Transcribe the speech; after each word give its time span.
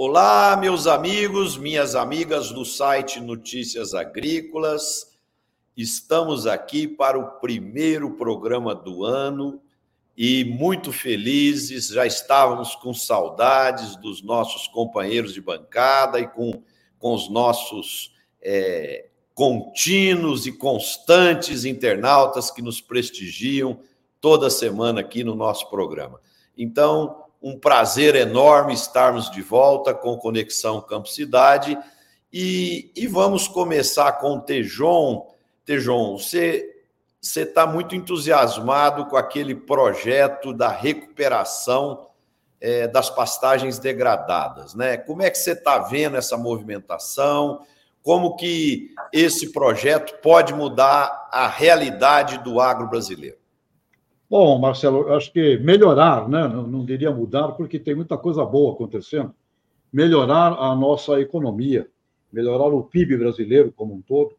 Olá, 0.00 0.56
meus 0.56 0.86
amigos, 0.86 1.58
minhas 1.58 1.96
amigas 1.96 2.52
do 2.52 2.64
site 2.64 3.18
Notícias 3.20 3.94
Agrícolas. 3.94 5.18
Estamos 5.76 6.46
aqui 6.46 6.86
para 6.86 7.18
o 7.18 7.40
primeiro 7.40 8.12
programa 8.12 8.76
do 8.76 9.04
ano 9.04 9.60
e 10.16 10.44
muito 10.44 10.92
felizes. 10.92 11.88
Já 11.88 12.06
estávamos 12.06 12.76
com 12.76 12.94
saudades 12.94 13.96
dos 13.96 14.22
nossos 14.22 14.68
companheiros 14.68 15.34
de 15.34 15.40
bancada 15.40 16.20
e 16.20 16.28
com, 16.28 16.62
com 16.96 17.12
os 17.12 17.28
nossos 17.28 18.14
é, 18.40 19.06
contínuos 19.34 20.46
e 20.46 20.52
constantes 20.52 21.64
internautas 21.64 22.52
que 22.52 22.62
nos 22.62 22.80
prestigiam 22.80 23.80
toda 24.20 24.48
semana 24.48 25.00
aqui 25.00 25.24
no 25.24 25.34
nosso 25.34 25.68
programa. 25.68 26.20
Então, 26.56 27.24
um 27.40 27.58
prazer 27.58 28.14
enorme 28.14 28.74
estarmos 28.74 29.30
de 29.30 29.40
volta 29.42 29.94
com 29.94 30.18
Conexão 30.18 30.80
Campo 30.80 31.08
Cidade. 31.08 31.78
E, 32.32 32.90
e 32.94 33.06
vamos 33.06 33.48
começar 33.48 34.12
com 34.12 34.34
o 34.34 34.40
Tejon. 34.40 35.26
Tejon, 35.64 36.18
você 36.18 36.68
está 37.22 37.66
muito 37.66 37.94
entusiasmado 37.94 39.06
com 39.06 39.16
aquele 39.16 39.54
projeto 39.54 40.52
da 40.52 40.68
recuperação 40.68 42.08
é, 42.60 42.88
das 42.88 43.08
pastagens 43.08 43.78
degradadas, 43.78 44.74
né? 44.74 44.96
Como 44.96 45.22
é 45.22 45.30
que 45.30 45.38
você 45.38 45.52
está 45.52 45.78
vendo 45.78 46.16
essa 46.16 46.36
movimentação? 46.36 47.64
Como 48.02 48.36
que 48.36 48.94
esse 49.12 49.52
projeto 49.52 50.20
pode 50.20 50.52
mudar 50.52 51.28
a 51.30 51.46
realidade 51.46 52.38
do 52.38 52.60
agro 52.60 52.88
brasileiro? 52.88 53.38
Bom, 54.30 54.58
Marcelo, 54.58 55.14
acho 55.14 55.32
que 55.32 55.56
melhorar, 55.58 56.28
né? 56.28 56.46
não, 56.46 56.66
não 56.66 56.84
diria 56.84 57.10
mudar, 57.10 57.52
porque 57.52 57.78
tem 57.78 57.94
muita 57.94 58.18
coisa 58.18 58.44
boa 58.44 58.74
acontecendo. 58.74 59.34
Melhorar 59.90 60.52
a 60.52 60.76
nossa 60.76 61.18
economia, 61.18 61.88
melhorar 62.30 62.66
o 62.66 62.82
PIB 62.82 63.16
brasileiro 63.16 63.72
como 63.72 63.94
um 63.94 64.02
todo, 64.02 64.36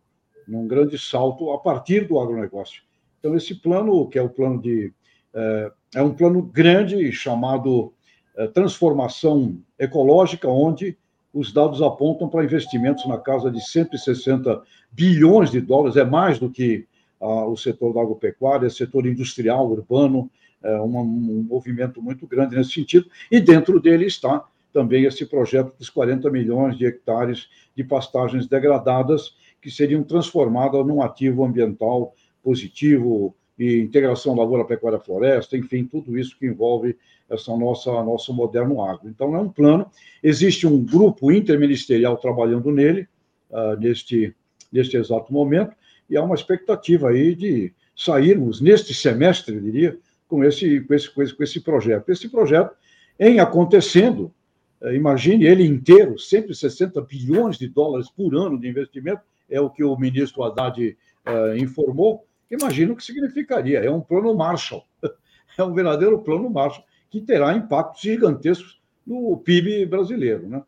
num 0.48 0.68
grande 0.68 0.98
salto 1.00 1.52
a 1.52 1.58
partir 1.58 2.08
do 2.08 2.20
agronegócio. 2.20 2.84
Então, 3.20 3.36
esse 3.36 3.56
plano, 3.56 4.08
que 4.08 4.20
é 4.20 4.22
o 4.22 4.30
plano 4.30 4.62
de. 4.62 4.94
É, 5.34 5.72
é 5.96 6.04
um 6.04 6.14
plano 6.14 6.42
grande 6.44 7.12
chamado 7.12 7.92
é, 8.38 8.46
Transformação 8.48 9.58
Ecológica, 9.78 10.48
onde 10.48 10.96
os 11.34 11.52
dados 11.52 11.82
apontam 11.82 12.30
para 12.30 12.44
investimentos 12.44 13.08
na 13.08 13.18
casa 13.18 13.52
de 13.52 13.60
160 13.62 14.62
bilhões 14.92 15.50
de 15.52 15.60
dólares, 15.60 15.98
é 15.98 16.04
mais 16.04 16.40
do 16.40 16.50
que 16.50 16.88
o 17.20 17.56
setor 17.58 17.94
da 17.94 18.02
agropecuária, 18.02 18.70
setor 18.70 19.06
industrial, 19.06 19.70
urbano, 19.70 20.30
é, 20.64 20.82
um, 20.82 21.00
um 21.00 21.46
movimento 21.48 22.02
muito 22.02 22.28
grande 22.28 22.56
nesse 22.56 22.72
sentido, 22.72 23.10
e 23.32 23.40
dentro 23.40 23.80
dele 23.80 24.06
está 24.06 24.46
também 24.72 25.06
esse 25.06 25.26
projeto 25.26 25.74
dos 25.78 25.90
40 25.90 26.30
milhões 26.30 26.78
de 26.78 26.86
hectares 26.86 27.50
de 27.76 27.84
pastagens 27.84 28.48
degradadas 28.48 29.36
que 29.62 29.72
seriam 29.72 30.04
transformadas 30.04 30.86
num 30.86 31.02
ativo 31.02 31.44
ambiental 31.44 32.14
positivo 32.44 33.36
e 33.58 33.78
integração 33.80 34.36
lavoura, 34.36 34.64
pecuária, 34.64 35.00
floresta, 35.00 35.58
enfim, 35.58 35.84
tudo 35.84 36.18
isso 36.18 36.38
que 36.38 36.46
envolve 36.46 36.96
essa 37.30 37.56
nossa 37.58 37.92
nosso 38.04 38.34
moderno 38.34 38.82
agro. 38.82 39.10
Então 39.10 39.36
é 39.36 39.40
um 39.40 39.50
plano, 39.50 39.86
existe 40.24 40.66
um 40.66 40.84
grupo 40.84 41.32
interministerial 41.32 42.16
trabalhando 42.18 42.72
nele 42.72 43.08
uh, 43.50 43.78
neste 43.78 44.34
neste 44.72 44.96
exato 44.98 45.34
momento 45.34 45.76
e 46.10 46.18
há 46.18 46.24
uma 46.24 46.36
expectativa 46.36 47.10
aí 47.10 47.36
de 47.36 47.74
sairmos 47.96 48.62
neste 48.62 48.94
semestre, 48.94 49.56
eu 49.56 49.62
diria, 49.62 49.98
com 50.28 50.44
esse, 50.44 50.82
com 50.82 50.94
esse, 50.94 51.10
com 51.10 51.22
esse, 51.22 51.34
com 51.34 51.44
esse 51.44 51.60
projeto. 51.60 52.10
Esse 52.10 52.30
projeto, 52.30 52.76
em 53.20 53.40
acontecendo, 53.40 54.34
eh, 54.82 54.96
imagine 54.96 55.46
ele 55.46 55.66
inteiro, 55.66 56.18
160 56.18 57.02
bilhões 57.02 57.58
de 57.58 57.68
dólares 57.68 58.10
por 58.10 58.34
ano 58.36 58.60
de 58.60 58.68
investimento, 58.68 59.22
é 59.50 59.60
o 59.60 59.70
que 59.70 59.84
o 59.84 59.98
ministro 59.98 60.44
Haddad 60.44 60.96
uh, 61.26 61.58
informou. 61.58 62.26
Imagina 62.52 62.94
o 62.94 62.96
que 62.96 63.04
significaria. 63.04 63.80
É 63.80 63.90
um 63.90 64.00
plano 64.00 64.34
Marshall, 64.36 64.86
é 65.58 65.64
um 65.64 65.74
verdadeiro 65.74 66.20
plano 66.20 66.50
Marshall, 66.50 66.86
que 67.10 67.20
terá 67.20 67.54
impactos 67.54 68.02
gigantescos 68.02 68.80
no 69.06 69.38
PIB 69.38 69.88
brasileiro, 69.88 70.48
né? 70.48 70.62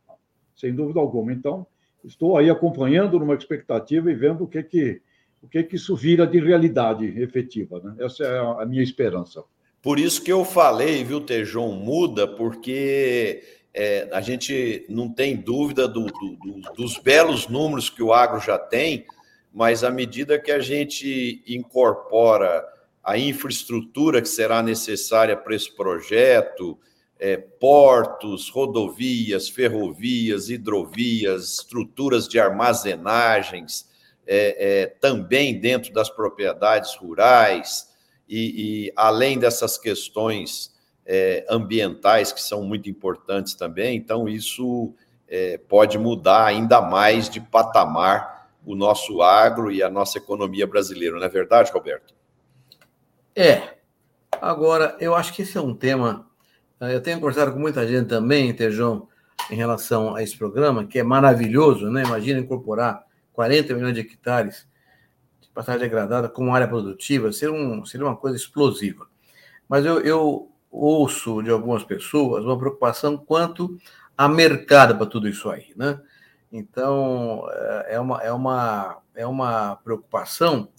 sem 0.55 0.73
dúvida 0.73 0.99
alguma. 0.99 1.31
Então, 1.31 1.65
estou 2.03 2.37
aí 2.37 2.49
acompanhando 2.49 3.19
numa 3.19 3.35
expectativa 3.35 4.11
e 4.11 4.15
vendo 4.15 4.43
o 4.43 4.47
que, 4.47 4.63
que 4.63 5.01
o 5.41 5.47
que, 5.47 5.63
que 5.63 5.75
isso 5.75 5.95
vira 5.95 6.27
de 6.27 6.39
realidade 6.39 7.05
efetiva. 7.19 7.79
Né? 7.79 7.95
Essa 8.05 8.23
é 8.23 8.39
a 8.61 8.65
minha 8.65 8.83
esperança. 8.83 9.43
Por 9.81 9.99
isso 9.99 10.23
que 10.23 10.31
eu 10.31 10.45
falei, 10.45 11.03
viu, 11.03 11.19
Tejon, 11.21 11.71
muda, 11.71 12.27
porque 12.27 13.43
é, 13.73 14.07
a 14.11 14.21
gente 14.21 14.85
não 14.87 15.09
tem 15.09 15.35
dúvida 15.35 15.87
do, 15.87 16.05
do, 16.05 16.35
do, 16.35 16.73
dos 16.75 16.97
belos 16.97 17.47
números 17.47 17.89
que 17.89 18.03
o 18.03 18.13
agro 18.13 18.39
já 18.39 18.59
tem, 18.59 19.05
mas 19.51 19.83
à 19.83 19.89
medida 19.89 20.39
que 20.39 20.51
a 20.51 20.59
gente 20.59 21.43
incorpora 21.47 22.63
a 23.03 23.17
infraestrutura 23.17 24.21
que 24.21 24.29
será 24.29 24.61
necessária 24.61 25.35
para 25.35 25.55
esse 25.55 25.75
projeto, 25.75 26.77
é, 27.19 27.37
portos, 27.37 28.49
rodovias, 28.49 29.49
ferrovias, 29.49 30.49
hidrovias, 30.49 31.59
estruturas 31.59 32.27
de 32.27 32.39
armazenagens, 32.39 33.89
é, 34.25 34.81
é, 34.81 34.85
também 34.87 35.59
dentro 35.59 35.93
das 35.93 36.09
propriedades 36.09 36.95
rurais, 36.95 37.89
e, 38.27 38.87
e 38.87 38.93
além 38.95 39.37
dessas 39.37 39.77
questões 39.77 40.71
é, 41.05 41.45
ambientais, 41.49 42.31
que 42.31 42.41
são 42.41 42.63
muito 42.63 42.89
importantes 42.89 43.53
também, 43.55 43.97
então 43.97 44.29
isso 44.29 44.93
é, 45.27 45.57
pode 45.57 45.97
mudar 45.97 46.45
ainda 46.45 46.81
mais 46.81 47.29
de 47.29 47.39
patamar 47.39 48.49
o 48.65 48.75
nosso 48.75 49.21
agro 49.21 49.71
e 49.71 49.81
a 49.81 49.89
nossa 49.89 50.17
economia 50.17 50.67
brasileira, 50.67 51.17
não 51.17 51.25
é 51.25 51.29
verdade, 51.29 51.71
Roberto? 51.71 52.13
É. 53.35 53.75
Agora, 54.41 54.95
eu 54.99 55.15
acho 55.15 55.33
que 55.33 55.41
esse 55.41 55.57
é 55.57 55.61
um 55.61 55.73
tema. 55.73 56.27
É, 56.79 56.93
eu 56.93 57.01
tenho 57.01 57.19
conversado 57.19 57.51
com 57.51 57.59
muita 57.59 57.87
gente 57.87 58.07
também, 58.07 58.53
Tejão, 58.53 59.07
em 59.49 59.55
relação 59.55 60.15
a 60.15 60.23
esse 60.23 60.37
programa, 60.37 60.85
que 60.85 60.99
é 60.99 61.03
maravilhoso, 61.03 61.89
né? 61.89 62.03
Imagina 62.03 62.39
incorporar 62.39 63.03
40 63.33 63.73
milhões 63.73 63.93
de 63.93 64.01
hectares 64.01 64.67
de 65.39 65.49
passagem 65.49 65.81
degradada 65.81 66.29
como 66.29 66.53
área 66.53 66.67
produtiva, 66.67 67.31
seria, 67.31 67.53
um, 67.53 67.85
seria 67.85 68.05
uma 68.05 68.15
coisa 68.15 68.37
explosiva. 68.37 69.07
Mas 69.67 69.85
eu, 69.85 69.99
eu 70.01 70.51
ouço 70.69 71.41
de 71.41 71.49
algumas 71.49 71.83
pessoas 71.83 72.45
uma 72.45 72.57
preocupação 72.57 73.17
quanto 73.17 73.77
a 74.17 74.27
mercado 74.27 74.95
para 74.95 75.05
tudo 75.05 75.27
isso 75.27 75.49
aí, 75.49 75.73
né? 75.75 75.99
Então, 76.51 77.45
é 77.87 77.99
uma, 77.99 78.21
é 78.21 78.31
uma, 78.31 78.97
é 79.15 79.25
uma 79.25 79.77
preocupação 79.77 80.69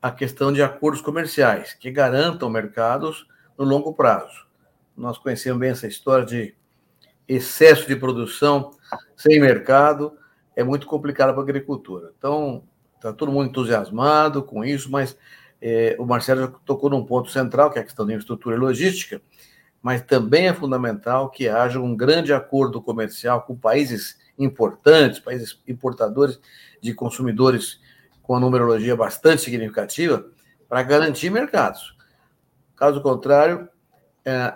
a 0.00 0.10
questão 0.10 0.52
de 0.52 0.62
acordos 0.62 1.00
comerciais 1.00 1.74
que 1.74 1.90
garantam 1.90 2.50
mercados 2.50 3.26
no 3.56 3.64
longo 3.64 3.94
prazo. 3.94 4.46
Nós 4.96 5.16
conhecemos 5.16 5.60
bem 5.60 5.70
essa 5.70 5.86
história 5.86 6.24
de 6.24 6.54
excesso 7.28 7.86
de 7.86 7.94
produção 7.94 8.72
sem 9.16 9.40
mercado, 9.40 10.16
é 10.54 10.62
muito 10.62 10.86
complicado 10.86 11.30
para 11.30 11.40
a 11.40 11.44
agricultura. 11.44 12.12
Então, 12.16 12.64
está 12.96 13.12
todo 13.12 13.32
mundo 13.32 13.48
entusiasmado 13.48 14.42
com 14.42 14.64
isso, 14.64 14.90
mas 14.90 15.16
é, 15.60 15.96
o 15.98 16.04
Marcelo 16.04 16.40
já 16.42 16.48
tocou 16.64 16.90
num 16.90 17.04
ponto 17.04 17.30
central, 17.30 17.70
que 17.70 17.78
é 17.78 17.82
a 17.82 17.84
questão 17.84 18.06
da 18.06 18.12
infraestrutura 18.12 18.56
e 18.56 18.58
logística, 18.58 19.20
mas 19.80 20.02
também 20.02 20.48
é 20.48 20.54
fundamental 20.54 21.30
que 21.30 21.48
haja 21.48 21.80
um 21.80 21.96
grande 21.96 22.32
acordo 22.32 22.80
comercial 22.80 23.42
com 23.42 23.56
países 23.56 24.18
importantes, 24.38 25.20
países 25.20 25.60
importadores 25.66 26.40
de 26.80 26.94
consumidores 26.94 27.80
com 28.22 28.34
uma 28.34 28.40
numerologia 28.40 28.94
bastante 28.94 29.42
significativa, 29.42 30.24
para 30.68 30.82
garantir 30.82 31.30
mercados. 31.30 31.96
Caso 32.76 33.02
contrário, 33.02 33.68
é, 34.24 34.54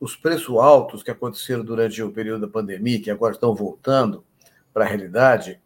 os 0.00 0.16
preços 0.16 0.56
altos 0.56 1.02
que 1.02 1.10
aconteceram 1.10 1.64
durante 1.64 2.02
o 2.02 2.12
período 2.12 2.42
da 2.42 2.52
pandemia, 2.52 3.00
que 3.00 3.10
agora 3.10 3.34
estão 3.34 3.54
voltando, 3.54 4.24
para 4.78 4.84
a 4.84 4.88
realidade, 4.88 5.60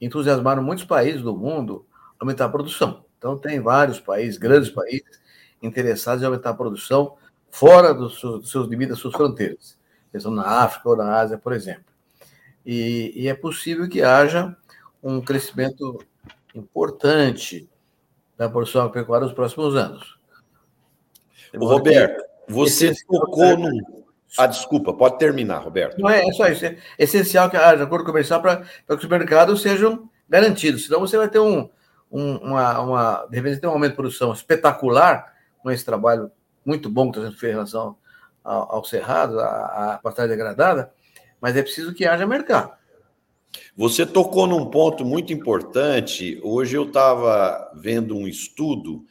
entusiasmaram 0.00 0.62
muitos 0.62 0.84
países 0.84 1.22
do 1.22 1.36
mundo 1.36 1.84
a 2.12 2.22
aumentar 2.24 2.44
a 2.44 2.48
produção. 2.48 3.04
Então, 3.18 3.36
tem 3.36 3.58
vários 3.58 3.98
países, 3.98 4.38
grandes 4.38 4.70
países, 4.70 5.20
interessados 5.60 6.22
em 6.22 6.26
aumentar 6.26 6.50
a 6.50 6.54
produção 6.54 7.16
fora 7.50 7.92
dos 7.92 8.20
seus, 8.20 8.40
dos 8.42 8.50
seus 8.50 8.68
limites, 8.68 8.90
das 8.90 8.98
suas 9.00 9.14
fronteiras. 9.14 9.76
Pensando 10.12 10.36
na 10.36 10.46
África 10.46 10.88
ou 10.88 10.96
na 10.96 11.18
Ásia, 11.18 11.36
por 11.36 11.52
exemplo. 11.52 11.84
E, 12.64 13.12
e 13.16 13.26
é 13.26 13.34
possível 13.34 13.88
que 13.88 14.02
haja 14.02 14.56
um 15.02 15.20
crescimento 15.20 15.98
importante 16.54 17.68
da 18.36 18.48
produção 18.48 18.82
agropecuária 18.82 19.26
nos 19.26 19.34
próximos 19.34 19.74
anos. 19.74 20.16
O 21.52 21.66
Roberto, 21.66 22.22
você 22.48 22.92
tocou 23.08 23.58
no, 23.58 24.03
ah, 24.36 24.46
desculpa, 24.46 24.92
pode 24.92 25.18
terminar, 25.18 25.58
Roberto. 25.58 25.98
Não 26.00 26.10
é, 26.10 26.26
é 26.26 26.32
só 26.32 26.48
isso. 26.48 26.64
É 26.64 26.76
essencial 26.98 27.48
que 27.48 27.56
haja 27.56 27.84
acordo 27.84 28.04
comercial 28.04 28.42
para 28.42 28.64
que 28.64 28.94
os 28.94 29.04
mercados 29.06 29.62
sejam 29.62 30.08
garantidos. 30.28 30.86
Senão 30.86 31.00
você 31.00 31.16
vai 31.16 31.28
ter 31.28 31.38
um, 31.38 31.68
um 32.10 32.36
uma, 32.38 32.80
uma. 32.80 33.26
De 33.26 33.36
repente, 33.36 33.60
ter 33.60 33.66
um 33.68 33.72
aumento 33.72 33.92
de 33.92 33.96
produção 33.96 34.32
espetacular 34.32 35.32
com 35.62 35.70
esse 35.70 35.84
trabalho 35.84 36.30
muito 36.64 36.90
bom 36.90 37.10
que 37.10 37.18
está 37.18 37.28
sendo 37.28 37.38
feito 37.38 37.52
em 37.52 37.56
relação 37.56 37.96
ao, 38.42 38.76
ao 38.76 38.84
cerrado, 38.84 39.38
à, 39.38 39.94
à 39.94 39.98
pastagem 39.98 40.30
degradada, 40.30 40.92
mas 41.40 41.56
é 41.56 41.62
preciso 41.62 41.94
que 41.94 42.06
haja 42.06 42.26
mercado. 42.26 42.72
Você 43.76 44.04
tocou 44.04 44.46
num 44.46 44.66
ponto 44.66 45.04
muito 45.04 45.32
importante. 45.32 46.40
Hoje 46.42 46.76
eu 46.76 46.84
estava 46.84 47.70
vendo 47.74 48.16
um 48.16 48.26
estudo. 48.26 49.04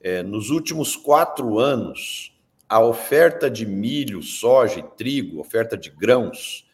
É, 0.00 0.22
nos 0.22 0.50
últimos 0.50 0.94
quatro 0.94 1.58
anos, 1.58 2.35
a 2.68 2.80
oferta 2.80 3.50
de 3.50 3.64
milho, 3.64 4.22
soja 4.22 4.80
e 4.80 4.82
trigo, 4.82 5.40
oferta 5.40 5.76
de 5.76 5.90
grãos, 5.90 6.68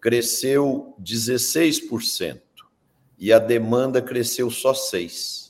cresceu 0.00 0.94
16% 1.00 2.40
e 3.18 3.32
a 3.32 3.38
demanda 3.38 4.00
cresceu 4.00 4.50
só 4.50 4.72
6%. 4.72 5.48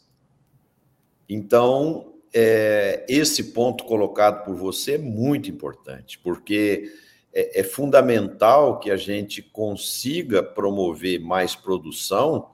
Então, 1.28 2.14
é, 2.32 3.04
esse 3.08 3.52
ponto 3.52 3.84
colocado 3.84 4.44
por 4.44 4.54
você 4.54 4.94
é 4.94 4.98
muito 4.98 5.50
importante, 5.50 6.18
porque 6.18 6.90
é, 7.32 7.60
é 7.60 7.62
fundamental 7.62 8.78
que 8.78 8.90
a 8.90 8.96
gente 8.96 9.42
consiga 9.42 10.42
promover 10.42 11.20
mais 11.20 11.54
produção, 11.54 12.50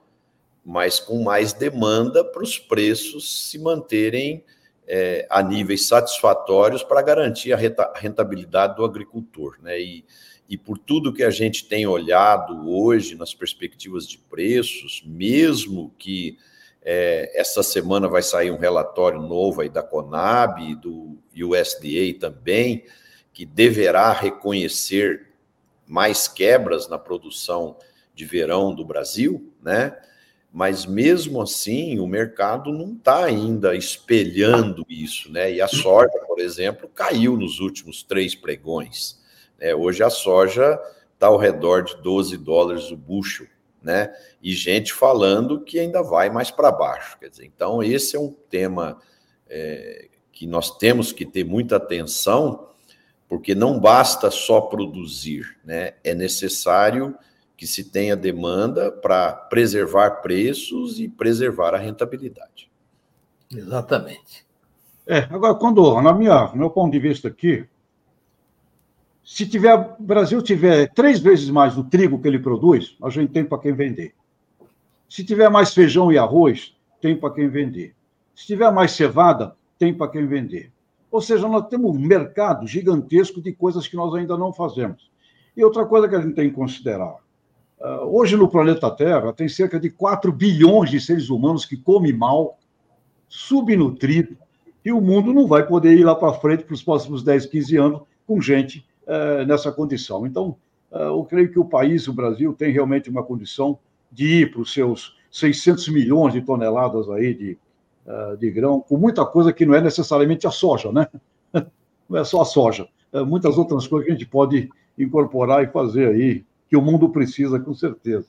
mas 0.65 0.99
com 0.99 1.23
mais 1.23 1.53
demanda 1.53 2.25
para 2.25 2.43
os 2.43 2.59
preços 2.59 3.49
se 3.51 3.59
manterem 3.59 4.45
é, 4.87 5.27
a 5.31 5.43
níveis 5.43 5.87
satisfatórios 5.87 6.83
para 6.83 7.03
garantir 7.03 7.53
a 7.53 7.93
rentabilidade 7.95 8.77
do 8.77 8.85
agricultor. 8.85 9.57
Né? 9.63 9.81
E, 9.81 10.05
e 10.49 10.57
por 10.57 10.79
tudo 10.79 11.13
que 11.13 11.23
a 11.23 11.31
gente 11.31 11.67
tem 11.67 11.87
olhado 11.87 12.69
hoje 12.71 13.15
nas 13.15 13.35
perspectivas 13.35 14.07
de 14.07 14.19
preços, 14.19 15.03
mesmo 15.07 15.93
que 15.99 16.37
é, 16.83 17.33
essa 17.35 17.63
semana 17.63 18.07
vai 18.07 18.23
sair 18.23 18.51
um 18.51 18.59
relatório 18.59 19.21
novo 19.21 19.63
aí 19.63 19.71
da 19.71 19.83
Conab 19.83 20.63
e 20.63 20.75
do 20.75 21.19
USDA 21.35 22.19
também, 22.21 22.85
que 23.33 23.47
deverá 23.47 24.13
reconhecer 24.13 25.29
mais 25.87 26.29
quebras 26.29 26.89
na 26.89 26.99
produção 26.99 27.77
de 28.15 28.25
verão 28.25 28.75
do 28.75 28.85
Brasil, 28.85 29.53
né? 29.63 29.97
Mas 30.55 30.87
mesmo 30.87 31.43
assim, 31.43 31.99
o 31.99 32.06
mercado 32.06 32.71
não 32.71 32.93
está 32.93 33.25
ainda 33.25 33.75
espelhando 33.75 34.87
isso, 34.89 35.33
né? 35.33 35.53
E 35.53 35.61
a 35.61 35.67
soja, 35.67 36.17
por 36.29 36.39
exemplo, 36.39 36.89
caiu 36.95 37.37
nos 37.37 37.59
últimos 37.59 38.05
três 38.05 38.37
pregões. 38.37 39.21
Né? 39.59 39.75
Hoje 39.75 40.05
a 40.05 40.11
soja 40.11 40.81
está 41.12 41.27
ao 41.27 41.37
redor 41.37 41.83
de 41.83 41.97
12 41.97 42.37
dólares 42.37 42.93
o 42.93 42.97
bushel, 42.97 43.49
né? 43.83 44.15
E 44.41 44.53
gente 44.53 44.93
falando 44.93 45.61
que 45.61 45.81
ainda 45.81 46.05
vai 46.05 46.31
mais 46.31 46.53
para 46.53 46.71
baixo. 46.71 47.19
Quer 47.19 47.31
dizer, 47.31 47.47
então 47.47 47.83
esse 47.83 48.15
é 48.15 48.21
um 48.21 48.33
tema 48.49 49.03
é, 49.49 50.07
que 50.31 50.47
nós 50.47 50.79
temos 50.79 51.11
que 51.11 51.27
ter 51.27 51.43
muita 51.43 51.79
atenção, 51.79 52.69
porque 53.29 53.57
não 53.57 53.81
basta 53.81 54.31
só 54.31 54.61
produzir, 54.61 55.59
né? 55.65 55.95
É 56.05 56.15
necessário 56.15 57.19
que 57.56 57.67
se 57.67 57.85
tenha 57.85 58.17
demanda 58.17 58.91
para 58.91 59.33
preservar 59.33 60.23
preços 60.23 60.99
e 60.99 61.09
preservar 61.09 61.75
a 61.75 61.79
rentabilidade. 61.79 62.71
Exatamente. 63.53 64.45
É, 65.06 65.19
agora, 65.31 65.55
quando, 65.55 66.01
na 66.01 66.12
minha, 66.12 66.49
no 66.49 66.56
meu 66.56 66.71
ponto 66.71 66.93
de 66.93 66.99
vista 66.99 67.29
aqui, 67.29 67.67
se 69.25 69.47
tiver, 69.47 69.75
o 69.75 70.03
Brasil 70.03 70.43
tiver 70.43 70.93
três 70.93 71.19
vezes 71.19 71.49
mais 71.49 71.75
do 71.75 71.85
trigo 71.85 72.21
que 72.21 72.29
ele 72.29 72.39
produz, 72.39 72.97
a 73.03 73.09
gente 73.09 73.33
tem 73.33 73.45
para 73.45 73.59
quem 73.59 73.73
vender. 73.73 74.15
Se 75.09 75.25
tiver 75.25 75.49
mais 75.49 75.73
feijão 75.73 76.12
e 76.12 76.19
arroz, 76.19 76.75
tem 77.00 77.17
para 77.17 77.33
quem 77.33 77.49
vender. 77.49 77.95
Se 78.35 78.47
tiver 78.47 78.71
mais 78.73 78.93
cevada, 78.93 79.55
tem 79.79 79.95
para 79.95 80.11
quem 80.11 80.27
vender. 80.27 80.73
Ou 81.11 81.21
seja, 81.21 81.47
nós 81.47 81.69
temos 81.69 81.95
um 81.95 81.99
mercado 81.99 82.67
gigantesco 82.67 83.41
de 83.41 83.53
coisas 83.53 83.87
que 83.87 83.95
nós 83.95 84.12
ainda 84.15 84.37
não 84.37 84.53
fazemos. 84.53 85.11
E 85.57 85.65
outra 85.65 85.87
coisa 85.87 86.09
que 86.09 86.17
a 86.17 86.21
gente 86.21 86.35
tem 86.35 86.49
que 86.50 86.57
considerar: 86.57 87.17
hoje 88.07 88.37
no 88.37 88.49
planeta 88.49 88.91
Terra 88.91 89.33
tem 89.33 89.49
cerca 89.49 89.79
de 89.79 89.91
4 89.91 90.33
bilhões 90.33 90.91
de 90.91 91.01
seres 91.01 91.29
humanos 91.29 91.65
que 91.65 91.77
comem 91.77 92.13
mal, 92.13 92.59
subnutrido, 93.29 94.37
e 94.85 94.93
o 94.93 95.01
mundo 95.01 95.33
não 95.33 95.47
vai 95.47 95.67
poder 95.67 95.97
ir 95.97 96.05
lá 96.05 96.15
para 96.15 96.33
frente 96.35 96.65
para 96.65 96.75
os 96.75 96.83
próximos 96.83 97.23
10, 97.23 97.47
15 97.47 97.77
anos 97.77 98.03
com 98.27 98.41
gente 98.41 98.87
é, 99.07 99.45
nessa 99.45 99.73
condição. 99.73 100.27
Então, 100.27 100.57
é, 100.93 101.05
eu 101.05 101.25
creio 101.25 101.51
que 101.51 101.59
o 101.59 101.65
país, 101.65 102.07
o 102.07 102.13
Brasil, 102.13 102.53
tem 102.53 102.71
realmente 102.71 103.09
uma 103.09 103.23
condição 103.23 103.79
de 104.13 104.43
ir 104.43 104.53
para 104.53 104.61
os 104.61 104.73
seus 104.73 105.17
600 105.31 105.89
milhões 105.89 106.33
de 106.33 106.41
toneladas 106.41 107.09
aí 107.11 107.35
de, 107.35 107.59
é, 108.07 108.37
de 108.37 108.51
grão, 108.51 108.81
com 108.81 108.97
muita 108.97 109.25
coisa 109.25 109.53
que 109.53 109.65
não 109.65 109.75
é 109.75 109.81
necessariamente 109.81 110.47
a 110.47 110.51
soja, 110.51 110.93
né? 110.93 111.09
Não 112.07 112.19
é 112.19 112.25
só 112.25 112.43
a 112.43 112.45
soja, 112.45 112.87
é 113.11 113.23
muitas 113.23 113.57
outras 113.57 113.87
coisas 113.87 114.05
que 114.05 114.13
a 114.13 114.15
gente 114.15 114.29
pode 114.29 114.69
incorporar 114.99 115.65
e 115.65 115.69
fazer 115.69 116.09
aí, 116.09 116.45
que 116.69 116.76
o 116.76 116.82
mundo 116.82 117.08
precisa, 117.08 117.58
com 117.61 117.75
certeza. 117.75 118.26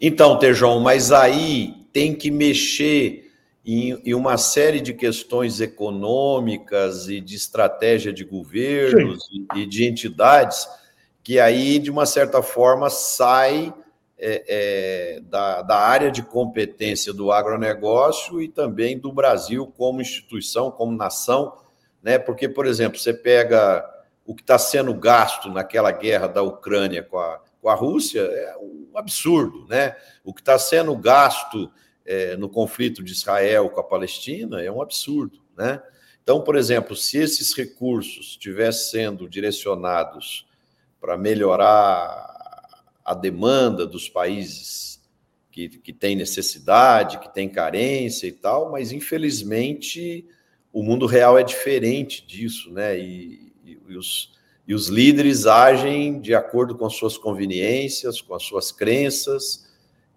Então, 0.00 0.38
Tejão, 0.38 0.80
mas 0.80 1.10
aí 1.12 1.74
tem 1.92 2.14
que 2.14 2.30
mexer 2.30 3.30
em, 3.64 4.14
uma 4.14 4.36
série 4.36 4.80
de 4.80 4.92
questões 4.92 5.60
econômicas 5.60 7.08
e 7.08 7.20
de 7.20 7.36
estratégia 7.36 8.12
de 8.12 8.24
governos 8.24 9.28
e, 9.32 9.60
e, 9.60 9.66
de 9.66 9.84
entidades 9.84 10.66
que 11.22 11.38
aí, 11.38 11.78
de 11.78 11.90
uma 11.90 12.04
certa 12.04 12.42
forma, 12.42 12.90
sai 12.90 13.72
é, 14.18 14.44
é, 14.48 15.20
da, 15.20 15.62
da 15.62 15.78
área 15.78 16.10
de 16.10 16.22
competência 16.22 17.12
do 17.12 17.30
agronegócio 17.30 18.40
e 18.40 18.48
também 18.48 18.98
do 18.98 19.12
Brasil 19.12 19.72
como 19.76 20.00
instituição, 20.00 20.70
como 20.70 20.96
nação, 20.96 21.56
né? 22.02 22.18
Porque, 22.18 22.48
por 22.48 22.66
exemplo, 22.66 22.98
você 22.98 23.14
pega 23.14 23.88
o 24.26 24.34
que 24.34 24.42
está 24.42 24.58
sendo 24.58 24.92
gasto 24.94 25.48
naquela 25.48 25.92
guerra 25.92 26.26
da 26.26 26.42
Ucrânia 26.42 27.02
com 27.02 27.18
a, 27.18 27.40
com 27.62 27.68
a 27.68 27.74
Rússia, 27.74 28.20
é 28.20 28.56
um 28.58 28.90
absurdo, 28.96 29.68
né? 29.68 29.96
O 30.24 30.34
que 30.34 30.40
está 30.40 30.58
sendo 30.58 30.94
gasto 30.96 31.72
é, 32.04 32.36
no 32.36 32.48
conflito 32.48 33.04
de 33.04 33.12
Israel 33.12 33.70
com 33.70 33.78
a 33.78 33.84
Palestina 33.84 34.60
é 34.60 34.70
um 34.70 34.82
absurdo, 34.82 35.40
né? 35.56 35.80
Então, 36.24 36.42
por 36.42 36.56
exemplo, 36.56 36.96
se 36.96 37.18
esses 37.18 37.54
recursos 37.54 38.30
estivessem 38.30 38.90
sendo 38.90 39.28
direcionados 39.28 40.44
para 41.00 41.16
melhorar 41.16 42.28
a 43.04 43.14
demanda 43.14 43.86
dos 43.86 44.08
países 44.08 45.00
que, 45.52 45.68
que 45.68 45.92
têm 45.92 46.16
necessidade, 46.16 47.20
que 47.20 47.32
têm 47.32 47.48
carência 47.48 48.26
e 48.26 48.32
tal, 48.32 48.72
mas 48.72 48.90
infelizmente 48.90 50.26
o 50.72 50.82
mundo 50.82 51.06
real 51.06 51.38
é 51.38 51.44
diferente 51.44 52.26
disso, 52.26 52.72
né? 52.72 52.98
E, 52.98 53.52
e, 53.64 53.78
e 53.88 53.96
os, 53.96 54.32
e 54.66 54.74
os 54.74 54.88
líderes 54.88 55.46
agem 55.46 56.20
de 56.20 56.34
acordo 56.34 56.76
com 56.76 56.86
as 56.86 56.94
suas 56.94 57.16
conveniências, 57.16 58.20
com 58.20 58.34
as 58.34 58.42
suas 58.42 58.70
crenças, 58.70 59.70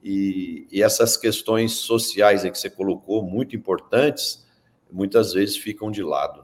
e, 0.04 0.68
e 0.72 0.84
essas 0.84 1.18
questões 1.18 1.74
sociais 1.74 2.44
que 2.44 2.56
você 2.56 2.70
colocou, 2.70 3.24
muito 3.24 3.56
importantes, 3.56 4.46
muitas 4.92 5.34
vezes 5.34 5.58
ficam 5.58 5.90
de 5.90 6.04
lado. 6.04 6.42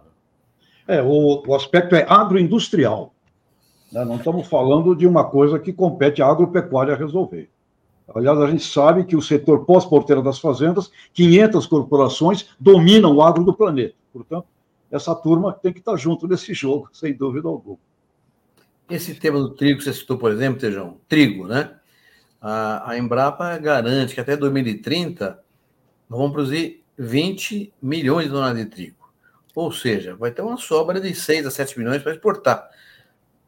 Né? 0.88 0.98
É, 0.98 1.01
o, 1.03 1.43
o 1.46 1.55
aspecto 1.55 1.96
é 1.96 2.03
agroindustrial. 2.10 3.13
Né? 3.91 4.03
Não 4.03 4.15
estamos 4.15 4.48
falando 4.48 4.96
de 4.96 5.05
uma 5.05 5.24
coisa 5.24 5.60
que 5.60 5.72
compete 5.72 6.24
à 6.24 6.27
agropecuária 6.27 6.96
resolver. 6.96 7.50
Aliás, 8.13 8.39
a 8.39 8.48
gente 8.48 8.63
sabe 8.63 9.05
que 9.05 9.15
o 9.15 9.22
setor 9.22 9.63
pós-porteira 9.63 10.22
das 10.22 10.39
fazendas, 10.39 10.91
500 11.13 11.65
corporações 11.67 12.50
dominam 12.60 13.15
o 13.15 13.22
agro 13.22 13.43
do 13.43 13.53
planeta. 13.53 13.96
Portanto, 14.12 14.48
essa 14.91 15.15
turma 15.15 15.53
tem 15.53 15.72
que 15.72 15.79
estar 15.79 15.96
junto 15.96 16.27
nesse 16.27 16.53
jogo, 16.53 16.89
sem 16.91 17.13
dúvida 17.13 17.48
alguma. 17.48 17.77
Esse 18.92 19.16
tema 19.16 19.40
do 19.40 19.52
trigo 19.52 19.80
que 19.80 19.86
você 19.86 19.94
citou, 19.94 20.18
por 20.18 20.32
exemplo, 20.32 20.60
Tejão, 20.60 21.00
trigo, 21.08 21.48
né? 21.48 21.76
A, 22.42 22.92
a 22.92 22.98
Embrapa 22.98 23.58
garante 23.58 24.14
que 24.14 24.20
até 24.20 24.36
2030 24.36 25.40
nós 26.10 26.20
vamos 26.20 26.34
produzir 26.34 26.84
20 26.98 27.74
milhões 27.82 28.26
de 28.26 28.32
toneladas 28.32 28.66
de 28.66 28.70
trigo. 28.70 29.10
Ou 29.56 29.72
seja, 29.72 30.14
vai 30.16 30.32
ter 30.32 30.42
uma 30.42 30.58
sobra 30.58 31.00
de 31.00 31.16
6 31.16 31.46
a 31.46 31.52
7 31.52 31.80
milhões 31.80 32.04
para 32.04 32.12
exportar. 32.12 32.70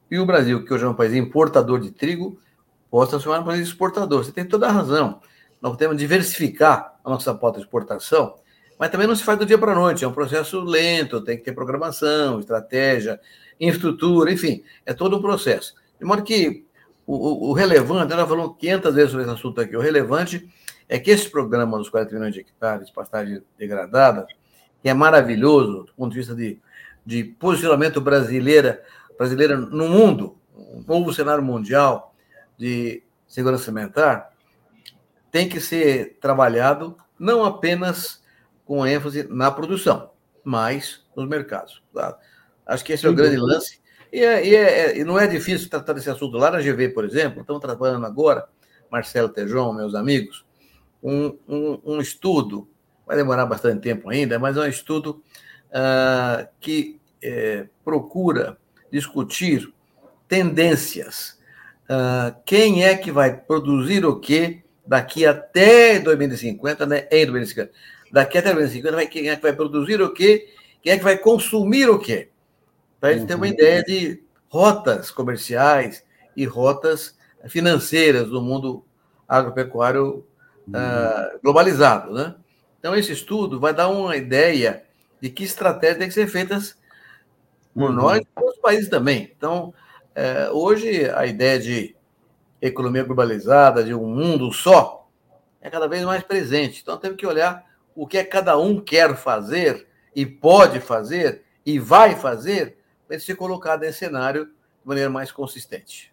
E 0.10 0.18
o 0.18 0.26
Brasil, 0.26 0.64
que 0.64 0.74
hoje 0.74 0.86
é 0.86 0.88
um 0.88 0.94
país 0.94 1.14
importador 1.14 1.82
de 1.82 1.92
trigo, 1.92 2.40
pode 2.90 3.10
transformar 3.10 3.42
um 3.42 3.46
país 3.46 3.68
exportador. 3.68 4.24
Você 4.24 4.32
tem 4.32 4.46
toda 4.46 4.68
a 4.68 4.72
razão. 4.72 5.20
Nós 5.62 5.76
temos 5.76 5.98
diversificar 5.98 7.00
a 7.04 7.10
nossa 7.10 7.36
pauta 7.36 7.58
de 7.60 7.66
exportação, 7.66 8.36
mas 8.80 8.90
também 8.90 9.08
não 9.08 9.16
se 9.16 9.24
faz 9.24 9.38
do 9.38 9.46
dia 9.46 9.58
para 9.58 9.74
a 9.74 9.76
noite. 9.76 10.06
É 10.06 10.08
um 10.08 10.14
processo 10.14 10.62
lento, 10.62 11.22
tem 11.22 11.38
que 11.38 11.44
ter 11.44 11.52
programação, 11.52 12.40
estratégia, 12.40 13.20
infraestrutura, 13.68 14.32
enfim, 14.32 14.64
é 14.86 14.94
todo 14.94 15.18
um 15.18 15.22
processo. 15.22 15.76
De 16.00 16.06
modo 16.06 16.24
que 16.24 16.66
o, 17.06 17.50
o, 17.50 17.54
relevante, 17.54 18.14
ela 18.14 18.28
falou 18.28 18.54
500 18.54 18.96
vezes 18.96 19.12
sobre 19.12 19.26
esse 19.26 19.34
assunto 19.34 19.62
aqui, 19.62 19.76
o 19.76 19.82
relevante 19.82 20.50
é 20.88 20.98
que 21.00 21.12
esse 21.12 21.30
programa 21.30 21.78
dos 21.78 21.90
40 21.90 22.14
milhões 22.14 22.34
de 22.34 22.42
hectares 22.42 22.90
pastagem 22.90 23.42
degradada, 23.58 24.26
que 24.82 24.90
é 24.90 24.94
maravilhoso 24.94 25.84
do 25.84 25.94
ponto 25.94 26.12
de 26.12 26.18
vista 26.18 26.36
de, 26.36 26.60
de 27.06 27.24
posicionamento 27.24 28.00
brasileira, 28.00 28.84
brasileira 29.18 29.58
no 29.58 29.90
mundo, 29.90 30.38
um 30.56 30.84
novo 30.88 31.14
cenário 31.14 31.44
mundial 31.44 32.16
de 32.58 33.04
segurança 33.28 33.70
alimentar, 33.70 34.32
tem 35.32 35.50
que 35.50 35.60
ser 35.60 36.18
trabalhado 36.22 36.96
não 37.18 37.44
apenas 37.44 38.22
com 38.66 38.86
ênfase 38.86 39.28
na 39.30 39.52
produção, 39.52 40.12
mas 40.44 41.06
nos 41.16 41.28
mercados. 41.28 41.82
Tá? 41.94 42.18
Acho 42.66 42.84
que 42.84 42.94
esse 42.94 43.06
é 43.06 43.10
o 43.10 43.14
grande 43.14 43.38
lance 43.38 43.80
E, 44.12 44.20
é, 44.24 44.48
e, 44.48 44.56
é, 44.56 44.98
e, 44.98 45.04
não 45.04 45.20
é 45.20 45.28
difícil 45.28 45.70
tratar 45.70 45.94
desse 45.94 46.10
assunto. 46.10 46.38
Lá 46.38 46.52
na 46.52 46.62
GV, 46.62 46.90
por 46.90 47.04
exemplo, 47.06 47.42
estamos 47.42 47.62
trabalhando 47.62 48.06
agora, 48.06 48.48
Marcelo 48.92 49.30
Tejon, 49.30 49.74
meus 49.74 49.96
amigos, 49.96 50.46
um, 51.02 51.38
um, 51.48 51.80
um 51.84 52.00
estudo, 52.00 52.70
vai 53.06 53.18
demorar 53.18 53.46
bastante 53.46 53.82
tempo 53.82 54.10
ainda, 54.10 54.40
mas 54.40 54.56
é 54.56 54.62
um 54.62 54.68
estudo 54.68 55.22
uh, 55.70 56.48
que 56.60 57.00
é, 57.22 57.68
procura 57.84 58.58
discutir 58.92 59.74
tendências. 60.28 61.40
Uh, 61.84 62.36
quem 62.46 62.86
é 62.86 62.96
que 62.96 63.12
vai 63.12 63.36
produzir 63.36 64.06
o 64.06 64.20
quê 64.20 64.64
daqui 64.86 65.26
até 65.26 66.00
2050, 66.00 66.86
né? 66.86 67.08
Em 67.12 67.26
2050. 67.26 67.72
Daqui 68.12 68.38
até 68.38 68.54
2050, 68.54 68.96
vai, 68.96 69.08
quem 69.08 69.30
é 69.30 69.36
que 69.36 69.42
vai 69.42 69.54
produzir 69.54 70.02
o 70.02 70.14
quê? 70.14 70.48
Quem 70.82 70.94
é 70.94 70.98
que 70.98 71.04
vai 71.04 71.18
consumir 71.18 71.90
o 71.90 71.98
quê? 71.98 72.30
Para 73.04 73.10
a 73.10 73.18
gente 73.18 73.28
ter 73.28 73.36
uma 73.36 73.50
ideia 73.50 73.84
de 73.84 74.24
rotas 74.48 75.12
comerciais 75.12 76.06
e 76.38 76.46
rotas 76.46 77.18
financeiras 77.50 78.30
do 78.30 78.42
mundo 78.42 78.86
agropecuário 79.28 80.26
uhum. 80.66 80.74
uh, 80.74 81.38
globalizado, 81.44 82.14
né? 82.14 82.34
Então, 82.80 82.96
esse 82.96 83.12
estudo 83.12 83.60
vai 83.60 83.74
dar 83.74 83.90
uma 83.90 84.16
ideia 84.16 84.86
de 85.20 85.30
que 85.30 85.44
estratégias 85.44 85.98
têm 85.98 86.08
que 86.08 86.14
ser 86.14 86.28
feitas 86.28 86.78
por 87.74 87.90
uhum. 87.90 87.92
nós 87.92 88.20
e 88.20 88.26
por 88.34 88.44
outros 88.46 88.62
países 88.62 88.90
também. 88.90 89.34
Então, 89.36 89.74
é, 90.16 90.50
hoje, 90.52 91.10
a 91.10 91.26
ideia 91.26 91.60
de 91.60 91.94
economia 92.62 93.04
globalizada, 93.04 93.84
de 93.84 93.94
um 93.94 94.08
mundo 94.08 94.50
só, 94.54 95.10
é 95.62 95.70
cada 95.70 95.90
vez 95.90 96.06
mais 96.06 96.24
presente. 96.24 96.80
Então, 96.82 96.98
temos 96.98 97.18
que 97.18 97.28
olhar 97.28 97.66
o 97.94 98.08
que 98.08 98.18
é 98.18 98.24
cada 98.24 98.58
um 98.58 98.80
quer 98.80 99.14
fazer 99.18 99.90
e 100.16 100.26
pode 100.26 100.80
fazer 100.80 101.44
e 101.66 101.78
vai 101.78 102.16
fazer 102.16 102.82
para 103.18 103.26
ser 103.26 103.36
colocado 103.36 103.82
nesse 103.82 104.00
cenário 104.00 104.46
de 104.46 104.52
maneira 104.84 105.10
mais 105.10 105.32
consistente. 105.32 106.12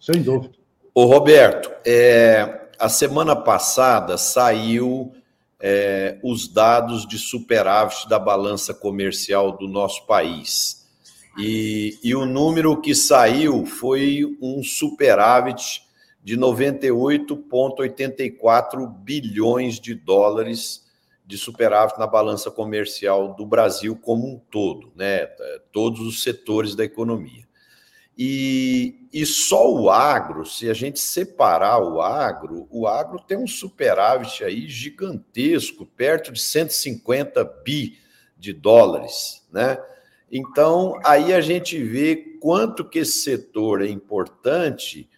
Sem 0.00 0.22
dúvida. 0.22 0.54
Ô, 0.94 1.04
Roberto, 1.04 1.70
é, 1.84 2.68
a 2.78 2.88
semana 2.88 3.36
passada 3.36 4.16
saiu 4.16 5.12
é, 5.60 6.18
os 6.22 6.48
dados 6.48 7.06
de 7.06 7.18
superávit 7.18 8.08
da 8.08 8.18
balança 8.18 8.72
comercial 8.72 9.58
do 9.58 9.68
nosso 9.68 10.06
país. 10.06 10.88
E, 11.38 11.98
e 12.02 12.14
o 12.14 12.24
número 12.24 12.80
que 12.80 12.94
saiu 12.94 13.66
foi 13.66 14.24
um 14.40 14.62
superávit 14.62 15.82
de 16.24 16.34
98,84 16.36 18.88
bilhões 19.00 19.78
de 19.78 19.94
dólares 19.94 20.87
de 21.28 21.36
superávit 21.36 21.98
na 21.98 22.06
balança 22.06 22.50
comercial 22.50 23.34
do 23.34 23.44
Brasil 23.44 23.94
como 23.94 24.26
um 24.26 24.38
todo, 24.50 24.90
né? 24.96 25.26
Todos 25.70 26.00
os 26.00 26.22
setores 26.22 26.74
da 26.74 26.82
economia. 26.82 27.46
E, 28.16 29.06
e 29.12 29.26
só 29.26 29.70
o 29.70 29.90
agro, 29.90 30.46
se 30.46 30.70
a 30.70 30.72
gente 30.72 30.98
separar 30.98 31.80
o 31.80 32.00
agro, 32.00 32.66
o 32.70 32.86
agro 32.88 33.20
tem 33.20 33.36
um 33.36 33.46
superávit 33.46 34.42
aí 34.42 34.66
gigantesco, 34.66 35.84
perto 35.84 36.32
de 36.32 36.40
150 36.40 37.44
bi 37.62 37.98
de 38.34 38.54
dólares, 38.54 39.46
né? 39.52 39.78
Então, 40.32 40.98
aí 41.04 41.34
a 41.34 41.42
gente 41.42 41.82
vê 41.82 42.16
quanto 42.40 42.88
que 42.88 43.00
esse 43.00 43.18
setor 43.20 43.82
é 43.82 43.88
importante 43.88 45.08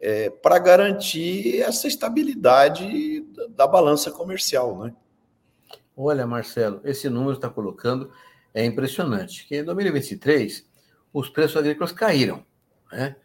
é, 0.00 0.30
para 0.30 0.60
garantir 0.60 1.60
essa 1.60 1.88
estabilidade 1.88 3.26
da 3.48 3.66
balança 3.66 4.12
comercial, 4.12 4.78
né? 4.78 4.94
Olha, 5.96 6.26
Marcelo, 6.26 6.80
esse 6.84 7.08
número 7.08 7.32
está 7.32 7.48
colocando 7.48 8.10
é 8.54 8.64
impressionante. 8.64 9.46
Que 9.46 9.58
em 9.58 9.64
2023 9.64 10.66
os 11.12 11.28
preços 11.28 11.56
agrícolas 11.56 11.92
caíram, 11.92 12.44
né? 12.92 13.16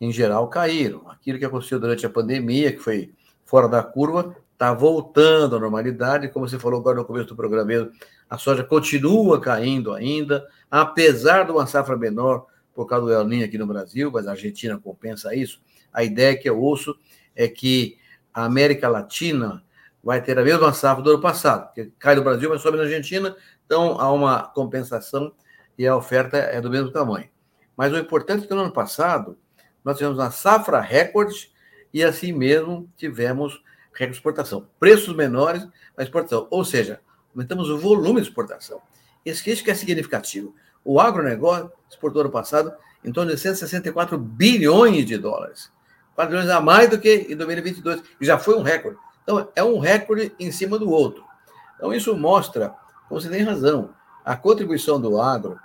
Em 0.00 0.12
geral 0.12 0.48
caíram. 0.48 1.08
Aquilo 1.08 1.38
que 1.38 1.44
aconteceu 1.44 1.78
durante 1.78 2.04
a 2.04 2.10
pandemia, 2.10 2.72
que 2.72 2.78
foi 2.78 3.12
fora 3.44 3.68
da 3.68 3.82
curva, 3.82 4.36
está 4.52 4.72
voltando 4.72 5.56
à 5.56 5.60
normalidade. 5.60 6.28
Como 6.28 6.48
você 6.48 6.58
falou 6.58 6.80
agora 6.80 6.98
no 6.98 7.04
começo 7.04 7.28
do 7.28 7.36
programa 7.36 7.66
mesmo, 7.66 7.92
a 8.28 8.38
soja 8.38 8.64
continua 8.64 9.40
caindo 9.40 9.92
ainda, 9.92 10.46
apesar 10.70 11.44
de 11.44 11.52
uma 11.52 11.66
safra 11.66 11.96
menor 11.96 12.46
por 12.74 12.86
causa 12.86 13.06
do 13.06 13.12
El 13.12 13.24
Niño 13.24 13.44
aqui 13.44 13.56
no 13.56 13.66
Brasil, 13.66 14.10
mas 14.12 14.26
a 14.26 14.32
Argentina 14.32 14.78
compensa 14.78 15.34
isso. 15.34 15.62
A 15.92 16.02
ideia 16.02 16.36
que 16.36 16.48
eu 16.48 16.60
ouço 16.60 16.96
é 17.36 17.46
que 17.46 17.96
a 18.32 18.44
América 18.44 18.88
Latina 18.88 19.62
vai 20.04 20.20
ter 20.20 20.38
a 20.38 20.44
mesma 20.44 20.72
safra 20.72 21.02
do 21.02 21.10
ano 21.10 21.20
passado, 21.20 21.72
que 21.72 21.86
cai 21.98 22.14
no 22.14 22.22
Brasil, 22.22 22.50
mas 22.50 22.60
sobe 22.60 22.76
na 22.76 22.82
Argentina, 22.82 23.34
então 23.64 23.98
há 23.98 24.12
uma 24.12 24.42
compensação 24.48 25.32
e 25.78 25.86
a 25.86 25.96
oferta 25.96 26.36
é 26.36 26.60
do 26.60 26.70
mesmo 26.70 26.90
tamanho. 26.90 27.28
Mas 27.74 27.92
o 27.92 27.96
importante 27.96 28.44
é 28.44 28.46
que 28.46 28.54
no 28.54 28.60
ano 28.60 28.72
passado 28.72 29.38
nós 29.82 29.96
tivemos 29.96 30.18
uma 30.18 30.30
safra 30.30 30.78
recorde 30.78 31.50
e 31.92 32.04
assim 32.04 32.32
mesmo 32.32 32.88
tivemos 32.96 33.62
recorde 33.92 34.12
de 34.12 34.16
exportação. 34.18 34.68
Preços 34.78 35.16
menores 35.16 35.66
na 35.96 36.04
exportação, 36.04 36.46
ou 36.50 36.64
seja, 36.64 37.00
aumentamos 37.34 37.70
o 37.70 37.78
volume 37.78 38.20
de 38.20 38.28
exportação. 38.28 38.82
Isso, 39.24 39.48
isso 39.48 39.64
que 39.64 39.70
é 39.70 39.74
significativo. 39.74 40.54
O 40.84 41.00
agronegócio 41.00 41.72
exportou 41.88 42.20
ano 42.20 42.30
passado 42.30 42.74
em 43.02 43.10
torno 43.10 43.32
de 43.32 43.38
164 43.38 44.18
bilhões 44.18 45.06
de 45.06 45.16
dólares. 45.16 45.72
4 46.14 46.30
bilhões 46.30 46.50
a 46.50 46.60
mais 46.60 46.90
do 46.90 46.98
que 46.98 47.26
em 47.30 47.36
2022, 47.36 48.02
e 48.20 48.26
já 48.26 48.38
foi 48.38 48.54
um 48.56 48.62
recorde. 48.62 48.98
Então, 49.24 49.48
é 49.56 49.64
um 49.64 49.78
recorde 49.78 50.32
em 50.38 50.52
cima 50.52 50.78
do 50.78 50.90
outro. 50.90 51.24
Então, 51.76 51.92
isso 51.92 52.14
mostra, 52.16 52.72
você 53.10 53.28
tem 53.28 53.42
razão, 53.42 53.90
a 54.24 54.36
contribuição 54.36 55.00
do 55.00 55.20
agro 55.20 55.58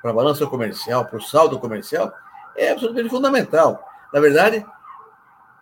para 0.00 0.10
a 0.10 0.14
balança 0.14 0.46
comercial, 0.46 1.04
para 1.04 1.16
o 1.16 1.22
saldo 1.22 1.58
comercial, 1.58 2.12
é 2.54 2.70
absolutamente 2.70 3.10
fundamental. 3.10 3.82
Na 4.12 4.20
verdade, 4.20 4.64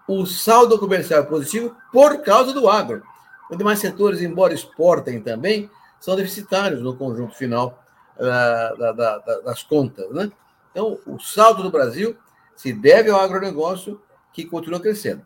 o 0.07 0.27
saldo 0.27 0.79
comercial 0.79 1.21
é 1.21 1.27
positivo 1.27 1.75
por 1.93 2.23
causa 2.23 2.53
do 2.53 2.69
agro. 2.69 3.03
Os 3.51 3.57
demais 3.57 3.79
setores, 3.79 4.21
embora 4.21 4.53
exportem 4.53 5.21
também, 5.21 5.71
são 5.99 6.17
deficitários 6.17 6.83
no 6.83 6.97
conjunto 6.97 7.35
final 7.35 7.83
uh, 8.17 8.79
da, 8.79 8.93
da, 8.93 9.19
das 9.41 9.63
contas. 9.63 10.11
Né? 10.11 10.31
Então, 10.71 10.99
o 11.07 11.19
saldo 11.19 11.63
do 11.63 11.71
Brasil 11.71 12.17
se 12.55 12.73
deve 12.73 13.11
ao 13.11 13.21
agronegócio 13.21 14.01
que 14.33 14.45
continua 14.45 14.81
crescendo. 14.81 15.25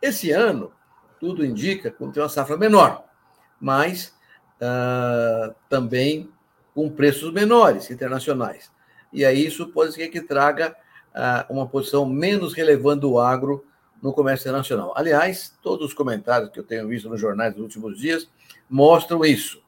Esse 0.00 0.30
ano, 0.30 0.70
tudo 1.24 1.42
indica 1.42 1.90
que 1.90 1.96
tem 1.96 2.22
uma 2.22 2.28
safra 2.28 2.54
menor, 2.54 3.02
mas 3.58 4.14
uh, 4.60 5.54
também 5.70 6.28
com 6.74 6.90
preços 6.90 7.32
menores 7.32 7.90
internacionais. 7.90 8.70
E 9.10 9.24
aí 9.24 9.46
isso 9.46 9.68
pode 9.68 9.94
ser 9.94 10.08
que 10.08 10.20
traga 10.20 10.76
uh, 11.14 11.50
uma 11.50 11.66
posição 11.66 12.04
menos 12.04 12.52
relevante 12.52 13.00
do 13.00 13.18
agro 13.18 13.64
no 14.02 14.12
comércio 14.12 14.44
internacional. 14.44 14.92
Aliás, 14.94 15.56
todos 15.62 15.86
os 15.86 15.94
comentários 15.94 16.50
que 16.50 16.60
eu 16.60 16.64
tenho 16.64 16.86
visto 16.86 17.08
nos 17.08 17.18
jornais 17.18 17.54
nos 17.54 17.62
últimos 17.62 17.98
dias 17.98 18.28
mostram 18.68 19.24
isso. 19.24 19.62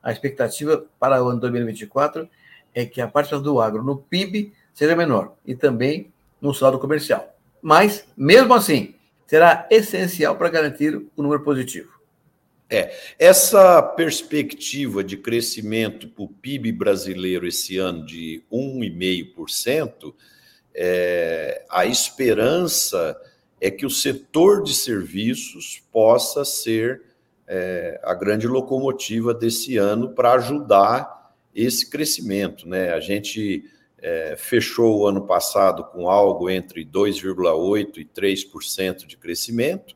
A 0.00 0.12
expectativa 0.12 0.84
para 1.00 1.20
o 1.24 1.28
ano 1.28 1.40
2024 1.40 2.28
é 2.72 2.86
que 2.86 3.00
a 3.00 3.08
parte 3.08 3.36
do 3.36 3.60
agro 3.60 3.82
no 3.82 3.96
PIB 3.96 4.52
seja 4.72 4.94
menor 4.94 5.34
e 5.44 5.56
também 5.56 6.12
no 6.40 6.54
saldo 6.54 6.78
comercial. 6.78 7.34
Mas, 7.60 8.06
mesmo 8.16 8.54
assim, 8.54 8.94
será 9.30 9.64
essencial 9.70 10.34
para 10.34 10.48
garantir 10.48 10.92
o 11.16 11.22
número 11.22 11.44
positivo. 11.44 11.88
É, 12.68 12.92
essa 13.16 13.80
perspectiva 13.80 15.04
de 15.04 15.16
crescimento 15.16 16.08
para 16.08 16.24
o 16.24 16.28
PIB 16.28 16.72
brasileiro 16.72 17.46
esse 17.46 17.78
ano 17.78 18.04
de 18.04 18.42
1,5%, 18.52 20.12
é, 20.74 21.64
a 21.70 21.86
esperança 21.86 23.16
é 23.60 23.70
que 23.70 23.86
o 23.86 23.90
setor 23.90 24.64
de 24.64 24.74
serviços 24.74 25.80
possa 25.92 26.44
ser 26.44 27.00
é, 27.46 28.00
a 28.02 28.14
grande 28.14 28.48
locomotiva 28.48 29.32
desse 29.32 29.76
ano 29.76 30.10
para 30.10 30.32
ajudar 30.32 31.36
esse 31.54 31.88
crescimento. 31.88 32.68
Né? 32.68 32.92
A 32.92 32.98
gente 32.98 33.64
é, 34.02 34.34
fechou 34.36 35.00
o 35.00 35.06
ano 35.06 35.26
passado 35.26 35.84
com 35.84 36.08
algo 36.08 36.48
entre 36.48 36.84
2,8% 36.84 37.98
e 37.98 38.04
3% 38.04 39.06
de 39.06 39.16
crescimento, 39.16 39.94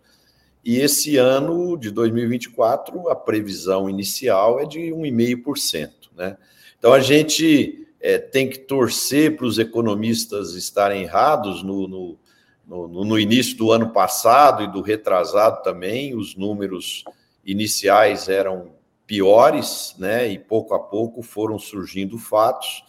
e 0.64 0.78
esse 0.78 1.18
ano 1.18 1.76
de 1.76 1.90
2024, 1.90 3.10
a 3.10 3.14
previsão 3.14 3.88
inicial 3.88 4.58
é 4.58 4.64
de 4.64 4.80
1,5%. 4.80 5.90
Né? 6.16 6.38
Então, 6.78 6.92
a 6.92 7.00
gente 7.00 7.86
é, 8.00 8.18
tem 8.18 8.48
que 8.48 8.58
torcer 8.58 9.36
para 9.36 9.44
os 9.44 9.58
economistas 9.58 10.54
estarem 10.54 11.02
errados 11.02 11.62
no, 11.62 11.86
no, 11.86 12.18
no, 12.66 13.04
no, 13.04 13.18
início 13.18 13.58
do 13.58 13.72
ano 13.72 13.90
passado 13.90 14.62
e 14.62 14.72
do 14.72 14.80
retrasado 14.80 15.62
também, 15.62 16.14
os 16.14 16.34
números 16.34 17.04
iniciais 17.44 18.28
eram 18.28 18.72
piores, 19.06 19.94
né? 19.98 20.28
E 20.28 20.38
pouco 20.38 20.74
a 20.74 20.78
pouco 20.78 21.22
foram 21.22 21.58
surgindo 21.58 22.16
fatos 22.16 22.84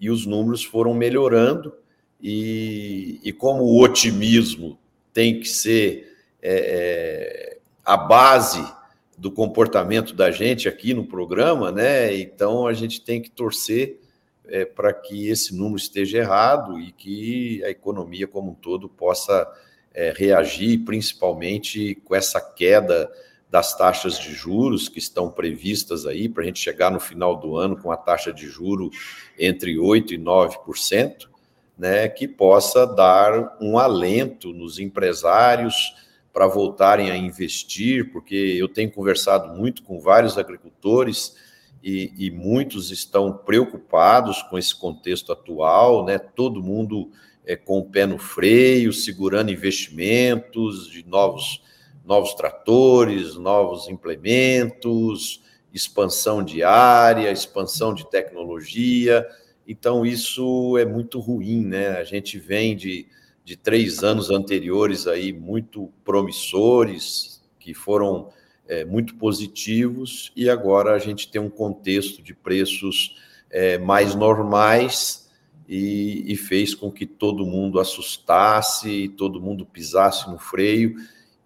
e 0.00 0.10
os 0.10 0.26
números 0.26 0.64
foram 0.64 0.94
melhorando. 0.94 1.74
E, 2.20 3.20
e 3.22 3.32
como 3.32 3.64
o 3.64 3.82
otimismo 3.82 4.78
tem 5.12 5.40
que 5.40 5.48
ser 5.48 6.16
é, 6.42 6.52
é, 6.52 7.58
a 7.84 7.96
base 7.96 8.64
do 9.16 9.30
comportamento 9.30 10.14
da 10.14 10.30
gente 10.30 10.68
aqui 10.68 10.92
no 10.92 11.06
programa, 11.06 11.70
né? 11.70 12.16
Então 12.16 12.66
a 12.66 12.72
gente 12.72 13.00
tem 13.00 13.20
que 13.20 13.30
torcer 13.30 14.00
é, 14.46 14.64
para 14.64 14.92
que 14.92 15.28
esse 15.28 15.54
número 15.54 15.76
esteja 15.76 16.18
errado 16.18 16.78
e 16.78 16.92
que 16.92 17.62
a 17.64 17.70
economia 17.70 18.26
como 18.26 18.50
um 18.50 18.54
todo 18.54 18.88
possa 18.88 19.50
é, 19.92 20.12
reagir, 20.16 20.84
principalmente 20.84 21.94
com 22.04 22.14
essa 22.14 22.40
queda 22.40 23.10
das 23.54 23.72
taxas 23.72 24.18
de 24.18 24.34
juros 24.34 24.88
que 24.88 24.98
estão 24.98 25.30
previstas 25.30 26.06
aí, 26.06 26.28
para 26.28 26.42
a 26.42 26.46
gente 26.46 26.58
chegar 26.58 26.90
no 26.90 26.98
final 26.98 27.36
do 27.36 27.56
ano 27.56 27.76
com 27.76 27.92
a 27.92 27.96
taxa 27.96 28.32
de 28.32 28.48
juro 28.48 28.90
entre 29.38 29.76
8% 29.76 30.10
e 30.10 30.18
9%, 30.18 31.28
né, 31.78 32.08
que 32.08 32.26
possa 32.26 32.84
dar 32.84 33.56
um 33.60 33.78
alento 33.78 34.52
nos 34.52 34.80
empresários 34.80 35.94
para 36.32 36.48
voltarem 36.48 37.12
a 37.12 37.16
investir, 37.16 38.10
porque 38.10 38.34
eu 38.34 38.66
tenho 38.66 38.90
conversado 38.90 39.56
muito 39.56 39.84
com 39.84 40.00
vários 40.00 40.36
agricultores 40.36 41.36
e, 41.80 42.12
e, 42.18 42.32
muitos 42.32 42.90
estão 42.90 43.32
preocupados 43.32 44.42
com 44.42 44.58
esse 44.58 44.74
contexto 44.74 45.30
atual, 45.30 46.04
né? 46.04 46.18
Todo 46.18 46.60
mundo 46.60 47.08
é, 47.46 47.54
com 47.54 47.78
o 47.78 47.84
pé 47.84 48.04
no 48.04 48.18
freio, 48.18 48.92
segurando 48.92 49.52
investimentos 49.52 50.90
de 50.90 51.06
novos, 51.06 51.62
novos 52.04 52.34
tratores, 52.34 53.34
novos 53.34 53.88
implementos, 53.88 55.42
expansão 55.72 56.42
de 56.42 56.62
área, 56.62 57.30
expansão 57.30 57.94
de 57.94 58.08
tecnologia. 58.10 59.26
Então, 59.66 60.04
isso 60.04 60.76
é 60.78 60.84
muito 60.84 61.18
ruim, 61.18 61.64
né? 61.64 61.96
A 61.96 62.04
gente 62.04 62.38
vem 62.38 62.76
de 62.76 63.08
de 63.44 63.56
três 63.56 64.02
anos 64.02 64.30
anteriores 64.30 65.06
aí 65.06 65.32
muito 65.32 65.92
promissores, 66.02 67.42
que 67.60 67.74
foram 67.74 68.30
é, 68.66 68.84
muito 68.84 69.14
positivos, 69.16 70.32
e 70.34 70.48
agora 70.48 70.94
a 70.94 70.98
gente 70.98 71.30
tem 71.30 71.40
um 71.40 71.50
contexto 71.50 72.22
de 72.22 72.34
preços 72.34 73.16
é, 73.50 73.76
mais 73.76 74.14
normais 74.14 75.30
e, 75.68 76.24
e, 76.26 76.36
fez 76.36 76.74
com 76.74 76.90
que 76.90 77.04
todo 77.04 77.44
mundo 77.44 77.78
assustasse, 77.78 79.12
todo 79.16 79.40
mundo 79.40 79.66
pisasse 79.66 80.28
no 80.30 80.38
freio. 80.38 80.96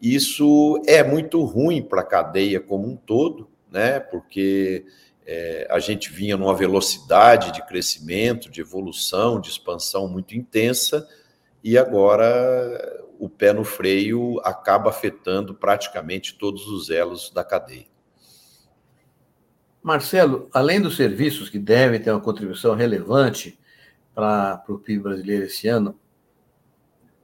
Isso 0.00 0.80
é 0.86 1.02
muito 1.02 1.42
ruim 1.44 1.82
para 1.82 2.02
a 2.02 2.06
cadeia 2.06 2.60
como 2.60 2.88
um 2.88 2.96
todo, 2.96 3.48
né? 3.70 3.98
Porque 3.98 4.84
é, 5.26 5.66
a 5.70 5.78
gente 5.78 6.12
vinha 6.12 6.36
numa 6.36 6.54
velocidade 6.54 7.52
de 7.52 7.66
crescimento, 7.66 8.50
de 8.50 8.60
evolução, 8.60 9.40
de 9.40 9.50
expansão 9.50 10.08
muito 10.08 10.36
intensa 10.36 11.06
e 11.62 11.76
agora 11.76 13.04
o 13.18 13.28
pé 13.28 13.52
no 13.52 13.64
freio 13.64 14.40
acaba 14.44 14.90
afetando 14.90 15.52
praticamente 15.54 16.38
todos 16.38 16.68
os 16.68 16.88
elos 16.88 17.30
da 17.30 17.42
cadeia. 17.42 17.86
Marcelo, 19.82 20.48
além 20.52 20.80
dos 20.80 20.96
serviços 20.96 21.48
que 21.48 21.58
devem 21.58 22.00
ter 22.00 22.10
uma 22.10 22.20
contribuição 22.20 22.74
relevante 22.74 23.58
para 24.14 24.62
o 24.68 24.78
PIB 24.78 25.02
brasileiro 25.02 25.44
esse 25.44 25.68
ano, 25.68 25.98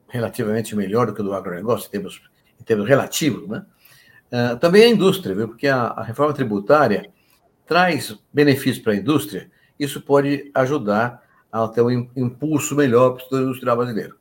relativamente 0.08 0.76
melhor 0.76 1.06
do 1.06 1.14
que 1.14 1.20
o 1.20 1.24
do 1.24 1.34
agronegócio, 1.34 1.88
em 1.88 1.90
termos, 1.90 2.22
em 2.60 2.64
termos 2.64 2.88
relativos, 2.88 3.48
né? 3.48 3.64
Uh, 4.32 4.58
também 4.58 4.82
a 4.82 4.88
indústria, 4.88 5.34
viu? 5.34 5.48
porque 5.48 5.68
a, 5.68 5.86
a 5.86 6.02
reforma 6.02 6.32
tributária 6.32 7.08
traz 7.66 8.18
benefícios 8.32 8.82
para 8.82 8.92
a 8.92 8.96
indústria, 8.96 9.50
isso 9.78 10.00
pode 10.00 10.50
ajudar 10.54 11.22
a 11.52 11.68
ter 11.68 11.82
um 11.82 11.90
impulso 12.16 12.74
melhor 12.74 13.10
para 13.10 13.20
o 13.20 13.22
setor 13.24 13.42
industrial 13.42 13.76
brasileiro 13.76 14.16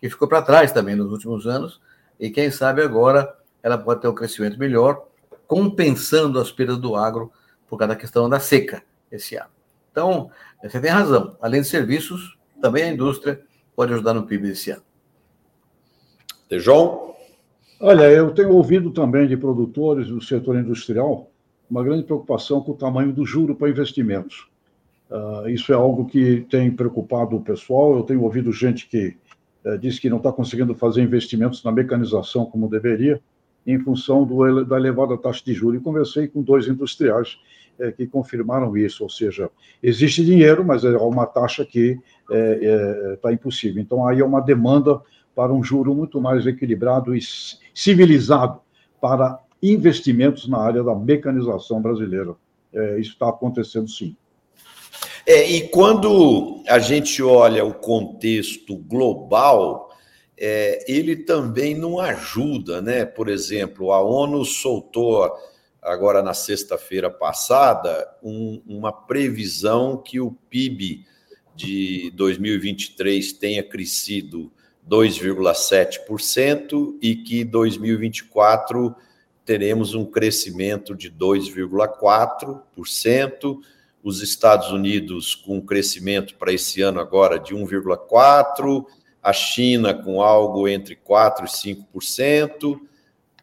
que 0.00 0.08
ficou 0.08 0.28
para 0.28 0.42
trás 0.42 0.72
também 0.72 0.94
nos 0.94 1.10
últimos 1.10 1.46
anos, 1.46 1.80
e 2.18 2.30
quem 2.30 2.50
sabe 2.50 2.82
agora 2.82 3.36
ela 3.62 3.76
pode 3.76 4.00
ter 4.00 4.08
um 4.08 4.14
crescimento 4.14 4.58
melhor, 4.58 5.06
compensando 5.46 6.38
as 6.38 6.52
perdas 6.52 6.78
do 6.78 6.94
agro 6.94 7.32
por 7.66 7.78
causa 7.78 7.94
da 7.94 8.00
questão 8.00 8.28
da 8.28 8.38
seca 8.38 8.82
esse 9.10 9.36
ano. 9.36 9.50
Então, 9.90 10.30
você 10.62 10.80
tem 10.80 10.90
razão. 10.90 11.36
Além 11.40 11.62
de 11.62 11.68
serviços, 11.68 12.38
também 12.60 12.84
a 12.84 12.92
indústria 12.92 13.42
pode 13.74 13.92
ajudar 13.92 14.14
no 14.14 14.26
PIB 14.26 14.50
esse 14.50 14.70
ano. 14.70 14.82
João? 16.52 17.14
Olha, 17.80 18.10
eu 18.10 18.32
tenho 18.32 18.50
ouvido 18.50 18.90
também 18.90 19.28
de 19.28 19.36
produtores 19.36 20.08
do 20.08 20.20
setor 20.20 20.56
industrial 20.56 21.30
uma 21.70 21.84
grande 21.84 22.02
preocupação 22.02 22.60
com 22.60 22.72
o 22.72 22.76
tamanho 22.76 23.12
do 23.12 23.24
juro 23.24 23.54
para 23.54 23.68
investimentos. 23.68 24.48
Uh, 25.10 25.48
isso 25.48 25.72
é 25.72 25.76
algo 25.76 26.06
que 26.06 26.46
tem 26.50 26.70
preocupado 26.70 27.36
o 27.36 27.40
pessoal. 27.40 27.96
Eu 27.96 28.02
tenho 28.02 28.22
ouvido 28.22 28.50
gente 28.52 28.88
que 28.88 29.16
eh, 29.64 29.76
diz 29.76 29.98
que 29.98 30.08
não 30.08 30.16
está 30.16 30.32
conseguindo 30.32 30.74
fazer 30.74 31.02
investimentos 31.02 31.62
na 31.62 31.70
mecanização 31.70 32.46
como 32.46 32.68
deveria, 32.68 33.20
em 33.66 33.78
função 33.78 34.24
do, 34.24 34.64
da 34.64 34.76
elevada 34.76 35.16
taxa 35.16 35.42
de 35.44 35.52
juros. 35.52 35.80
E 35.80 35.84
conversei 35.84 36.26
com 36.26 36.42
dois 36.42 36.66
industriais 36.66 37.38
é, 37.78 37.92
que 37.92 38.06
confirmaram 38.06 38.76
isso, 38.76 39.02
ou 39.02 39.10
seja, 39.10 39.50
existe 39.82 40.24
dinheiro, 40.24 40.64
mas 40.64 40.84
é 40.84 40.96
uma 40.96 41.26
taxa 41.26 41.64
que 41.64 41.98
está 42.30 43.28
tá 43.28 43.32
impossível. 43.32 43.82
Então, 43.82 44.06
aí 44.06 44.20
é 44.20 44.24
uma 44.24 44.40
demanda 44.40 45.00
para 45.38 45.52
um 45.52 45.62
juro 45.62 45.94
muito 45.94 46.20
mais 46.20 46.44
equilibrado 46.48 47.14
e 47.14 47.20
civilizado 47.72 48.60
para 49.00 49.38
investimentos 49.62 50.48
na 50.48 50.58
área 50.58 50.82
da 50.82 50.96
mecanização 50.96 51.80
brasileira. 51.80 52.34
isso 52.98 53.12
está 53.12 53.28
acontecendo 53.28 53.88
sim. 53.88 54.16
É, 55.24 55.48
e 55.48 55.68
quando 55.68 56.60
a 56.66 56.80
gente 56.80 57.22
olha 57.22 57.64
o 57.64 57.72
contexto 57.72 58.76
global, 58.78 59.96
é, 60.36 60.84
ele 60.92 61.14
também 61.14 61.72
não 61.72 62.00
ajuda, 62.00 62.82
né? 62.82 63.04
Por 63.04 63.28
exemplo, 63.28 63.92
a 63.92 64.02
ONU 64.02 64.44
soltou 64.44 65.32
agora 65.80 66.20
na 66.20 66.34
sexta-feira 66.34 67.08
passada 67.08 68.12
um, 68.20 68.60
uma 68.66 68.90
previsão 68.90 69.98
que 69.98 70.18
o 70.18 70.32
PIB 70.50 71.06
de 71.54 72.10
2023 72.16 73.34
tenha 73.34 73.62
crescido 73.62 74.50
2,7% 74.88 76.96
e 77.02 77.16
que 77.16 77.42
2024 77.44 78.94
teremos 79.44 79.94
um 79.94 80.04
crescimento 80.04 80.94
de 80.94 81.10
2,4% 81.10 83.58
os 84.02 84.22
Estados 84.22 84.70
Unidos 84.70 85.34
com 85.34 85.56
um 85.56 85.60
crescimento 85.60 86.36
para 86.36 86.52
esse 86.52 86.80
ano 86.80 87.00
agora 87.00 87.38
de 87.38 87.54
1,4%, 87.54 88.86
a 89.22 89.32
China 89.32 89.92
com 89.92 90.22
algo 90.22 90.68
entre 90.68 90.96
4% 90.96 91.44
e 91.44 91.84
5%, 91.94 92.80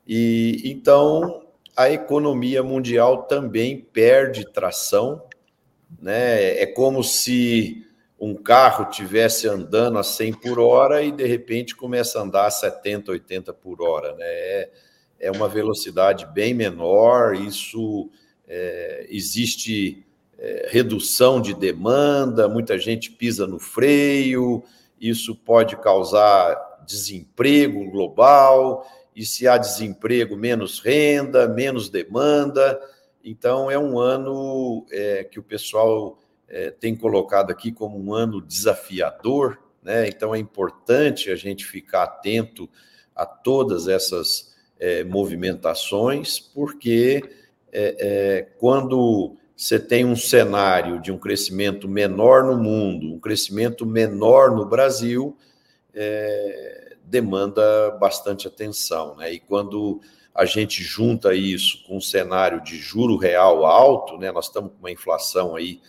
e 0.07 0.61
então 0.65 1.43
a 1.75 1.89
economia 1.89 2.63
mundial 2.63 3.23
também 3.23 3.79
perde 3.79 4.49
tração, 4.51 5.23
né? 6.01 6.59
É 6.59 6.65
como 6.65 7.03
se 7.03 7.84
um 8.19 8.33
carro 8.33 8.85
tivesse 8.85 9.47
andando 9.47 9.97
a 9.97 10.03
100 10.03 10.33
por 10.33 10.59
hora 10.59 11.03
e 11.03 11.11
de 11.11 11.25
repente 11.25 11.75
começa 11.75 12.19
a 12.19 12.23
andar 12.23 12.45
a 12.45 12.51
70, 12.51 13.11
80 13.11 13.53
por 13.53 13.81
hora, 13.81 14.13
né? 14.15 14.25
É, 14.25 14.69
é 15.19 15.31
uma 15.31 15.47
velocidade 15.47 16.25
bem 16.27 16.53
menor, 16.53 17.35
isso 17.35 18.09
é, 18.47 19.07
existe 19.09 20.05
é, 20.37 20.67
redução 20.69 21.41
de 21.41 21.53
demanda, 21.53 22.47
muita 22.47 22.77
gente 22.77 23.11
pisa 23.11 23.47
no 23.47 23.59
freio, 23.59 24.63
isso 24.99 25.35
pode 25.35 25.75
causar 25.77 26.55
desemprego 26.85 27.89
global, 27.89 28.87
e 29.15 29.25
se 29.25 29.47
há 29.47 29.57
desemprego, 29.57 30.35
menos 30.35 30.79
renda, 30.79 31.47
menos 31.47 31.89
demanda. 31.89 32.79
Então, 33.23 33.71
é 33.71 33.79
um 33.79 33.97
ano 33.97 34.85
é, 34.91 35.23
que 35.23 35.39
o 35.39 35.43
pessoal 35.43 36.19
é, 36.47 36.71
tem 36.71 36.95
colocado 36.95 37.51
aqui 37.51 37.71
como 37.71 37.99
um 37.99 38.13
ano 38.13 38.41
desafiador, 38.41 39.59
né? 39.81 40.07
Então, 40.07 40.33
é 40.33 40.39
importante 40.39 41.29
a 41.29 41.35
gente 41.35 41.65
ficar 41.65 42.03
atento 42.03 42.69
a 43.15 43.25
todas 43.25 43.87
essas 43.87 44.55
é, 44.79 45.03
movimentações, 45.03 46.39
porque 46.39 47.23
é, 47.71 47.95
é, 47.99 48.41
quando 48.57 49.37
você 49.55 49.79
tem 49.79 50.03
um 50.03 50.15
cenário 50.15 50.99
de 50.99 51.11
um 51.11 51.17
crescimento 51.17 51.87
menor 51.87 52.43
no 52.43 52.57
mundo, 52.57 53.13
um 53.13 53.19
crescimento 53.19 53.85
menor 53.85 54.51
no 54.53 54.65
Brasil, 54.65 55.37
é, 55.93 56.95
demanda 57.05 57.91
bastante 57.91 58.47
atenção. 58.47 59.15
Né? 59.15 59.33
E 59.33 59.39
quando 59.39 60.01
a 60.33 60.43
gente 60.43 60.83
junta 60.83 61.33
isso 61.33 61.83
com 61.87 61.97
um 61.97 62.01
cenário 62.01 62.61
de 62.61 62.75
juro 62.77 63.15
real 63.15 63.65
alto, 63.65 64.17
né? 64.17 64.31
nós 64.31 64.47
estamos 64.47 64.71
com 64.71 64.79
uma 64.79 64.91
inflação 64.91 65.55
aí 65.55 65.79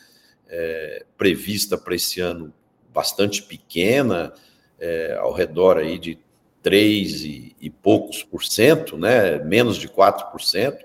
é, 0.48 1.04
prevista 1.16 1.76
para 1.76 1.94
esse 1.94 2.20
ano 2.20 2.52
bastante 2.92 3.42
pequena, 3.42 4.32
é, 4.78 5.16
ao 5.20 5.32
redor 5.32 5.78
aí 5.78 5.98
de 5.98 6.18
3 6.62 7.24
e, 7.24 7.56
e 7.60 7.70
poucos 7.70 8.22
por 8.22 8.44
cento, 8.44 8.98
né? 8.98 9.38
menos 9.38 9.76
de 9.76 9.88
4%. 9.88 10.78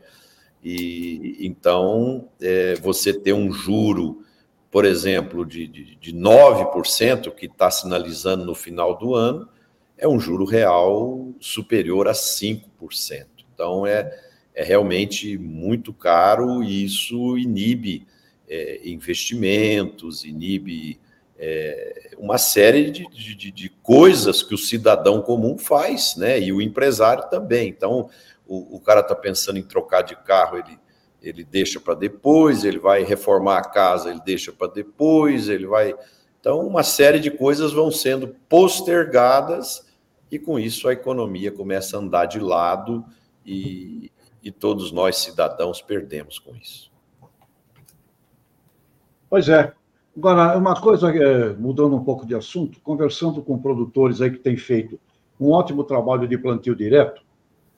E 0.64 1.38
então 1.40 2.30
é, 2.40 2.76
você 2.76 3.12
ter 3.12 3.34
um 3.34 3.52
juro, 3.52 4.24
por 4.70 4.86
exemplo, 4.86 5.46
de, 5.46 5.68
de, 5.68 5.96
de 5.96 6.14
9%, 6.14 7.34
que 7.34 7.48
está 7.48 7.72
sinalizando 7.72 8.46
no 8.46 8.54
final 8.54 8.98
do 8.98 9.16
ano, 9.16 9.50
é 9.98 10.08
um 10.08 10.20
juro 10.20 10.46
real 10.46 11.34
superior 11.40 12.08
a 12.08 12.14
5%. 12.14 12.62
Então 13.54 13.86
é, 13.88 14.12
é 14.54 14.64
realmente 14.64 15.38
muito 15.38 15.94
caro 15.94 16.64
e 16.64 16.84
isso 16.86 17.38
inibe 17.38 18.06
é, 18.52 18.82
investimentos, 18.84 20.26
inibe 20.26 21.00
é, 21.40 22.12
uma 22.18 22.38
série 22.38 22.92
de, 22.92 23.08
de, 23.08 23.50
de, 23.50 23.70
coisas 23.82 24.44
que 24.44 24.54
o 24.54 24.58
cidadão 24.58 25.22
comum 25.22 25.58
faz, 25.58 26.18
né? 26.18 26.38
E 26.38 26.52
o 26.52 26.62
empresário 26.62 27.30
também. 27.30 27.70
Então, 27.70 28.10
o, 28.46 28.76
o 28.76 28.80
cara 28.82 29.00
está 29.00 29.16
pensando 29.16 29.58
em 29.58 29.64
trocar 29.64 30.02
de 30.02 30.18
carro, 30.18 30.58
ele, 30.58 30.78
ele 31.22 31.46
deixa 31.46 31.80
para 31.80 31.96
depois, 31.96 32.66
ele 32.66 32.78
vai 32.78 33.04
reformar 33.04 33.60
a 33.60 33.64
casa, 33.64 34.10
ele 34.10 34.22
deixa 34.26 34.52
para 34.52 34.68
depois, 34.68 35.48
ele 35.48 35.66
vai. 35.66 35.96
Então, 36.38 36.60
uma 36.60 36.84
série 36.84 37.20
de 37.20 37.32
coisas 37.32 37.72
vão 37.72 37.90
sendo 37.90 38.36
postergadas 38.50 39.88
e 40.30 40.38
com 40.38 40.60
isso 40.60 40.90
a 40.90 40.94
economia 40.94 41.54
começa 41.54 41.96
a 41.96 42.02
andar 42.02 42.26
de 42.26 42.40
lado 42.40 43.06
e, 43.46 44.12
e 44.44 44.52
todos 44.52 44.92
nós 44.92 45.18
cidadãos 45.18 45.82
perdemos 45.82 46.38
com 46.38 46.54
isso. 46.54 46.91
Pois 49.32 49.48
é, 49.48 49.72
Agora, 50.18 50.58
uma 50.58 50.76
coisa, 50.76 51.10
é, 51.10 51.54
mudando 51.54 51.96
um 51.96 52.04
pouco 52.04 52.26
de 52.26 52.36
assunto, 52.36 52.82
conversando 52.82 53.42
com 53.42 53.58
produtores 53.58 54.22
aí 54.22 54.30
que 54.30 54.40
têm 54.40 54.58
feito 54.58 55.00
um 55.40 55.52
ótimo 55.52 55.86
trabalho 55.86 56.28
de 56.28 56.38
plantio 56.38 56.76
direto, 56.76 57.22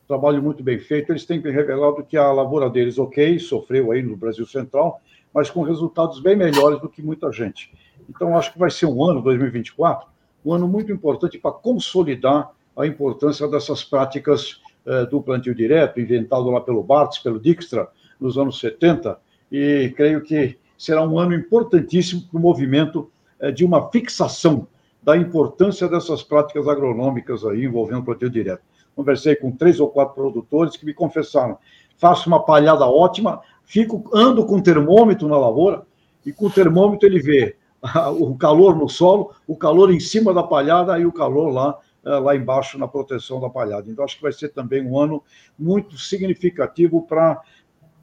trabalho 0.07 0.41
muito 0.41 0.63
bem 0.63 0.79
feito, 0.79 1.11
eles 1.11 1.25
têm 1.25 1.39
revelado 1.39 2.03
que 2.03 2.17
a 2.17 2.31
lavoura 2.31 2.71
deles, 2.71 2.97
ok, 2.97 3.37
sofreu 3.37 3.91
aí 3.91 4.01
no 4.01 4.17
Brasil 4.17 4.47
Central, 4.47 4.99
mas 5.31 5.51
com 5.51 5.61
resultados 5.61 6.19
bem 6.19 6.35
melhores 6.35 6.81
do 6.81 6.89
que 6.89 7.03
muita 7.03 7.31
gente. 7.31 7.71
Então, 8.09 8.35
acho 8.35 8.51
que 8.51 8.57
vai 8.57 8.71
ser 8.71 8.87
um 8.87 9.05
ano, 9.05 9.21
2024, 9.21 10.09
um 10.43 10.53
ano 10.53 10.67
muito 10.67 10.91
importante 10.91 11.37
para 11.37 11.51
consolidar 11.51 12.49
a 12.75 12.87
importância 12.87 13.47
dessas 13.47 13.83
práticas 13.83 14.59
eh, 14.87 15.05
do 15.05 15.21
plantio 15.21 15.53
direto, 15.53 16.01
inventado 16.01 16.49
lá 16.49 16.59
pelo 16.59 16.81
Bartz, 16.81 17.19
pelo 17.19 17.39
Dijkstra, 17.39 17.87
nos 18.19 18.39
anos 18.39 18.59
70, 18.59 19.19
e 19.51 19.93
creio 19.95 20.19
que 20.21 20.57
será 20.77 21.07
um 21.07 21.17
ano 21.17 21.33
importantíssimo 21.33 22.23
para 22.29 22.37
o 22.37 22.41
movimento 22.41 23.11
eh, 23.39 23.51
de 23.51 23.65
uma 23.65 23.89
fixação 23.89 24.67
da 25.01 25.17
importância 25.17 25.87
dessas 25.87 26.23
práticas 26.23 26.67
agronômicas 26.67 27.45
aí 27.45 27.65
envolvendo 27.65 28.03
plantio 28.03 28.29
direto. 28.29 28.63
Conversei 28.95 29.35
com 29.35 29.51
três 29.51 29.79
ou 29.79 29.89
quatro 29.89 30.13
produtores 30.13 30.77
que 30.77 30.85
me 30.85 30.93
confessaram: 30.93 31.57
faço 31.97 32.27
uma 32.27 32.43
palhada 32.43 32.85
ótima, 32.85 33.41
fico 33.63 34.09
ando 34.13 34.45
com 34.45 34.61
termômetro 34.61 35.27
na 35.27 35.37
lavoura 35.37 35.85
e 36.25 36.31
com 36.31 36.45
o 36.45 36.51
termômetro 36.51 37.07
ele 37.07 37.19
vê 37.19 37.55
o 38.19 38.35
calor 38.35 38.75
no 38.75 38.87
solo, 38.87 39.31
o 39.47 39.57
calor 39.57 39.91
em 39.91 39.99
cima 39.99 40.33
da 40.33 40.43
palhada 40.43 40.97
e 40.97 41.05
o 41.05 41.11
calor 41.11 41.49
lá 41.49 41.77
eh, 42.05 42.19
lá 42.19 42.35
embaixo 42.35 42.77
na 42.77 42.87
proteção 42.87 43.39
da 43.39 43.49
palhada. 43.49 43.89
Então 43.89 44.05
acho 44.05 44.17
que 44.17 44.23
vai 44.23 44.31
ser 44.31 44.49
também 44.49 44.85
um 44.85 44.99
ano 44.99 45.23
muito 45.57 45.97
significativo 45.97 47.01
para 47.01 47.41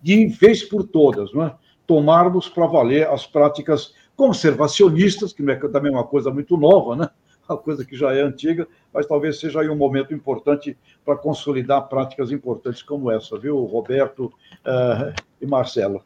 de 0.03 0.27
vez 0.27 0.63
por 0.63 0.85
todas, 0.85 1.33
não 1.33 1.45
é? 1.45 1.55
Tomarmos 1.91 2.49
para 2.49 2.69
valer 2.69 3.09
as 3.09 3.27
práticas 3.27 3.93
conservacionistas, 4.15 5.33
que 5.33 5.43
é 5.51 5.57
também 5.57 5.91
uma 5.91 6.05
coisa 6.05 6.31
muito 6.31 6.57
nova, 6.57 6.95
né? 6.95 7.11
uma 7.51 7.59
coisa 7.59 7.85
que 7.85 7.97
já 7.97 8.15
é 8.15 8.23
antiga, 8.23 8.69
mas 8.95 9.07
talvez 9.07 9.41
seja 9.41 9.61
aí 9.61 9.69
um 9.69 9.75
momento 9.75 10.15
importante 10.15 10.79
para 11.05 11.17
consolidar 11.17 11.89
práticas 11.89 12.31
importantes 12.31 12.81
como 12.81 13.11
essa, 13.11 13.37
viu, 13.37 13.65
Roberto 13.65 14.27
uh, 14.27 15.13
e 15.41 15.47
Marcelo? 15.47 16.05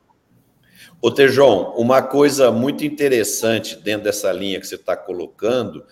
Ô, 1.03 1.11
Tejon, 1.11 1.75
uma 1.77 2.01
coisa 2.01 2.51
muito 2.51 2.83
interessante 2.83 3.77
dentro 3.77 4.05
dessa 4.05 4.33
linha 4.33 4.59
que 4.59 4.67
você 4.67 4.77
está 4.77 4.97
colocando 4.97 5.85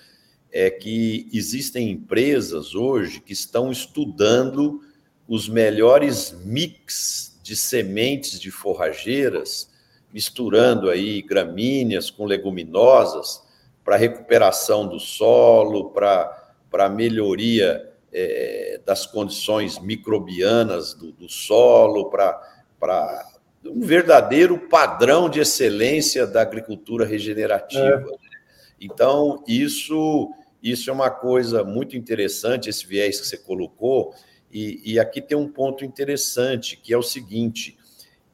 é 0.50 0.70
que 0.70 1.28
existem 1.34 1.90
empresas 1.90 2.74
hoje 2.74 3.20
que 3.20 3.34
estão 3.34 3.70
estudando 3.70 4.80
os 5.28 5.50
melhores 5.50 6.34
mix 6.46 7.38
de 7.42 7.54
sementes 7.54 8.40
de 8.40 8.50
forrageiras 8.50 9.70
misturando 10.12 10.90
aí 10.90 11.22
gramíneas 11.22 12.10
com 12.10 12.24
leguminosas 12.24 13.42
para 13.84 13.96
recuperação 13.96 14.86
do 14.86 15.00
solo, 15.00 15.90
para 15.90 16.88
melhoria 16.88 17.90
é, 18.12 18.80
das 18.84 19.06
condições 19.06 19.78
microbianas 19.78 20.94
do, 20.94 21.12
do 21.12 21.28
solo, 21.28 22.10
para 22.10 23.26
um 23.64 23.80
verdadeiro 23.80 24.58
padrão 24.68 25.28
de 25.28 25.40
excelência 25.40 26.26
da 26.26 26.42
agricultura 26.42 27.06
regenerativa. 27.06 28.04
É. 28.08 28.32
Então, 28.80 29.42
isso, 29.46 30.32
isso 30.62 30.90
é 30.90 30.92
uma 30.92 31.10
coisa 31.10 31.64
muito 31.64 31.96
interessante, 31.96 32.68
esse 32.68 32.86
viés 32.86 33.20
que 33.20 33.26
você 33.26 33.38
colocou, 33.38 34.14
e, 34.52 34.80
e 34.84 35.00
aqui 35.00 35.22
tem 35.22 35.36
um 35.36 35.48
ponto 35.48 35.84
interessante, 35.84 36.76
que 36.76 36.92
é 36.92 36.98
o 36.98 37.02
seguinte: 37.02 37.78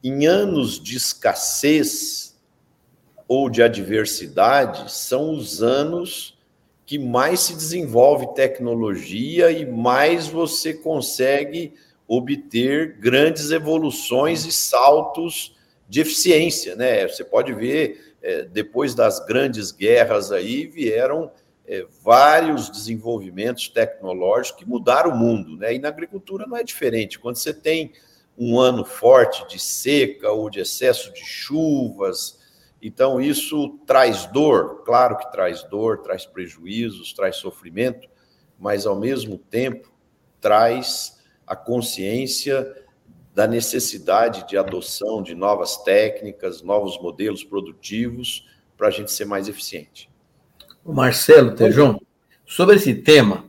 em 0.03 0.27
anos 0.27 0.81
de 0.81 0.97
escassez 0.97 2.37
ou 3.27 3.51
de 3.51 3.63
adversidade, 3.63 4.91
são 4.93 5.33
os 5.33 5.63
anos 5.63 6.39
que 6.87 6.99
mais 6.99 7.41
se 7.41 7.55
desenvolve 7.55 8.35
tecnologia 8.35 9.51
e 9.51 9.67
mais 9.67 10.27
você 10.27 10.73
consegue 10.73 11.75
obter 12.07 12.97
grandes 12.99 13.51
evoluções 13.51 14.47
e 14.47 14.53
saltos 14.53 15.55
de 15.87 16.01
eficiência, 16.01 16.75
né? 16.75 17.07
Você 17.07 17.23
pode 17.23 17.53
ver, 17.53 18.15
é, 18.23 18.45
depois 18.45 18.95
das 18.95 19.25
grandes 19.27 19.71
guerras 19.71 20.33
aí, 20.33 20.67
vieram 20.67 21.31
é, 21.67 21.85
vários 22.03 22.71
desenvolvimentos 22.71 23.69
tecnológicos 23.69 24.59
que 24.59 24.69
mudaram 24.69 25.11
o 25.11 25.17
mundo, 25.17 25.59
né? 25.59 25.75
E 25.75 25.79
na 25.79 25.89
agricultura 25.89 26.47
não 26.47 26.57
é 26.57 26.65
diferente. 26.65 27.19
Quando 27.19 27.37
você 27.37 27.53
tem 27.53 27.93
um 28.39 28.61
ano 28.61 28.85
forte 28.85 29.47
de 29.49 29.59
seca 29.59 30.31
ou 30.31 30.49
de 30.49 30.61
excesso 30.61 31.13
de 31.13 31.25
chuvas. 31.25 32.39
Então, 32.81 33.21
isso 33.21 33.81
traz 33.85 34.27
dor, 34.27 34.85
claro 34.85 35.19
que 35.19 35.31
traz 35.33 35.65
dor, 35.65 35.99
traz 35.99 36.25
prejuízos, 36.25 37.13
traz 37.13 37.37
sofrimento, 37.37 38.09
mas 38.57 38.87
ao 38.87 38.95
mesmo 38.95 39.37
tempo 39.37 39.93
traz 40.41 41.19
a 41.45 41.57
consciência 41.57 42.73
da 43.35 43.47
necessidade 43.47 44.47
de 44.49 44.57
adoção 44.57 45.21
de 45.23 45.35
novas 45.35 45.77
técnicas, 45.79 46.63
novos 46.63 47.01
modelos 47.01 47.43
produtivos 47.43 48.47
para 48.77 48.89
a 48.89 48.91
gente 48.91 49.11
ser 49.11 49.25
mais 49.25 49.49
eficiente. 49.49 50.09
O 50.85 50.93
Marcelo 50.93 51.55
Tejon, 51.55 51.99
sobre 52.47 52.77
esse 52.77 52.95
tema, 52.95 53.45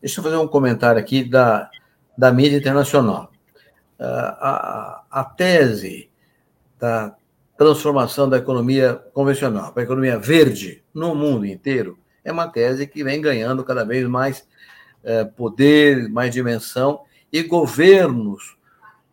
deixa 0.00 0.18
eu 0.18 0.24
fazer 0.24 0.36
um 0.36 0.48
comentário 0.48 1.00
aqui 1.00 1.22
da, 1.22 1.70
da 2.18 2.32
mídia 2.32 2.56
internacional 2.56 3.31
a, 4.04 5.04
a 5.10 5.24
tese 5.24 6.10
da 6.78 7.14
transformação 7.56 8.28
da 8.28 8.38
economia 8.38 8.94
convencional 9.12 9.72
para 9.72 9.82
a 9.82 9.84
economia 9.84 10.18
verde 10.18 10.82
no 10.92 11.14
mundo 11.14 11.46
inteiro 11.46 11.98
é 12.24 12.32
uma 12.32 12.48
tese 12.48 12.86
que 12.86 13.04
vem 13.04 13.20
ganhando 13.20 13.64
cada 13.64 13.84
vez 13.84 14.06
mais 14.08 14.46
é, 15.02 15.24
poder, 15.24 16.08
mais 16.08 16.32
dimensão, 16.32 17.02
e 17.32 17.42
governos 17.42 18.56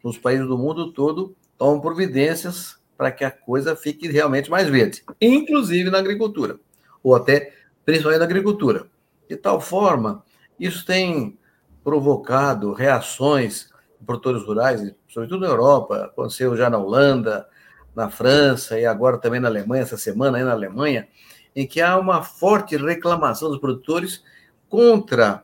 nos 0.04 0.18
países 0.18 0.48
do 0.48 0.58
mundo 0.58 0.92
todo 0.92 1.36
tomam 1.58 1.82
providências 1.82 2.78
para 2.98 3.12
que 3.12 3.24
a 3.24 3.32
coisa 3.32 3.76
fique 3.76 4.08
realmente 4.08 4.50
mais 4.50 4.68
verde, 4.68 5.04
inclusive 5.22 5.90
na 5.90 6.00
agricultura, 6.00 6.60
ou 7.02 7.16
até 7.16 7.54
principalmente 7.86 8.20
na 8.20 8.26
agricultura. 8.26 8.88
De 9.28 9.36
tal 9.38 9.62
forma, 9.62 10.24
isso 10.60 10.86
tem 10.86 11.38
provocado 11.84 12.74
reações 12.74 13.69
produtores 14.06 14.44
rurais, 14.44 14.94
sobretudo 15.08 15.42
na 15.42 15.48
Europa, 15.48 16.06
aconteceu 16.06 16.56
já 16.56 16.70
na 16.70 16.78
Holanda, 16.78 17.48
na 17.96 18.10
França 18.10 18.80
e 18.80 18.86
agora 18.86 19.18
também 19.18 19.40
na 19.40 19.48
Alemanha, 19.48 19.84
essa 19.84 19.98
semana 19.98 20.38
aí 20.38 20.44
na 20.44 20.54
Alemanha, 20.54 21.08
em 21.56 21.68
que 21.68 21.82
há 21.82 21.98
uma 21.98 22.24
forte 22.24 22.78
reclamação 22.78 23.50
dos 23.50 23.60
produtores 23.60 24.24
contra 24.70 25.44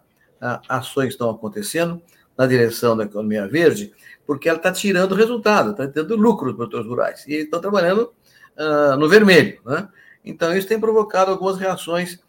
ações 0.69 1.07
que 1.07 1.13
estão 1.13 1.29
acontecendo 1.29 2.01
na 2.37 2.45
direção 2.45 2.95
da 2.95 3.05
economia 3.05 3.47
verde, 3.47 3.93
porque 4.25 4.49
ela 4.49 4.57
está 4.57 4.71
tirando 4.71 5.15
resultado, 5.15 5.71
está 5.71 5.87
tendo 5.87 6.15
lucro 6.15 6.47
dos 6.47 6.57
produtores 6.57 6.87
rurais, 6.87 7.25
e 7.27 7.35
estão 7.35 7.61
trabalhando 7.61 8.13
uh, 8.57 8.97
no 8.97 9.07
vermelho. 9.07 9.59
Né? 9.65 9.87
Então, 10.23 10.55
isso 10.55 10.67
tem 10.67 10.79
provocado 10.79 11.31
algumas 11.31 11.57
reações 11.57 12.19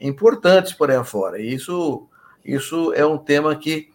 importantes 0.00 0.72
por 0.72 0.90
aí 0.90 0.96
afora, 0.96 1.40
e 1.40 1.52
isso, 1.52 2.08
isso 2.44 2.92
é 2.94 3.04
um 3.04 3.18
tema 3.18 3.54
que 3.56 3.90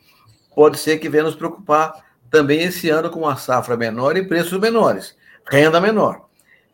pode 0.55 0.77
ser 0.77 0.97
que 0.97 1.09
venha 1.09 1.23
nos 1.23 1.35
preocupar 1.35 1.93
também 2.29 2.61
esse 2.63 2.89
ano 2.89 3.09
com 3.09 3.19
uma 3.19 3.35
safra 3.35 3.77
menor 3.77 4.17
e 4.17 4.27
preços 4.27 4.59
menores, 4.59 5.15
renda 5.49 5.79
menor. 5.79 6.25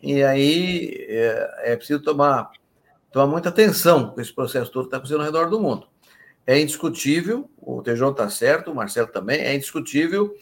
E 0.02 0.24
aí 0.24 1.06
é, 1.10 1.74
é 1.74 1.76
preciso 1.76 2.02
tomar, 2.02 2.50
tomar 3.12 3.28
muita 3.28 3.50
atenção 3.50 4.12
com 4.12 4.22
esse 4.22 4.34
processo 4.34 4.72
todo 4.72 4.84
que 4.84 4.88
está 4.88 4.98
acontecendo 4.98 5.20
ao 5.20 5.26
redor 5.26 5.50
do 5.50 5.60
mundo. 5.60 5.88
É 6.48 6.60
indiscutível, 6.60 7.50
o 7.58 7.82
Tejão 7.82 8.12
está 8.12 8.30
certo, 8.30 8.72
o 8.72 8.76
Marcelo 8.76 9.08
também, 9.08 9.42
é 9.42 9.54
indiscutível 9.54 10.34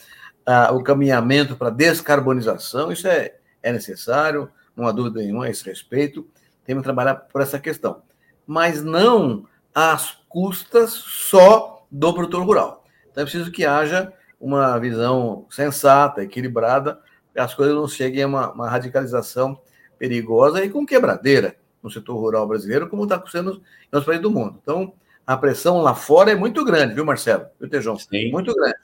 ah, 0.46 0.72
o 0.72 0.82
caminhamento 0.82 1.56
para 1.58 1.70
descarbonização, 1.70 2.92
isso 2.92 3.08
é, 3.08 3.36
é 3.62 3.72
necessário, 3.74 4.50
não 4.76 4.88
há 4.88 4.92
dúvida 4.92 5.20
nenhuma 5.20 5.46
a 5.46 5.50
esse 5.50 5.66
respeito, 5.66 6.26
temos 6.64 6.82
que 6.82 6.86
trabalhar 6.86 7.16
por 7.16 7.42
essa 7.42 7.60
questão. 7.60 8.04
Mas 8.46 8.84
não 8.84 9.46
às 9.74 10.18
custas 10.30 10.92
só 10.92 11.86
do 11.92 12.14
produtor 12.14 12.46
rural. 12.46 12.77
Então 13.18 13.24
é 13.24 13.26
preciso 13.26 13.52
que 13.52 13.66
haja 13.66 14.14
uma 14.40 14.78
visão 14.78 15.48
sensata, 15.50 16.22
equilibrada, 16.22 17.00
que 17.34 17.40
as 17.40 17.52
coisas 17.52 17.74
não 17.74 17.88
cheguem 17.88 18.22
a 18.22 18.28
uma, 18.28 18.52
uma 18.52 18.70
radicalização 18.70 19.60
perigosa 19.98 20.64
e 20.64 20.70
com 20.70 20.86
quebradeira 20.86 21.56
no 21.82 21.90
setor 21.90 22.16
rural 22.16 22.48
brasileiro, 22.48 22.88
como 22.88 23.06
está 23.06 23.20
sendo 23.26 23.54
em 23.54 23.96
outros 23.96 24.06
países 24.06 24.22
do 24.22 24.30
mundo. 24.30 24.60
Então, 24.62 24.94
a 25.26 25.36
pressão 25.36 25.82
lá 25.82 25.96
fora 25.96 26.30
é 26.30 26.36
muito 26.36 26.64
grande, 26.64 26.94
viu, 26.94 27.04
Marcelo? 27.04 27.48
Viu, 27.60 27.68
Tejão? 27.68 27.98
Sim. 27.98 28.30
Muito 28.32 28.54
grande. 28.54 28.78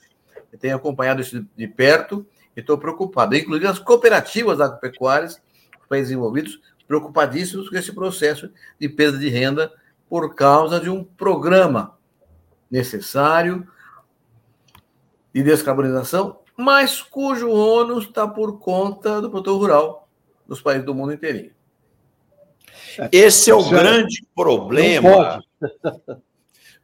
Eu 0.51 0.57
tenho 0.57 0.75
acompanhado 0.75 1.21
isso 1.21 1.45
de 1.55 1.67
perto 1.67 2.25
e 2.57 2.59
estou 2.59 2.75
preocupado. 2.79 3.35
Inclusive 3.35 3.67
as 3.67 3.77
cooperativas 3.77 4.59
agropecuárias, 4.59 5.39
os 5.79 5.87
países 5.87 6.11
envolvidos, 6.11 6.59
preocupadíssimos 6.87 7.69
com 7.69 7.75
esse 7.75 7.93
processo 7.93 8.49
de 8.79 8.89
perda 8.89 9.19
de 9.19 9.29
renda 9.29 9.71
por 10.09 10.33
causa 10.33 10.79
de 10.79 10.89
um 10.89 11.03
programa 11.03 11.95
necessário 12.71 13.67
de 15.33 15.43
descarbonização, 15.43 16.39
mas 16.55 17.01
cujo 17.01 17.49
ônus 17.49 18.05
está 18.05 18.27
por 18.27 18.59
conta 18.59 19.21
do 19.21 19.29
produtor 19.29 19.59
rural 19.59 20.07
dos 20.47 20.61
países 20.61 20.85
do 20.85 20.93
mundo 20.93 21.13
inteirinho. 21.13 21.51
Esse 23.11 23.49
é 23.49 23.55
o 23.55 23.67
grande 23.69 24.25
problema. 24.35 25.43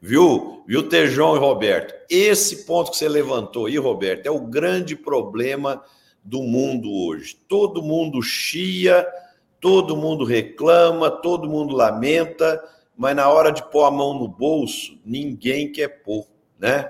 Viu? 0.02 0.64
Viu, 0.66 0.88
Tejão 0.88 1.36
e 1.36 1.40
Roberto? 1.40 1.94
Esse 2.10 2.66
ponto 2.66 2.92
que 2.92 2.98
você 2.98 3.10
levantou 3.10 3.66
aí, 3.66 3.78
Roberto, 3.78 4.26
é 4.26 4.32
o 4.32 4.40
grande 4.40 4.96
problema 4.96 5.84
do 6.24 6.42
mundo 6.42 6.90
hoje. 6.90 7.38
Todo 7.48 7.84
mundo 7.84 8.22
chia, 8.22 9.06
todo 9.60 9.98
mundo 9.98 10.24
reclama, 10.24 11.12
todo 11.12 11.50
mundo 11.50 11.76
lamenta, 11.76 12.64
mas 12.96 13.16
na 13.16 13.30
hora 13.30 13.52
de 13.52 13.62
pôr 13.70 13.84
a 13.84 13.92
mão 13.92 14.18
no 14.18 14.28
bolso, 14.28 14.98
ninguém 15.06 15.72
quer 15.72 16.02
pôr, 16.02 16.26
né? 16.58 16.90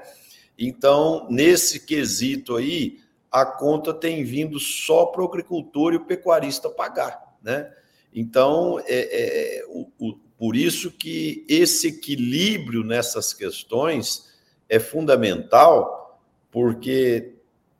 Então, 0.59 1.25
nesse 1.29 1.85
quesito 1.85 2.57
aí, 2.57 2.99
a 3.31 3.45
conta 3.45 3.93
tem 3.93 4.25
vindo 4.25 4.59
só 4.59 5.05
para 5.05 5.21
o 5.21 5.25
agricultor 5.25 5.93
e 5.93 5.95
o 5.95 6.05
pecuarista 6.05 6.69
pagar, 6.69 7.37
né? 7.41 7.73
Então, 8.13 8.77
é, 8.85 9.59
é 9.59 9.65
o, 9.69 9.89
o, 9.97 10.15
por 10.37 10.57
isso 10.57 10.91
que 10.91 11.45
esse 11.47 11.87
equilíbrio 11.87 12.83
nessas 12.83 13.33
questões 13.33 14.29
é 14.67 14.79
fundamental, 14.79 16.19
porque 16.51 17.35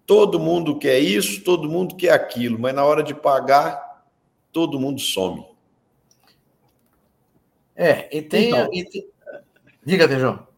todo 0.05 0.39
mundo 0.39 0.79
quer 0.79 0.99
isso, 0.99 1.43
todo 1.43 1.69
mundo 1.69 1.95
quer 1.95 2.11
aquilo, 2.11 2.57
mas 2.57 2.73
na 2.73 2.85
hora 2.85 3.03
de 3.03 3.13
pagar, 3.13 4.05
todo 4.53 4.79
mundo 4.79 5.01
some. 5.01 5.45
É, 7.75 8.15
e 8.15 8.21
tem. 8.21 8.47
Então, 8.47 8.69
e 8.73 8.85
tem... 8.85 9.07
Diga, 9.85 10.07
Tejão. 10.07 10.48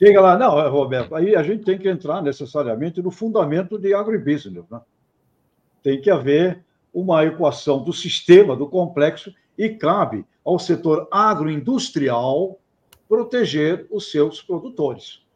Diga 0.00 0.20
lá, 0.20 0.38
não, 0.38 0.70
Roberto, 0.70 1.12
aí 1.16 1.34
a 1.34 1.42
gente 1.42 1.64
tem 1.64 1.76
que 1.76 1.88
entrar 1.88 2.22
necessariamente 2.22 3.02
no 3.02 3.10
fundamento 3.10 3.76
de 3.76 3.92
agribusiness. 3.92 4.64
Né? 4.70 4.80
Tem 5.82 6.00
que 6.00 6.08
haver 6.08 6.64
uma 6.94 7.24
equação 7.24 7.82
do 7.82 7.92
sistema, 7.92 8.54
do 8.54 8.68
complexo, 8.68 9.34
e 9.56 9.70
cabe 9.70 10.24
ao 10.44 10.56
setor 10.56 11.08
agroindustrial 11.10 12.60
proteger 13.08 13.86
os 13.90 14.10
seus 14.10 14.40
produtores. 14.40 15.26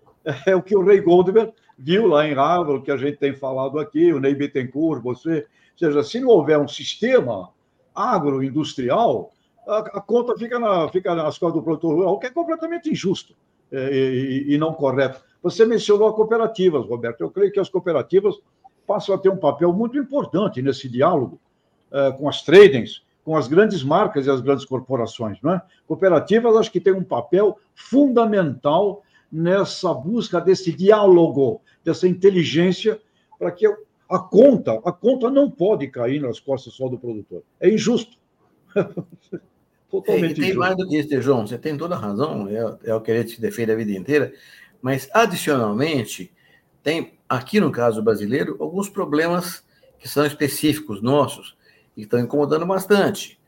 É 0.46 0.54
o 0.54 0.62
que 0.62 0.76
o 0.76 0.84
Ray 0.84 1.00
Goldberg 1.00 1.52
viu 1.76 2.06
lá 2.06 2.24
em 2.24 2.32
Harvard, 2.32 2.84
que 2.84 2.92
a 2.92 2.96
gente 2.96 3.18
tem 3.18 3.34
falado 3.34 3.80
aqui, 3.80 4.12
o 4.12 4.20
Ney 4.20 4.36
Bittencourt, 4.36 5.02
você. 5.02 5.38
Ou 5.72 5.78
seja, 5.78 6.04
se 6.04 6.20
não 6.20 6.28
houver 6.28 6.60
um 6.60 6.68
sistema 6.68 7.50
agroindustrial, 7.92 9.32
a, 9.66 10.00
conta 10.00 10.38
fica, 10.38 10.60
na, 10.60 10.88
fica 10.90 11.12
nas 11.12 11.36
costas 11.38 11.54
do 11.54 11.64
produtor 11.64 11.96
rural, 11.96 12.20
que 12.20 12.26
é 12.26 12.30
completamente 12.30 12.88
injusto 12.88 13.34
é, 13.34 13.51
e, 13.72 14.54
e 14.54 14.58
não 14.58 14.72
correto. 14.74 15.22
Você 15.42 15.64
mencionou 15.64 16.08
as 16.08 16.14
cooperativas, 16.14 16.86
Roberto. 16.86 17.20
Eu 17.20 17.30
creio 17.30 17.52
que 17.52 17.58
as 17.58 17.68
cooperativas 17.68 18.36
passam 18.86 19.14
a 19.14 19.18
ter 19.18 19.28
um 19.28 19.36
papel 19.36 19.72
muito 19.72 19.98
importante 19.98 20.62
nesse 20.62 20.88
diálogo 20.88 21.40
uh, 21.90 22.16
com 22.16 22.28
as 22.28 22.42
tradings, 22.42 23.02
com 23.24 23.36
as 23.36 23.48
grandes 23.48 23.82
marcas 23.82 24.26
e 24.26 24.30
as 24.30 24.40
grandes 24.40 24.64
corporações. 24.64 25.38
Não 25.42 25.54
é? 25.54 25.62
Cooperativas, 25.86 26.56
acho 26.56 26.70
que 26.70 26.80
têm 26.80 26.92
um 26.92 27.04
papel 27.04 27.58
fundamental 27.74 29.02
nessa 29.30 29.92
busca 29.94 30.40
desse 30.40 30.72
diálogo, 30.72 31.62
dessa 31.82 32.06
inteligência, 32.06 33.00
para 33.38 33.50
que 33.50 33.66
a 33.66 34.18
conta, 34.18 34.74
a 34.84 34.92
conta 34.92 35.30
não 35.30 35.50
pode 35.50 35.88
cair 35.88 36.20
nas 36.20 36.38
costas 36.38 36.74
só 36.74 36.88
do 36.88 36.98
produtor. 36.98 37.42
É 37.58 37.68
injusto. 37.68 38.16
Totalmente 39.92 40.32
é, 40.32 40.34
tem 40.34 40.44
injusto. 40.44 40.58
mais 40.58 40.74
do 40.74 40.88
que 40.88 40.96
isso, 40.96 41.20
João. 41.20 41.46
Você 41.46 41.58
tem 41.58 41.76
toda 41.76 41.94
a 41.94 41.98
razão. 41.98 42.48
É, 42.48 42.90
é 42.90 42.94
o 42.94 43.00
que 43.02 43.12
a 43.12 43.20
gente 43.20 43.38
defende 43.38 43.72
a 43.72 43.76
vida 43.76 43.92
inteira. 43.92 44.32
Mas, 44.80 45.06
adicionalmente, 45.12 46.32
tem, 46.82 47.18
aqui 47.28 47.60
no 47.60 47.70
caso 47.70 48.02
brasileiro, 48.02 48.56
alguns 48.58 48.88
problemas 48.88 49.62
que 49.98 50.08
são 50.08 50.24
específicos 50.24 51.02
nossos 51.02 51.54
e 51.94 52.02
estão 52.02 52.18
incomodando 52.18 52.64
bastante. 52.64 53.38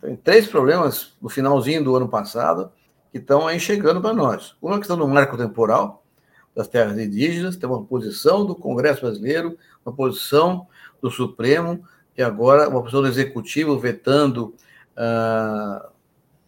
Tem 0.00 0.14
três 0.14 0.46
problemas 0.46 1.16
no 1.20 1.28
finalzinho 1.28 1.82
do 1.82 1.96
ano 1.96 2.08
passado 2.08 2.70
que 3.10 3.18
estão 3.18 3.48
aí 3.48 3.58
chegando 3.58 4.00
para 4.00 4.14
nós. 4.14 4.54
Uma 4.62 4.78
questão 4.78 4.96
do 4.96 5.08
marco 5.08 5.36
temporal 5.36 6.04
das 6.54 6.68
terras 6.68 6.96
indígenas, 6.96 7.56
tem 7.56 7.68
uma 7.68 7.82
posição 7.82 8.46
do 8.46 8.54
Congresso 8.54 9.00
brasileiro, 9.00 9.58
uma 9.84 9.92
posição 9.92 10.68
do 11.00 11.10
Supremo 11.10 11.84
e 12.16 12.22
agora 12.22 12.68
uma 12.68 12.80
posição 12.80 13.02
do 13.02 13.08
Executivo 13.08 13.76
vetando 13.78 14.54
ah, 14.96 15.88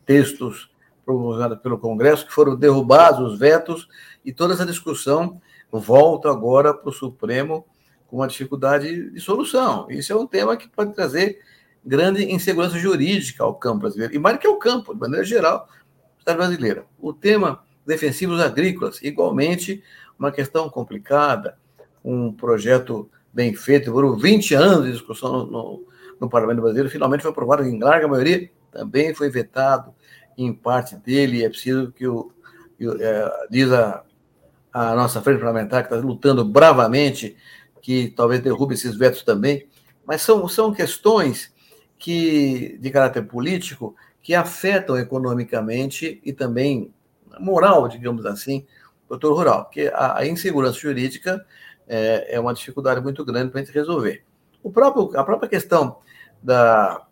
textos 0.05 0.71
promulgados 1.05 1.59
pelo 1.59 1.79
Congresso 1.79 2.27
que 2.27 2.33
foram 2.33 2.57
derrubados 2.57 3.33
os 3.33 3.39
vetos 3.39 3.89
e 4.25 4.33
toda 4.33 4.55
essa 4.55 4.65
discussão 4.65 5.41
volta 5.71 6.31
agora 6.31 6.73
para 6.73 6.89
o 6.89 6.93
Supremo 6.93 7.67
com 8.07 8.17
uma 8.17 8.29
dificuldade 8.29 9.11
de 9.11 9.21
solução. 9.21 9.87
Isso 9.91 10.13
é 10.13 10.17
um 10.17 10.27
tema 10.27 10.57
que 10.57 10.69
pode 10.69 10.95
trazer 10.95 11.41
grande 11.85 12.25
insegurança 12.33 12.79
jurídica 12.79 13.45
ao 13.45 13.55
campo 13.55 13.81
brasileiro, 13.81 14.15
e 14.15 14.19
mais 14.19 14.39
que 14.39 14.47
ao 14.47 14.57
campo, 14.57 14.95
de 14.95 15.01
maneira 15.01 15.25
geral, 15.25 15.69
da 16.25 16.35
brasileira. 16.35 16.87
O 16.99 17.13
tema 17.13 17.63
defensivos 17.85 18.41
agrícolas, 18.41 19.03
igualmente, 19.03 19.83
uma 20.19 20.33
questão 20.33 20.71
complicada, 20.71 21.59
um 22.03 22.33
projeto 22.33 23.11
bem 23.33 23.55
feito, 23.55 23.93
por 23.93 24.17
20 24.19 24.55
anos 24.55 24.87
de 24.87 24.93
discussão 24.93 25.45
no, 25.47 25.85
no, 26.21 26.29
Parlamento 26.29 26.61
Brasileiro, 26.61 26.91
finalmente 26.91 27.23
foi 27.23 27.31
aprovado 27.31 27.65
em 27.65 27.79
larga 27.79 28.09
maioria, 28.09 28.51
também 28.71 29.15
foi 29.15 29.31
vetado 29.31 29.95
em 30.37 30.53
parte 30.53 30.97
dele, 30.97 31.45
é 31.45 31.49
preciso 31.49 31.93
que 31.93 32.07
o, 32.07 32.33
é, 33.01 33.47
diz 33.51 33.71
a, 33.73 34.03
a 34.73 34.95
nossa 34.95 35.23
frente 35.23 35.39
parlamentar, 35.39 35.87
que 35.87 35.95
está 35.95 36.05
lutando 36.05 36.45
bravamente 36.45 37.37
que 37.81 38.09
talvez 38.17 38.41
derrube 38.41 38.75
esses 38.75 38.97
vetos 38.97 39.23
também, 39.23 39.69
mas 40.07 40.23
são, 40.23 40.49
são 40.49 40.73
questões 40.73 41.53
que 41.99 42.79
de 42.81 42.91
caráter 42.91 43.27
político 43.27 43.95
que 44.23 44.35
afetam 44.35 44.97
economicamente 44.99 46.21
e 46.25 46.33
também 46.33 46.93
moral, 47.39 47.89
digamos 47.89 48.25
assim, 48.27 48.67
o 49.09 49.15
setor 49.15 49.35
rural, 49.35 49.65
porque 49.65 49.91
a, 49.93 50.19
a 50.19 50.27
insegurança 50.27 50.79
jurídica 50.79 51.45
é, 51.87 52.35
é, 52.35 52.41
uma 52.41 52.55
dificuldade 52.55 53.01
muito 53.01 53.25
grande 53.25 53.51
para 53.51 53.61
a 53.61 53.65
gente 53.65 53.75
resolver. 53.75 54.25
O 54.65 54.73
próprio, 54.73 55.21
a 55.21 55.23
própria 55.23 55.49
questão 55.49 55.99
da, 56.43 57.03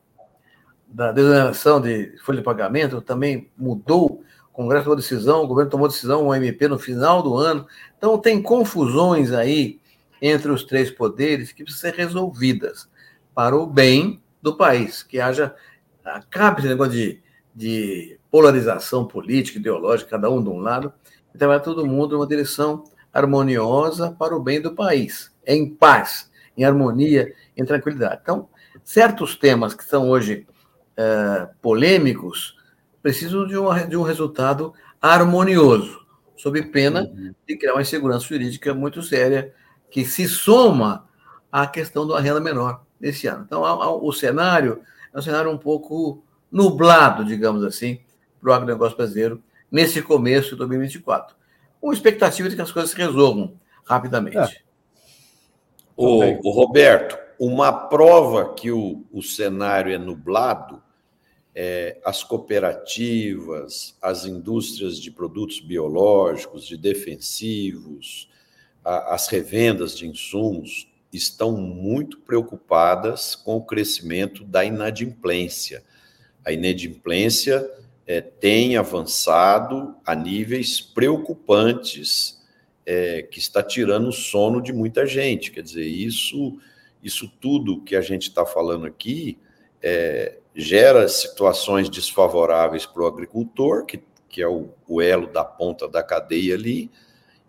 da 0.88 1.12
desoneração 1.12 1.82
de 1.82 2.16
folha 2.24 2.38
de 2.38 2.44
pagamento 2.44 3.02
também 3.02 3.50
mudou. 3.56 4.24
O 4.48 4.52
Congresso 4.54 4.84
tomou 4.84 4.96
decisão, 4.96 5.44
o 5.44 5.46
governo 5.46 5.70
tomou 5.70 5.86
decisão, 5.86 6.26
o 6.26 6.34
MP 6.34 6.66
no 6.66 6.78
final 6.78 7.22
do 7.22 7.36
ano. 7.36 7.66
Então, 7.98 8.18
tem 8.18 8.40
confusões 8.42 9.32
aí 9.32 9.78
entre 10.20 10.50
os 10.50 10.64
três 10.64 10.90
poderes 10.90 11.52
que 11.52 11.62
precisam 11.62 11.90
ser 11.90 11.96
resolvidas 11.96 12.88
para 13.34 13.54
o 13.54 13.66
bem 13.66 14.22
do 14.40 14.56
país, 14.56 15.02
que 15.02 15.20
haja 15.20 15.54
acabe 16.02 16.60
esse 16.60 16.68
negócio 16.68 16.92
de, 16.92 17.20
de 17.54 18.18
polarização 18.30 19.06
política, 19.06 19.58
ideológica, 19.58 20.10
cada 20.10 20.30
um 20.30 20.42
de 20.42 20.48
um 20.48 20.58
lado, 20.58 20.92
e 21.34 21.38
trabalhar 21.38 21.60
todo 21.60 21.86
mundo 21.86 22.16
numa 22.16 22.26
direção 22.26 22.84
harmoniosa 23.12 24.10
para 24.18 24.34
o 24.34 24.40
bem 24.40 24.60
do 24.60 24.74
país, 24.74 25.30
em 25.46 25.68
paz, 25.68 26.31
em 26.56 26.64
harmonia, 26.64 27.32
em 27.56 27.64
tranquilidade. 27.64 28.20
Então, 28.22 28.48
certos 28.84 29.36
temas 29.36 29.74
que 29.74 29.84
são 29.84 30.10
hoje 30.10 30.46
é, 30.96 31.48
polêmicos 31.60 32.56
precisam 33.02 33.46
de, 33.46 33.56
uma, 33.56 33.84
de 33.84 33.96
um 33.96 34.02
resultado 34.02 34.72
harmonioso, 35.00 36.06
sob 36.36 36.62
pena 36.62 37.02
uhum. 37.02 37.34
de 37.46 37.56
criar 37.56 37.72
uma 37.72 37.82
insegurança 37.82 38.26
jurídica 38.26 38.72
muito 38.72 39.02
séria 39.02 39.52
que 39.90 40.04
se 40.04 40.28
soma 40.28 41.08
à 41.50 41.66
questão 41.66 42.06
da 42.06 42.20
renda 42.20 42.40
menor 42.40 42.84
nesse 43.00 43.26
ano. 43.26 43.44
Então, 43.46 43.62
o 44.02 44.12
cenário 44.12 44.80
é 45.12 45.18
um 45.18 45.22
cenário 45.22 45.50
um 45.50 45.58
pouco 45.58 46.24
nublado, 46.50 47.24
digamos 47.24 47.64
assim, 47.64 48.00
para 48.40 48.50
o 48.50 48.52
agronegócio 48.54 48.96
brasileiro 48.96 49.42
nesse 49.70 50.02
começo 50.02 50.50
de 50.50 50.56
2024, 50.56 51.34
com 51.80 51.92
expectativa 51.92 52.48
de 52.48 52.56
que 52.56 52.62
as 52.62 52.70
coisas 52.70 52.90
se 52.90 52.96
resolvam 52.96 53.54
rapidamente. 53.84 54.36
É. 54.36 54.61
O, 56.02 56.48
o, 56.48 56.50
Roberto, 56.50 57.18
uma 57.38 57.72
prova 57.72 58.54
que 58.54 58.70
o, 58.70 59.04
o 59.12 59.22
cenário 59.22 59.92
é 59.92 59.98
nublado 59.98 60.82
é, 61.54 61.98
as 62.04 62.24
cooperativas, 62.24 63.96
as 64.00 64.24
indústrias 64.24 64.98
de 64.98 65.10
produtos 65.10 65.60
biológicos, 65.60 66.66
de 66.66 66.76
defensivos, 66.76 68.28
as 68.84 69.28
revendas 69.28 69.96
de 69.96 70.08
insumos, 70.08 70.88
estão 71.12 71.52
muito 71.52 72.18
preocupadas 72.20 73.34
com 73.34 73.56
o 73.56 73.64
crescimento 73.64 74.44
da 74.44 74.64
inadimplência. 74.64 75.84
A 76.44 76.52
inadimplência 76.52 77.70
é, 78.06 78.20
tem 78.20 78.76
avançado 78.76 79.94
a 80.04 80.14
níveis 80.14 80.80
preocupantes, 80.80 82.41
é, 82.86 83.22
que 83.22 83.38
está 83.38 83.62
tirando 83.62 84.08
o 84.08 84.12
sono 84.12 84.60
de 84.60 84.72
muita 84.72 85.06
gente. 85.06 85.50
Quer 85.50 85.62
dizer, 85.62 85.84
isso, 85.84 86.58
isso 87.02 87.30
tudo 87.40 87.82
que 87.82 87.96
a 87.96 88.00
gente 88.00 88.28
está 88.28 88.44
falando 88.44 88.86
aqui 88.86 89.38
é, 89.82 90.38
gera 90.54 91.08
situações 91.08 91.88
desfavoráveis 91.88 92.86
para 92.86 93.02
o 93.02 93.06
agricultor, 93.06 93.84
que, 93.84 94.02
que 94.28 94.42
é 94.42 94.48
o, 94.48 94.70
o 94.86 95.00
elo 95.00 95.26
da 95.26 95.44
ponta 95.44 95.88
da 95.88 96.02
cadeia 96.02 96.54
ali, 96.54 96.90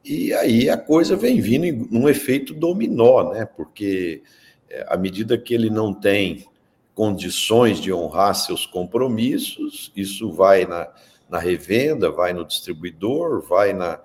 e 0.04 0.34
aí 0.34 0.70
a 0.70 0.78
coisa 0.78 1.16
vem 1.16 1.40
vindo 1.40 1.88
num 1.90 2.10
efeito 2.10 2.54
dominó, 2.54 3.32
né? 3.32 3.46
Porque 3.46 4.22
é, 4.70 4.86
à 4.90 4.98
medida 4.98 5.38
que 5.38 5.54
ele 5.54 5.70
não 5.70 5.94
tem 5.94 6.46
condições 6.94 7.80
de 7.80 7.92
honrar 7.92 8.36
seus 8.36 8.66
compromissos, 8.66 9.92
isso 9.96 10.32
vai 10.32 10.66
na, 10.66 10.90
na 11.30 11.40
revenda, 11.40 12.12
vai 12.12 12.34
no 12.34 12.46
distribuidor, 12.46 13.42
vai 13.48 13.74
na, 13.74 14.00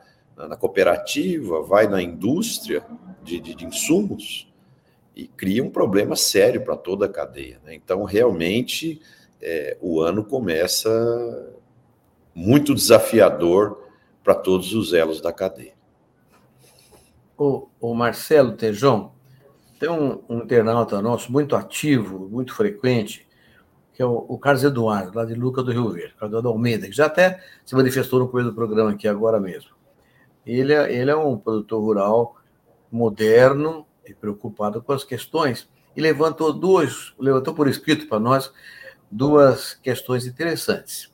na 0.47 0.57
cooperativa, 0.57 1.63
vai 1.63 1.89
na 1.89 2.01
indústria 2.01 2.85
de, 3.23 3.41
de, 3.41 3.55
de 3.55 3.67
insumos 3.67 4.53
e 5.17 5.27
cria 5.27 5.65
um 5.65 5.71
problema 5.71 6.15
sério 6.15 6.65
para 6.65 6.77
toda 6.77 7.07
a 7.07 7.09
cadeia. 7.09 7.61
Né? 7.65 7.75
Então, 7.75 8.05
realmente, 8.05 9.01
é, 9.43 9.77
o 9.81 10.01
ano 10.01 10.25
começa 10.25 10.89
muito 12.33 12.75
desafiador 12.75 13.83
para 14.23 14.35
todos 14.35 14.75
os 14.75 14.93
elos 14.93 15.21
da 15.21 15.33
cadeia. 15.33 15.73
O, 17.37 17.69
o 17.81 17.95
Marcelo 17.95 18.53
Tejon, 18.53 19.13
tem 19.79 19.89
um, 19.89 20.21
um, 20.29 20.39
internauta 20.39 21.01
nosso 21.01 21.33
muito 21.33 21.57
ativo, 21.57 22.29
muito 22.29 22.53
frequente, 22.53 23.27
que 23.95 24.03
é 24.03 24.07
o, 24.07 24.25
o 24.29 24.39
Carlos 24.39 24.63
Eduardo, 24.63 25.17
lá 25.17 25.25
de 25.25 25.35
Luca 25.35 25.63
do 25.63 25.73
Rio 25.73 25.89
Verde, 25.91 26.15
Carlos 26.15 26.31
Eduardo 26.31 26.49
Almeida, 26.49 26.87
que 26.87 26.93
já 26.93 27.07
até 27.07 27.43
se 27.65 27.75
manifestou 27.75 28.21
no 28.21 28.29
começo 28.29 28.51
do 28.51 28.55
programa 28.55 28.91
aqui 28.91 29.09
agora 29.09 29.41
mesmo. 29.41 29.78
Ele 30.53 30.73
é, 30.73 30.93
ele 30.93 31.11
é 31.11 31.17
um 31.17 31.37
produtor 31.37 31.81
rural 31.83 32.37
moderno 32.91 33.87
e 34.07 34.15
preocupado 34.15 34.83
com 34.83 34.93
as 34.93 35.05
questões 35.05 35.69
e 35.97 36.01
levantou 36.01 36.53
duas, 36.53 37.15
levantou 37.19 37.55
por 37.55 37.69
escrito 37.69 38.09
para 38.09 38.19
nós 38.19 38.53
duas 39.11 39.75
questões 39.75 40.27
interessantes. 40.27 41.13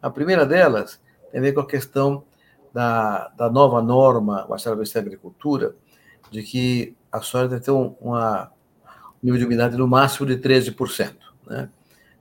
A 0.00 0.10
primeira 0.10 0.46
delas 0.46 1.00
tem 1.30 1.40
a 1.40 1.42
ver 1.42 1.52
com 1.52 1.60
a 1.60 1.66
questão 1.66 2.24
da, 2.72 3.28
da 3.36 3.50
nova 3.50 3.82
norma, 3.82 4.46
o 4.46 4.50
Ministério 4.50 4.78
da 4.78 5.00
Agricultura, 5.00 5.74
de 6.30 6.42
que 6.42 6.96
a 7.10 7.20
soja 7.20 7.48
deve 7.48 7.62
ter 7.62 7.72
um 7.72 7.94
uma, 8.00 8.52
nível 9.22 9.38
de 9.38 9.44
umidade 9.44 9.76
no 9.76 9.86
máximo 9.86 10.26
de 10.26 10.36
13%. 10.36 11.14
Né? 11.46 11.68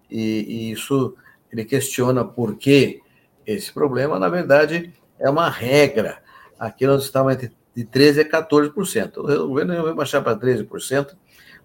E, 0.10 0.46
e, 0.48 0.72
isso 0.72 1.16
ele 1.52 1.64
questiona 1.66 2.24
por 2.26 2.56
que 2.56 3.02
esse 3.46 3.72
problema, 3.72 4.20
na 4.20 4.30
verdade, 4.30 4.94
é 5.18 5.30
uma 5.30 5.50
regra. 5.50 6.22
Aqui 6.60 6.86
nós 6.86 7.12
entre 7.32 7.52
de 7.76 7.86
13% 7.86 8.34
a 8.34 8.44
14%. 8.44 9.18
O 9.18 9.48
governo 9.48 9.84
vai 9.84 9.94
baixar 9.94 10.22
para 10.22 10.36
13%, 10.38 11.16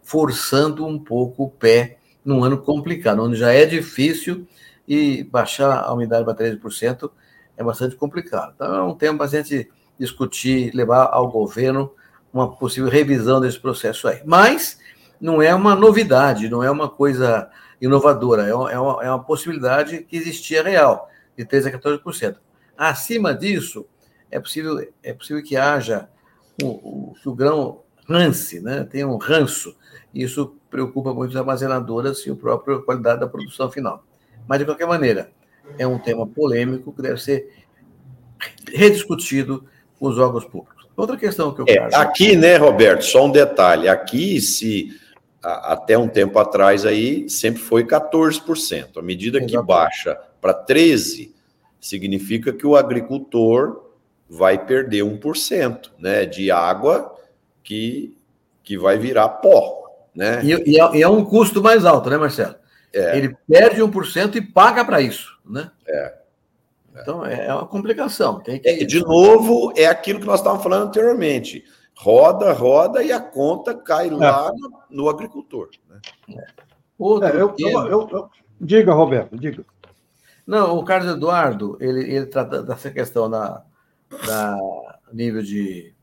forçando 0.03 0.87
um 0.87 0.99
pouco 0.99 1.45
o 1.45 1.51
pé 1.51 1.99
num 2.25 2.45
ano 2.45 2.59
complicado, 2.59 3.23
onde 3.23 3.37
já 3.37 3.53
é 3.53 3.67
difícil 3.67 4.47
e 4.87 5.25
baixar 5.25 5.81
a 5.81 5.93
umidade 5.93 6.25
para 6.25 6.35
13% 6.35 7.11
é 7.57 7.65
bastante 7.65 7.97
complicado. 7.97 8.53
Então, 8.55 8.75
é 8.75 8.83
um 8.83 8.95
tema 8.95 9.19
para 9.19 9.27
a 9.27 9.43
gente 9.43 9.71
discutir, 9.99 10.75
levar 10.75 11.09
ao 11.13 11.31
governo 11.31 11.93
uma 12.33 12.51
possível 12.57 12.91
revisão 12.91 13.41
desse 13.41 13.59
processo 13.59 14.09
aí. 14.09 14.21
Mas 14.25 14.79
não 15.21 15.41
é 15.41 15.55
uma 15.55 15.75
novidade, 15.75 16.49
não 16.49 16.63
é 16.63 16.71
uma 16.71 16.89
coisa 16.89 17.49
inovadora, 17.81 18.43
é 18.43 18.55
uma, 18.55 18.73
é 18.73 18.79
uma, 18.79 19.05
é 19.05 19.09
uma 19.09 19.23
possibilidade 19.23 20.03
que 20.03 20.17
existia 20.17 20.63
real, 20.63 21.09
de 21.37 21.45
13% 21.45 21.75
a 21.75 21.79
14%. 21.79 22.37
Acima 22.77 23.33
disso, 23.33 23.87
é 24.35 24.41
possível, 24.41 24.85
é 25.01 25.13
possível 25.13 25.41
que 25.45 25.57
haja 25.57 26.09
o, 26.61 26.67
o, 26.67 27.15
que 27.15 27.29
o 27.29 27.35
grão 27.35 27.83
rance, 28.09 28.61
né? 28.61 28.83
tem 28.83 29.05
um 29.05 29.17
ranço. 29.17 29.77
Isso 30.13 30.57
preocupa 30.69 31.15
muito 31.15 31.31
as 31.31 31.37
armazenadoras 31.37 32.27
e 32.27 32.31
a 32.31 32.35
própria 32.35 32.81
qualidade 32.81 33.21
da 33.21 33.29
produção 33.29 33.71
final. 33.71 34.05
Mas, 34.49 34.59
de 34.59 34.65
qualquer 34.65 34.89
maneira, 34.89 35.31
é 35.79 35.87
um 35.87 36.01
tema 36.01 36.27
polêmico 36.27 36.93
que 36.93 37.01
deve 37.01 37.23
ser 37.23 37.49
rediscutido 38.73 39.65
com 40.01 40.09
os 40.09 40.19
órgãos 40.19 40.45
públicos. 40.45 40.85
Outra 40.97 41.17
questão 41.17 41.55
que 41.55 41.61
eu 41.61 41.67
é, 41.69 41.75
quero. 41.75 41.97
Aqui, 41.97 42.37
né, 42.37 42.57
Roberto, 42.57 43.05
só 43.05 43.27
um 43.27 43.31
detalhe. 43.31 43.89
Aqui, 43.89 44.41
se 44.41 45.01
até 45.41 45.97
um 45.97 46.09
tempo 46.09 46.41
atrás 46.41 46.85
aí, 46.85 47.31
sempre 47.31 47.63
foi 47.63 47.85
14%. 47.85 48.97
À 48.97 49.03
medida 49.03 49.39
Exatamente. 49.39 49.61
que 49.61 49.67
baixa 49.67 50.19
para 50.41 50.53
13%, 50.53 51.33
significa 51.81 52.53
que 52.53 52.67
o 52.67 52.75
agricultor 52.75 53.84
vai 54.35 54.59
perder 54.59 55.05
1% 55.05 55.91
né, 55.99 56.27
de 56.27 56.51
água 56.51 57.15
que, 57.63 58.19
que 58.63 58.77
vai 58.77 58.99
virar 58.99 59.29
pó. 59.29 60.09
Né? 60.15 60.45
E, 60.45 60.73
e, 60.73 60.81
é, 60.81 60.97
e 60.97 61.03
é 61.03 61.09
um 61.09 61.25
custo 61.25 61.63
mais 61.63 61.85
alto, 61.85 62.11
né, 62.11 62.17
Marcelo? 62.17 62.57
É. 62.93 63.17
Ele 63.17 63.37
perde 63.49 63.81
1% 63.81 64.35
e 64.37 64.41
paga 64.41 64.85
para 64.85 65.01
isso. 65.01 65.39
Né? 65.45 65.71
É. 65.87 66.15
Então, 67.01 67.25
é 67.25 67.53
uma 67.53 67.67
complicação. 67.67 68.41
Tem 68.41 68.61
que... 68.61 68.69
É, 68.69 68.85
de 68.85 69.01
novo, 69.01 69.73
é 69.77 69.87
aquilo 69.87 70.21
que 70.21 70.27
nós 70.27 70.41
estávamos 70.41 70.63
falando 70.63 70.89
anteriormente. 70.89 71.65
Roda, 71.97 72.53
roda 72.53 73.03
e 73.03 73.13
a 73.13 73.21
conta 73.21 73.75
cai 73.75 74.09
é. 74.09 74.13
lá 74.13 74.51
no, 74.53 74.81
no, 74.91 75.09
agricultor. 75.09 75.71
Né? 75.89 76.01
É. 76.37 76.45
Outro 76.99 77.29
é, 77.29 77.41
eu, 77.41 77.55
eu, 77.59 78.09
eu, 78.09 78.31
diga, 78.61 78.93
Roberto, 78.93 79.37
diga. 79.37 79.65
Não, 80.47 80.77
o 80.77 80.85
Carlos 80.85 81.13
Eduardo, 81.13 81.77
ele, 81.81 82.01
ele 82.01 82.27
trata 82.27 82.63
dessa 82.63 82.91
questão 82.91 83.31
da, 83.31 83.65
da 84.27 84.59
nível 85.13 85.43
de 85.43 85.95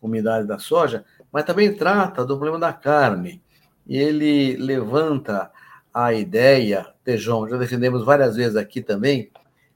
umidade 0.00 0.46
da 0.46 0.58
soja, 0.58 1.04
mas 1.32 1.44
também 1.44 1.74
trata 1.74 2.24
do 2.24 2.36
problema 2.36 2.58
da 2.58 2.72
carne. 2.72 3.42
E 3.86 3.96
ele 3.96 4.56
levanta 4.56 5.50
a 5.92 6.12
ideia, 6.12 6.86
Tejão, 7.04 7.48
já 7.48 7.56
defendemos 7.56 8.04
várias 8.04 8.36
vezes 8.36 8.56
aqui 8.56 8.80
também, 8.80 9.30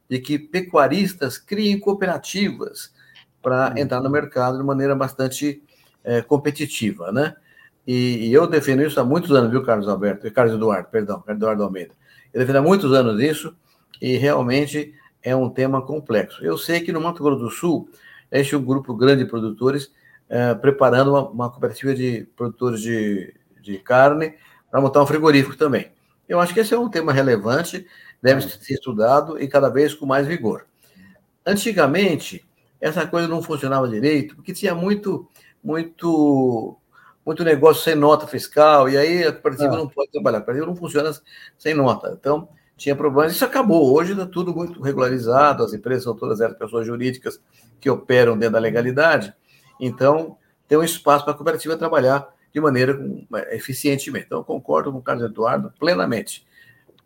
de 0.09 0.19
que 0.19 0.39
pecuaristas 0.39 1.39
criem 1.39 1.79
cooperativas 1.79 2.93
para 3.43 3.71
uhum. 3.71 3.79
entrar 3.79 4.01
no 4.01 4.11
mercado 4.11 4.59
de 4.59 4.65
maneira 4.65 4.95
bastante 4.95 5.63
é, 6.03 6.23
competitiva, 6.23 7.11
né? 7.11 7.35
E, 7.87 8.29
e, 8.29 8.33
eu 8.33 8.47
defendo 8.47 8.83
isso 8.83 8.99
há 8.99 9.05
muitos 9.05 9.31
anos, 9.33 9.51
viu, 9.51 9.63
Carlos 9.63 9.89
Alberto, 9.89 10.31
Carlos 10.33 10.55
Eduardo, 10.55 10.89
perdão, 10.89 11.21
Carlos 11.21 11.37
Eduardo 11.37 11.63
Almeida. 11.65 11.93
Eu 12.33 12.41
defendo 12.41 12.57
há 12.57 12.63
muitos 12.63 12.93
anos 12.93 13.21
isso 13.21 13.55
e 14.01 14.17
realmente 14.17 14.95
é 15.25 15.35
um 15.35 15.49
tema 15.49 15.81
complexo. 15.81 16.45
Eu 16.45 16.59
sei 16.59 16.81
que 16.81 16.93
no 16.93 17.01
Mato 17.01 17.23
Grosso 17.23 17.41
do 17.41 17.51
Sul 17.51 17.89
existe 18.31 18.55
um 18.55 18.63
grupo 18.63 18.95
grande 18.95 19.25
de 19.25 19.31
produtores 19.31 19.91
é, 20.29 20.55
preparando 20.55 21.11
uma, 21.11 21.29
uma, 21.31 21.51
cooperativa 21.51 21.95
de 21.95 22.29
produtores 22.37 22.81
de, 22.81 23.35
de 23.61 23.79
carne 23.79 24.35
para 24.71 24.81
montar 24.81 25.03
um 25.03 25.07
frigorífico 25.07 25.57
também. 25.57 25.91
Eu 26.29 26.41
acho 26.41 26.53
que 26.53 26.61
esse 26.61 26.75
é 26.75 26.79
um 26.79 26.89
tema 26.89 27.13
relevante, 27.13 27.87
deve 28.23 28.43
ser 28.43 28.75
estudado 28.75 29.41
e 29.41 29.49
cada 29.49 29.69
vez 29.69 29.95
com 29.95 30.07
mais 30.07 30.27
vigor. 30.27 30.67
Antigamente, 31.45 32.45
essa 32.81 33.07
coisa 33.07 33.29
não 33.29 33.43
funcionava 33.43 33.89
direito, 33.89 34.35
porque 34.37 34.53
tinha 34.53 34.75
muito, 34.75 35.29
muito, 35.63 36.77
muito 37.25 37.45
negócio 37.45 37.83
sem 37.83 37.95
nota 37.95 38.27
fiscal, 38.27 38.89
e 38.89 38.97
aí 38.97 39.25
a 39.25 39.33
cooperativa 39.33 39.75
ah. 39.75 39.77
não 39.77 39.89
pode 39.89 40.11
trabalhar, 40.11 40.39
a 40.39 40.41
cooperativa 40.41 40.67
não 40.67 40.77
funciona 40.77 41.11
sem 41.59 41.75
nota. 41.75 42.17
Então, 42.19 42.49
tinha 42.77 42.95
problemas. 42.97 43.35
Isso 43.35 43.45
acabou. 43.45 43.93
Hoje 43.93 44.13
está 44.13 44.27
tudo 44.27 44.55
muito 44.55 44.81
regularizado, 44.81 45.63
as 45.63 45.73
empresas 45.73 46.05
são 46.05 46.15
todas 46.15 46.41
elas 46.41 46.57
pessoas 46.57 46.87
jurídicas 46.87 47.41
que 47.81 47.89
operam 47.89 48.37
dentro 48.37 48.55
da 48.55 48.59
legalidade. 48.59 49.33
Então, 49.81 50.37
tem 50.67 50.79
um 50.79 50.83
espaço 50.83 51.25
para 51.25 51.35
a 51.35 51.37
cooperativa 51.37 51.77
trabalhar 51.77 52.29
de 52.53 52.61
maneira 52.61 52.99
eficientemente. 53.51 54.27
Então, 54.27 54.43
concordo 54.45 54.93
com 54.93 54.99
o 54.99 55.03
Carlos 55.03 55.25
Eduardo 55.25 55.73
plenamente. 55.79 56.47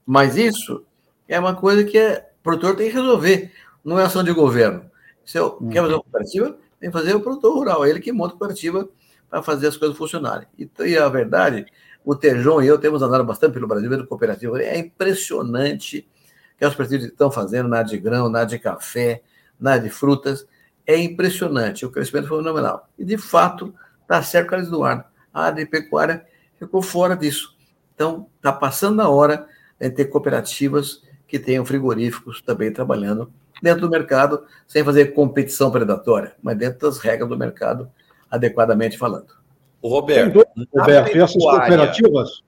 Mas 0.07 0.37
isso 0.37 0.85
é 1.27 1.39
uma 1.39 1.55
coisa 1.55 1.85
que 1.85 1.99
é, 1.99 2.31
o 2.41 2.43
produtor 2.43 2.77
tem 2.77 2.89
que 2.89 2.97
resolver, 2.97 3.53
não 3.85 3.99
é 3.99 4.05
ação 4.05 4.23
de 4.23 4.33
governo. 4.33 4.91
Se 5.25 5.39
eu 5.39 5.59
uhum. 5.61 5.69
quer 5.69 5.83
fazer 5.83 5.95
uma 5.95 6.03
cooperativa, 6.03 6.59
tem 6.81 6.91
que 6.91 6.97
fazer 6.97 7.15
o 7.15 7.21
produtor 7.21 7.55
rural, 7.55 7.85
é 7.85 7.91
ele 7.91 8.01
que 8.01 8.13
monta 8.13 8.35
a 8.35 8.39
cooperativa 8.39 8.89
para 9.29 9.43
fazer 9.43 9.67
as 9.67 9.77
coisas 9.77 9.97
funcionarem. 9.97 10.47
E, 10.59 10.71
e 10.87 10.97
a 10.97 11.09
verdade, 11.09 11.67
o 12.09 12.17
Tejon 12.17 12.63
e 12.63 12.67
eu 12.67 12.79
temos 12.79 13.03
andado 13.03 13.23
bastante 13.23 13.53
pelo 13.53 13.69
Brasil, 13.69 13.91
vendo 13.91 14.07
cooperativa, 14.07 14.59
é 14.63 14.79
impressionante 14.79 16.09
que 16.57 16.65
as 16.65 16.75
cooperativas 16.75 17.05
estão 17.05 17.31
fazendo 17.31 17.69
na 17.69 17.83
de 17.83 17.99
grão, 17.99 18.31
na 18.31 18.45
de 18.45 18.59
café, 18.59 19.21
na 19.61 19.77
de 19.77 19.91
frutas, 19.91 20.47
é 20.87 20.97
impressionante, 20.97 21.85
o 21.85 21.91
crescimento 21.91 22.29
foi 22.29 22.39
fenomenal. 22.39 22.89
E, 22.99 23.05
de 23.05 23.19
fato, 23.19 23.75
está 24.01 24.23
certo, 24.23 24.49
Carlos 24.49 24.69
Eduardo 24.69 25.05
a 25.35 25.43
área 25.43 25.63
de 25.63 25.71
pecuária 25.71 26.25
ficou 26.59 26.81
fora 26.81 27.15
disso. 27.15 27.55
Então, 27.95 28.27
está 28.37 28.55
passando 28.55 29.03
a 29.03 29.09
hora 29.11 29.47
de 29.79 29.91
ter 29.91 30.07
cooperativas 30.07 31.03
que 31.27 31.39
tenham 31.39 31.67
frigoríficos 31.67 32.41
também 32.41 32.73
trabalhando 32.73 33.31
dentro 33.63 33.83
do 33.83 33.91
mercado, 33.91 34.47
sem 34.67 34.83
fazer 34.83 35.13
competição 35.13 35.71
predatória, 35.71 36.35
mas 36.43 36.57
dentro 36.57 36.89
das 36.89 37.01
regras 37.01 37.29
do 37.29 37.37
mercado, 37.37 37.91
adequadamente 38.31 38.97
falando. 38.97 39.38
O 39.81 39.89
Roberto, 39.89 40.45
Roberto 40.75 41.17
essas 41.17 41.43
cooperativas. 41.43 42.43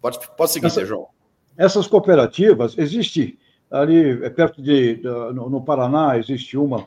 Pode, 0.00 0.18
pode 0.36 0.50
seguir, 0.50 0.66
essa, 0.66 0.84
João. 0.84 1.08
Essas 1.56 1.86
cooperativas, 1.86 2.76
existe 2.78 3.38
ali 3.70 4.24
é 4.24 4.30
perto 4.30 4.62
de. 4.62 5.00
No, 5.02 5.50
no 5.50 5.62
Paraná, 5.62 6.18
existe 6.18 6.56
uma, 6.56 6.86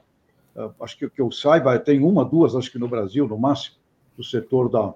ah, 0.56 0.70
acho 0.82 0.98
que 0.98 1.10
que 1.10 1.22
eu 1.22 1.32
saiba, 1.32 1.78
tem 1.80 2.04
uma, 2.04 2.26
duas, 2.26 2.56
acho 2.56 2.72
que 2.72 2.80
no 2.80 2.88
Brasil, 2.88 3.28
no 3.28 3.38
máximo, 3.38 3.76
do 4.16 4.24
setor 4.24 4.70
da, 4.70 4.94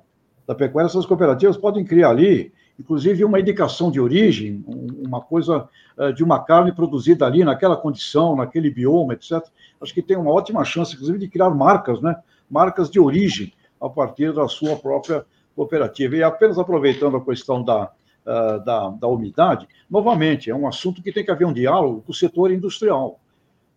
da 0.47 0.55
pecuária. 0.55 0.87
Essas 0.87 1.05
cooperativas 1.05 1.57
podem 1.57 1.83
criar 1.83 2.09
ali, 2.09 2.51
inclusive, 2.79 3.23
uma 3.23 3.39
indicação 3.39 3.91
de 3.91 3.99
origem, 3.99 4.63
uma 5.05 5.21
coisa 5.21 5.67
ah, 5.97 6.11
de 6.11 6.23
uma 6.23 6.43
carne 6.43 6.71
produzida 6.71 7.25
ali, 7.25 7.43
naquela 7.43 7.77
condição, 7.77 8.35
naquele 8.35 8.71
bioma, 8.71 9.13
etc. 9.13 9.43
Acho 9.79 9.93
que 9.93 10.01
tem 10.01 10.17
uma 10.17 10.31
ótima 10.31 10.63
chance, 10.63 10.93
inclusive, 10.93 11.19
de 11.19 11.27
criar 11.27 11.49
marcas, 11.51 12.01
né? 12.01 12.15
Marcas 12.49 12.89
de 12.89 12.99
origem 12.99 13.53
a 13.81 13.89
partir 13.89 14.33
da 14.33 14.47
sua 14.47 14.75
própria 14.75 15.25
cooperativa. 15.55 16.15
E 16.15 16.23
apenas 16.23 16.57
aproveitando 16.57 17.17
a 17.17 17.25
questão 17.25 17.63
da, 17.63 17.85
uh, 18.25 18.63
da, 18.63 18.89
da 18.89 19.07
umidade, 19.07 19.67
novamente, 19.89 20.49
é 20.49 20.55
um 20.55 20.67
assunto 20.67 21.01
que 21.01 21.11
tem 21.11 21.25
que 21.25 21.31
haver 21.31 21.45
um 21.45 21.53
diálogo 21.53 22.01
com 22.01 22.11
o 22.11 22.15
setor 22.15 22.51
industrial. 22.51 23.19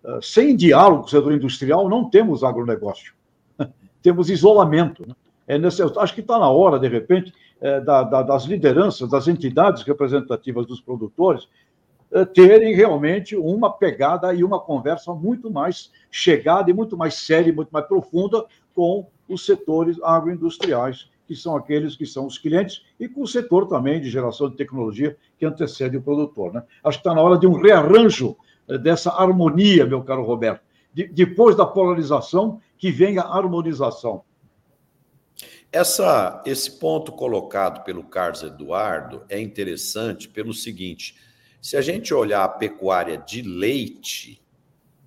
Uh, 0.05 0.22
sem 0.22 0.55
diálogo 0.55 1.02
com 1.02 1.07
o 1.07 1.11
setor 1.11 1.32
industrial, 1.32 1.88
não 1.88 2.09
temos 2.11 2.44
agronegócio. 2.44 3.14
temos 4.02 4.28
isolamento. 4.28 5.07
Né? 5.07 5.14
É 5.46 5.59
necessário, 5.59 5.98
acho 6.00 6.14
que 6.14 6.20
está 6.20 6.38
na 6.38 6.50
hora, 6.50 6.78
de 6.78 6.88
repente, 6.88 7.32
é, 7.61 7.80
da, 7.80 8.02
da, 8.02 8.22
das 8.22 8.44
lideranças, 8.44 9.09
das 9.09 9.28
entidades 9.28 9.82
representativas 9.82 10.66
dos 10.66 10.80
produtores, 10.80 11.48
é, 12.12 12.24
terem 12.24 12.74
realmente 12.74 13.36
uma 13.36 13.72
pegada 13.72 14.34
e 14.34 14.44
uma 14.44 14.61
conversa 14.61 15.14
muito 15.14 15.50
mais 15.50 15.90
chegada 16.11 16.70
e 16.70 16.74
muito 16.74 16.96
mais 16.96 17.14
séria, 17.14 17.52
muito 17.52 17.70
mais 17.70 17.86
profunda 17.86 18.44
com 18.74 19.07
os 19.29 19.45
setores 19.45 20.01
agroindustriais, 20.03 21.09
que 21.27 21.35
são 21.35 21.57
aqueles 21.57 21.97
que 21.97 22.07
são 22.07 22.27
os 22.27 22.39
clientes, 22.39 22.83
e 23.01 23.09
com 23.09 23.22
o 23.22 23.27
setor 23.27 23.66
também 23.66 24.01
de 24.01 24.11
geração 24.11 24.49
de 24.49 24.57
tecnologia 24.57 25.16
que 25.39 25.47
antecede 25.47 25.97
o 25.97 26.03
produtor. 26.03 26.53
Né? 26.53 26.62
Acho 26.83 26.99
que 26.99 27.09
está 27.09 27.14
na 27.14 27.22
hora 27.22 27.39
de 27.39 27.47
um 27.47 27.61
rearranjo 27.61 28.37
eh, 28.68 28.79
dessa 28.79 29.11
harmonia, 29.11 29.87
meu 29.87 30.03
caro 30.03 30.22
Roberto. 30.22 30.62
De, 30.93 31.07
depois 31.09 31.57
da 31.57 31.64
polarização, 31.64 32.61
que 32.79 32.91
venha 32.91 33.22
a 33.22 33.37
harmonização. 33.37 34.22
Essa, 35.72 36.41
esse 36.47 36.79
ponto 36.79 37.11
colocado 37.11 37.83
pelo 37.83 38.05
Carlos 38.05 38.43
Eduardo 38.43 39.25
é 39.29 39.41
interessante 39.41 40.29
pelo 40.29 40.55
seguinte: 40.55 41.16
se 41.61 41.77
a 41.77 41.81
gente 41.81 42.14
olhar 42.14 42.45
a 42.45 42.49
pecuária 42.49 43.18
de 43.18 43.43
leite, 43.43 44.43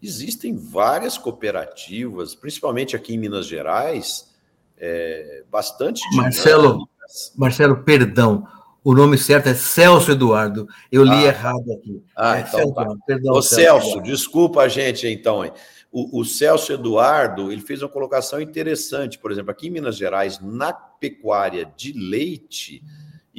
Existem 0.02 0.56
várias 0.56 1.18
cooperativas, 1.18 2.36
principalmente 2.36 2.96
aqui 2.96 3.16
em 3.16 3.18
Minas 3.18 3.48
Gerais, 3.48 4.32
é, 4.78 5.44
bastante. 5.50 6.02
Marcelo, 6.16 6.88
Marcelo, 7.36 7.84
perdão. 7.84 8.46
O 8.84 8.94
nome 8.94 9.18
certo 9.18 9.48
é 9.48 9.54
Celso 9.54 10.12
Eduardo. 10.12 10.68
Eu 10.92 11.04
li 11.04 11.12
ah, 11.12 11.24
errado 11.24 11.74
aqui. 11.74 12.02
Ah, 12.16 12.38
é 12.38 12.42
então 12.42 12.60
Celso, 12.60 12.74
tá. 12.74 12.96
Perdão, 13.06 13.34
Ô, 13.34 13.42
Celso, 13.42 13.86
Celso 13.88 14.02
desculpa 14.02 14.62
a 14.62 14.68
gente 14.68 15.08
então. 15.08 15.52
O, 15.92 16.22
o, 16.22 16.24
Celso 16.24 16.72
Eduardo 16.72 17.52
ele 17.52 17.62
fez 17.62 17.82
uma 17.82 17.90
colocação 17.90 18.40
interessante. 18.40 19.18
Por 19.18 19.32
exemplo, 19.32 19.52
aqui 19.52 19.68
em 19.68 19.72
Minas 19.72 19.98
Gerais, 19.98 20.40
na 20.40 20.72
pecuária 20.72 21.70
de 21.76 21.92
leite, 21.92 22.82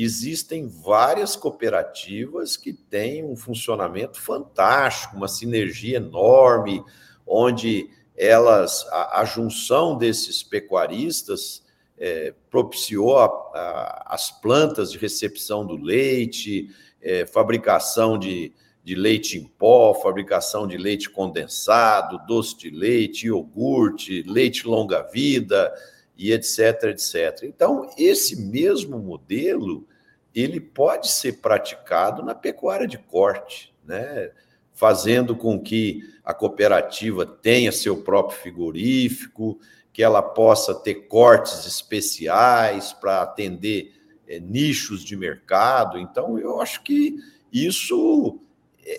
existem 0.04 0.68
várias 0.68 1.34
cooperativas 1.34 2.56
que 2.56 2.72
têm 2.72 3.24
um 3.24 3.34
funcionamento 3.34 4.20
fantástico, 4.20 5.16
uma 5.16 5.26
sinergia 5.26 5.96
enorme, 5.96 6.84
onde 7.26 7.90
elas, 8.16 8.86
a, 8.92 9.20
a 9.20 9.24
junção 9.24 9.98
desses 9.98 10.42
pecuaristas 10.42 11.64
é, 11.98 12.32
propiciou 12.48 13.18
a, 13.18 13.24
a, 13.26 14.14
as 14.14 14.30
plantas 14.30 14.92
de 14.92 14.98
recepção 14.98 15.66
do 15.66 15.76
leite, 15.76 16.70
é, 17.02 17.26
fabricação 17.26 18.16
de, 18.16 18.52
de 18.84 18.94
leite 18.94 19.36
em 19.36 19.44
pó, 19.44 19.94
fabricação 19.94 20.66
de 20.66 20.76
leite 20.76 21.10
condensado, 21.10 22.20
doce 22.26 22.56
de 22.56 22.70
leite, 22.70 23.26
iogurte, 23.26 24.22
leite 24.22 24.66
longa-vida, 24.66 25.72
e 26.18 26.32
etc, 26.32 26.84
etc. 26.90 27.44
Então, 27.44 27.88
esse 27.96 28.34
mesmo 28.34 28.98
modelo, 28.98 29.86
ele 30.34 30.58
pode 30.58 31.08
ser 31.08 31.34
praticado 31.34 32.24
na 32.24 32.34
pecuária 32.34 32.88
de 32.88 32.98
corte, 32.98 33.72
né? 33.86 34.32
fazendo 34.74 35.34
com 35.36 35.60
que 35.60 36.02
a 36.24 36.34
cooperativa 36.34 37.24
tenha 37.24 37.72
seu 37.72 37.96
próprio 37.96 38.38
frigorífico, 38.38 39.58
que 39.92 40.02
ela 40.02 40.22
possa 40.22 40.74
ter 40.74 41.06
cortes 41.06 41.66
especiais 41.66 42.92
para 42.92 43.22
atender 43.22 43.92
é, 44.26 44.38
nichos 44.38 45.04
de 45.04 45.16
mercado. 45.16 45.98
Então, 45.98 46.38
eu 46.38 46.60
acho 46.60 46.82
que 46.82 47.16
isso, 47.52 48.38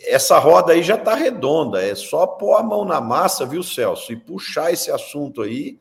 essa 0.05 0.37
roda 0.37 0.73
aí 0.73 0.83
já 0.83 0.95
está 0.95 1.15
redonda, 1.15 1.81
é 1.81 1.95
só 1.95 2.27
pôr 2.27 2.55
a 2.55 2.63
mão 2.63 2.83
na 2.83 2.99
massa, 2.99 3.45
viu, 3.45 3.63
Celso, 3.63 4.11
e 4.11 4.17
puxar 4.17 4.73
esse 4.73 4.91
assunto 4.91 5.41
aí 5.41 5.79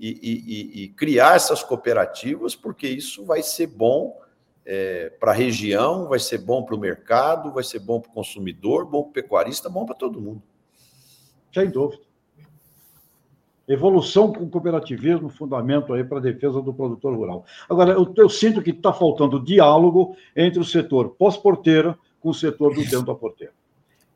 e, 0.00 0.80
e, 0.80 0.84
e 0.84 0.88
criar 0.88 1.36
essas 1.36 1.62
cooperativas, 1.62 2.56
porque 2.56 2.88
isso 2.88 3.24
vai 3.24 3.42
ser 3.42 3.66
bom 3.66 4.18
é, 4.64 5.10
para 5.20 5.32
a 5.32 5.34
região, 5.34 6.08
vai 6.08 6.18
ser 6.18 6.38
bom 6.38 6.62
para 6.62 6.74
o 6.74 6.78
mercado, 6.78 7.52
vai 7.52 7.62
ser 7.62 7.80
bom 7.80 8.00
para 8.00 8.10
o 8.10 8.14
consumidor, 8.14 8.86
bom 8.86 9.02
para 9.02 9.10
o 9.10 9.12
pecuarista, 9.12 9.68
bom 9.68 9.84
para 9.84 9.94
todo 9.94 10.20
mundo. 10.20 10.42
Sem 11.52 11.68
dúvida. 11.68 12.02
Evolução 13.68 14.32
com 14.32 14.48
cooperativismo, 14.48 15.28
fundamento 15.28 15.92
aí 15.92 16.02
para 16.02 16.18
a 16.18 16.22
defesa 16.22 16.62
do 16.62 16.72
produtor 16.72 17.14
rural. 17.14 17.44
Agora, 17.68 17.92
eu, 17.92 18.12
eu 18.16 18.28
sinto 18.28 18.62
que 18.62 18.70
está 18.70 18.92
faltando 18.92 19.38
diálogo 19.38 20.16
entre 20.34 20.58
o 20.58 20.64
setor 20.64 21.10
pós-porteira 21.10 21.96
com 22.18 22.30
o 22.30 22.34
setor 22.34 22.74
do 22.74 22.82
dentro 22.82 23.04
da 23.04 23.14
porteira 23.14 23.52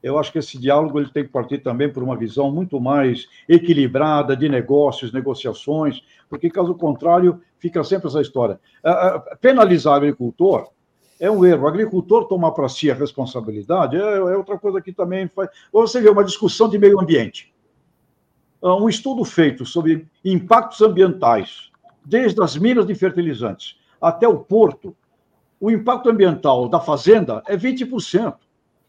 eu 0.05 0.19
acho 0.19 0.31
que 0.31 0.39
esse 0.39 0.59
diálogo 0.59 1.01
ele 1.01 1.09
tem 1.09 1.25
que 1.25 1.31
partir 1.31 1.59
também 1.59 1.91
por 1.91 2.03
uma 2.03 2.15
visão 2.15 2.53
muito 2.53 2.79
mais 2.79 3.27
equilibrada 3.49 4.37
de 4.37 4.51
negócios, 4.51 5.11
negociações, 5.15 6.03
porque 6.29 6.51
caso 6.51 6.75
contrário 6.75 7.41
fica 7.59 7.83
sempre 7.83 8.09
essa 8.09 8.21
história. 8.21 8.61
Penalizar 9.41 9.95
o 9.95 9.97
agricultor 9.97 10.69
é 11.19 11.31
um 11.31 11.43
erro. 11.43 11.65
O 11.65 11.69
agricultor 11.69 12.27
tomar 12.27 12.51
para 12.51 12.69
si 12.69 12.91
a 12.91 12.95
responsabilidade 12.95 13.97
é, 13.97 14.01
é, 14.01 14.37
outra 14.37 14.59
coisa 14.59 14.79
que 14.83 14.93
também 14.93 15.27
faz. 15.27 15.49
Você 15.73 16.03
vê 16.03 16.11
uma 16.11 16.23
discussão 16.23 16.69
de 16.69 16.79
meio 16.79 17.01
ambiente. 17.01 17.55
Ah, 18.63 18.77
um 18.77 18.91
estudo 18.91 19.25
feito 19.25 19.65
sobre 19.65 20.07
impactos 20.23 20.83
ambientais, 20.83 21.71
desde 22.05 22.43
as 22.43 22.59
minas 22.59 22.87
de 22.87 22.95
fertilizantes 22.95 23.79
até 23.99 24.29
o 24.29 24.39
porto, 24.39 24.95
o 25.59 25.71
impacto 25.71 26.11
ambiental 26.11 26.69
da 26.69 26.79
fazenda 26.79 27.43
é 27.47 27.57
20%. 27.57 28.35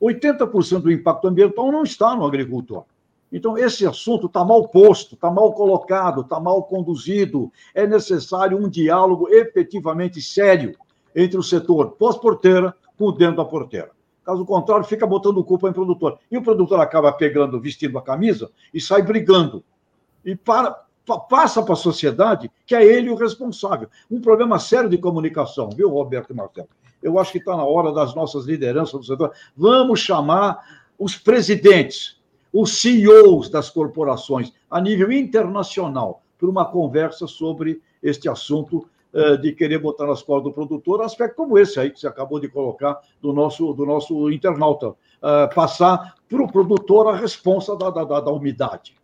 80% 0.02 0.82
do 0.82 0.92
impacto 0.92 1.28
ambiental 1.28 1.72
não 1.72 1.84
está 1.84 2.16
no 2.16 2.26
agricultor. 2.26 2.84
Então, 3.32 3.58
esse 3.58 3.86
assunto 3.86 4.28
está 4.28 4.46
mal 4.46 4.68
posto, 4.68 5.16
está 5.16 5.30
mal 5.30 5.52
colocado, 5.54 6.22
está 6.22 6.40
mal 6.40 6.64
conduzido. 6.64 7.52
É 7.74 7.86
necessário 7.86 8.58
um 8.58 8.70
diálogo 8.70 9.28
efetivamente 9.30 10.22
sério 10.22 10.76
entre 11.16 11.38
o 11.38 11.44
setor 11.44 11.92
pós-porteira 11.92 12.76
com 12.98 13.06
o 13.06 13.12
dentro 13.12 13.38
da 13.38 13.46
porteira. 13.46 13.92
Caso 14.24 14.46
contrário, 14.46 14.84
fica 14.86 15.06
botando 15.06 15.44
culpa 15.44 15.70
em 15.70 15.74
produtor. 15.74 16.18
E 16.32 16.38
o 16.38 16.42
produtor 16.42 16.80
acaba 16.80 17.12
pegando, 17.12 17.60
vestindo 17.60 17.98
a 17.98 18.02
camisa 18.02 18.50
e 18.74 18.82
sai 18.82 19.02
brigando. 19.02 19.64
E 20.24 20.36
para, 20.36 20.84
passa 21.30 21.62
para 21.62 21.74
a 21.74 21.78
sociedade 21.78 22.50
que 22.66 22.74
é 22.74 22.84
ele 22.84 23.10
o 23.10 23.16
responsável. 23.16 23.88
Um 24.10 24.20
problema 24.20 24.58
sério 24.60 24.90
de 24.90 24.98
comunicação, 24.98 25.70
viu, 25.70 25.90
Roberto 25.90 26.32
e 26.32 26.36
Marcelo? 26.36 26.70
Eu 27.06 27.20
acho 27.20 27.32
que 27.32 27.38
está 27.38 27.56
na 27.56 27.64
hora 27.64 27.94
das 27.94 28.16
nossas 28.16 28.46
lideranças 28.46 29.00
do 29.00 29.06
setor. 29.06 29.32
Vamos 29.56 30.00
chamar 30.00 30.84
os 30.98 31.16
presidentes, 31.16 32.20
os 32.52 32.82
CEOs 32.82 33.48
das 33.50 33.70
corporações, 33.70 34.52
a 34.70 34.82
nível 34.82 35.12
internacional, 35.12 36.24
para 36.38 36.50
uma 36.50 36.66
conversa 36.66 37.28
sobre 37.28 37.80
este 38.02 38.28
assunto 38.28 38.88
uh, 39.14 39.38
de 39.38 39.52
querer 39.52 39.78
botar 39.78 40.08
nas 40.08 40.24
costas 40.24 40.46
do 40.46 40.54
produtor, 40.54 41.04
aspecto 41.04 41.36
como 41.36 41.60
esse 41.60 41.80
aí 41.80 41.92
que 41.92 42.00
você 42.00 42.08
acabou 42.08 42.40
de 42.40 42.48
colocar 42.48 43.00
do 43.22 43.32
nosso, 43.32 43.72
do 43.74 43.86
nosso 43.86 44.32
internauta, 44.32 44.90
uh, 44.90 45.54
passar 45.54 46.16
para 46.28 46.42
o 46.42 46.52
produtor 46.52 47.08
a 47.08 47.16
responsa 47.16 47.76
da, 47.76 47.92
da, 47.92 48.04
da, 48.04 48.20
da 48.20 48.32
umidade. 48.32 48.96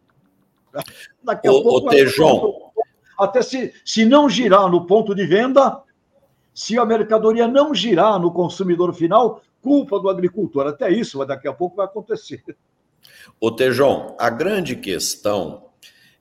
Daqui 1.24 1.48
a 1.48 1.52
o, 1.52 1.62
pouco. 1.62 1.88
O 1.88 1.90
Tejon. 1.90 2.72
Até 3.20 3.44
se, 3.44 3.72
se 3.86 4.06
não 4.06 4.28
girar 4.28 4.68
no 4.70 4.88
ponto 4.88 5.14
de 5.14 5.26
venda, 5.28 5.84
se 6.54 6.78
a 6.78 6.86
mercadoria 6.86 7.48
não 7.48 7.74
girar 7.74 8.20
no 8.20 8.32
consumidor 8.32 8.94
final, 8.94 9.42
culpa 9.62 10.00
do 10.00 10.10
agricultor. 10.10 10.68
Até 10.68 10.92
isso, 10.92 11.24
daqui 11.26 11.48
a 11.48 11.54
pouco 11.54 11.78
vai 11.78 11.86
acontecer. 11.86 12.44
Ô, 13.40 13.52
Tejon, 13.52 14.16
a 14.20 14.30
grande 14.30 14.76
questão 14.76 15.70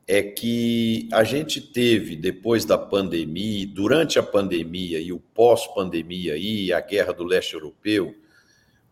é 0.06 0.22
que 0.22 1.08
a 1.12 1.22
gente 1.22 1.60
teve, 1.60 2.16
depois 2.16 2.64
da 2.64 2.76
pandemia, 2.76 3.66
durante 3.66 4.18
a 4.18 4.22
pandemia 4.22 5.00
e 5.00 5.12
o 5.12 5.20
pós-pandemia 5.20 6.36
e 6.36 6.72
a 6.72 6.80
guerra 6.80 7.12
do 7.12 7.24
leste 7.24 7.54
europeu, 7.54 8.14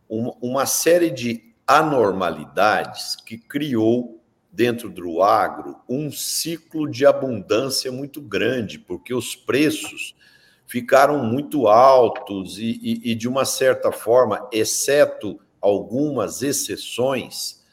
uma 0.09 0.65
série 0.65 1.11
de 1.11 1.43
anormalidades 1.67 3.17
que 3.17 3.37
criou 3.37 4.23
dentro 4.51 4.89
do 4.89 5.23
agro 5.23 5.77
um 5.89 6.11
ciclo 6.11 6.91
de 6.91 7.05
abundância 7.05 7.93
muito 7.93 8.21
grande, 8.21 8.79
porque 8.79 9.13
os 9.13 9.37
preços 9.37 10.15
ficaram 10.69 11.25
muito 11.25 11.67
altos 11.67 12.59
e, 12.59 12.79
e, 12.83 13.13
e 13.13 13.15
de 13.15 13.27
uma 13.27 13.47
certa 13.47 13.91
forma, 13.91 14.47
exceto 14.53 15.41
algumas 15.61 16.43
exceções, 16.43 17.65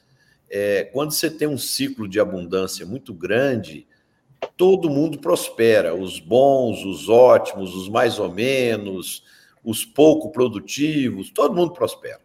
é, 0.50 0.86
quando 0.86 1.12
você 1.12 1.30
tem 1.30 1.48
um 1.48 1.58
ciclo 1.58 2.08
de 2.08 2.22
abundância 2.22 2.86
muito 2.86 3.14
grande, 3.14 3.86
todo 4.56 4.89
mundo 4.89 5.20
prospera, 5.20 5.93
os 5.93 6.22
bons, 6.22 6.86
os 6.86 7.10
ótimos, 7.10 7.76
os 7.76 7.89
mais 7.89 8.18
ou 8.18 8.32
menos, 8.32 9.24
os 9.62 9.84
pouco 9.84 10.32
produtivos, 10.32 11.30
todo 11.30 11.54
mundo 11.54 11.74
prospera. 11.74 12.22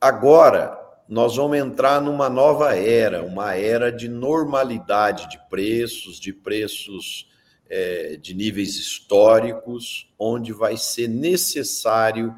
Agora, 0.00 0.76
nós 1.08 1.36
vamos 1.36 1.56
entrar 1.56 2.00
numa 2.00 2.28
nova 2.28 2.74
era, 2.74 3.22
uma 3.22 3.54
era 3.54 3.92
de 3.92 4.08
normalidade 4.08 5.30
de 5.30 5.38
preços, 5.48 6.18
de 6.18 6.32
preços 6.32 7.30
é, 7.68 8.16
de 8.20 8.34
níveis 8.34 8.76
históricos, 8.76 10.08
onde 10.18 10.52
vai 10.52 10.76
ser 10.76 11.08
necessário 11.08 12.34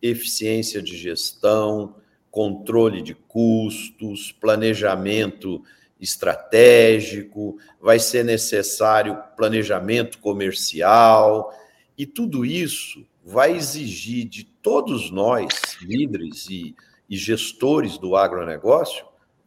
eficiência 0.00 0.80
de 0.82 0.96
gestão, 0.96 1.96
controle 2.30 3.02
de 3.02 3.14
custos, 3.14 4.30
planejamento 4.32 5.62
estratégico, 6.00 7.58
vai 7.80 7.98
ser 7.98 8.24
necessário 8.24 9.22
planejamento 9.36 10.18
comercial, 10.18 11.52
e 11.96 12.04
tudo 12.04 12.44
isso 12.44 13.06
vai 13.24 13.56
exigir 13.56 14.26
de 14.28 14.44
todos 14.44 15.10
nós, 15.10 15.48
líderes 15.80 16.48
e, 16.48 16.76
e 17.08 17.16
gestores 17.16 17.98
do 17.98 18.14
agronegócio, 18.14 19.04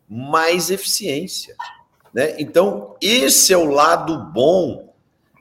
mais 0.07 0.71
eficiência. 0.71 1.55
Né? 2.13 2.35
Então, 2.39 2.95
esse 2.99 3.53
é 3.53 3.57
o 3.57 3.69
lado 3.69 4.17
bom 4.33 4.88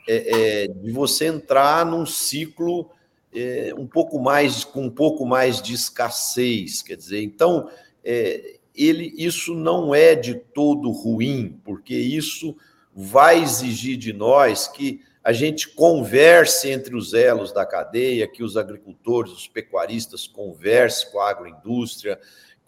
é, 0.09 0.65
é, 0.65 0.69
de 0.69 0.91
você 0.91 1.27
entrar 1.27 1.85
num 1.85 2.07
ciclo 2.07 2.91
é, 3.33 3.75
um 3.77 3.87
pouco 3.87 4.19
mais 4.19 4.65
com 4.65 4.85
um 4.87 4.91
pouco 4.91 5.27
mais 5.27 5.61
de 5.61 5.75
escassez, 5.75 6.83
quer 6.83 6.97
dizer, 6.97 7.23
então 7.23 7.71
é, 8.03 8.59
ele 8.75 9.13
isso 9.19 9.55
não 9.55 9.95
é 9.95 10.15
de 10.15 10.35
todo 10.35 10.91
ruim, 10.91 11.61
porque 11.63 11.95
isso 11.95 12.57
vai 12.95 13.43
exigir 13.43 13.99
de 13.99 14.15
nós 14.15 14.67
que 14.67 15.03
a 15.23 15.33
gente 15.33 15.69
converse 15.69 16.71
entre 16.71 16.97
os 16.97 17.13
elos 17.13 17.53
da 17.53 17.67
cadeia, 17.67 18.27
que 18.27 18.43
os 18.43 18.57
agricultores, 18.57 19.31
os 19.33 19.47
pecuaristas 19.47 20.27
conversem 20.27 21.11
com 21.11 21.21
a 21.21 21.29
agroindústria, 21.29 22.19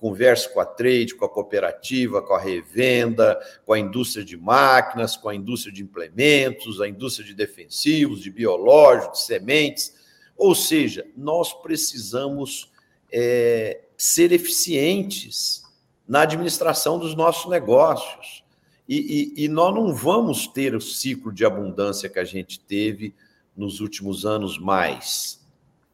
converse 0.00 0.52
com 0.52 0.60
a 0.60 0.64
trade, 0.64 1.14
com 1.14 1.26
a 1.26 1.28
cooperativa, 1.28 2.22
com 2.22 2.32
a 2.32 2.40
revenda, 2.40 3.38
com 3.66 3.74
a 3.74 3.78
indústria 3.78 4.24
de 4.24 4.36
máquinas, 4.36 5.16
com 5.16 5.28
a 5.28 5.34
indústria 5.34 5.72
de 5.72 5.82
implementos, 5.82 6.80
a 6.80 6.88
indústria 6.88 7.26
de 7.26 7.34
defensivos, 7.34 8.22
de 8.22 8.30
biológicos, 8.30 9.20
de 9.20 9.26
sementes, 9.26 9.94
ou 10.36 10.54
seja, 10.54 11.06
nós 11.14 11.52
precisamos 11.52 12.72
é, 13.12 13.82
ser 13.96 14.32
eficientes 14.32 15.62
na 16.08 16.22
administração 16.22 16.98
dos 16.98 17.14
nossos 17.14 17.50
negócios. 17.50 18.42
E, 18.88 19.34
e, 19.36 19.44
e, 19.44 19.48
nós 19.48 19.72
não 19.72 19.94
vamos 19.94 20.48
ter 20.48 20.74
o 20.74 20.80
ciclo 20.80 21.30
de 21.30 21.44
abundância 21.44 22.08
que 22.08 22.18
a 22.18 22.24
gente 22.24 22.58
teve 22.58 23.14
nos 23.56 23.80
últimos 23.80 24.26
anos 24.26 24.58
mais. 24.58 25.46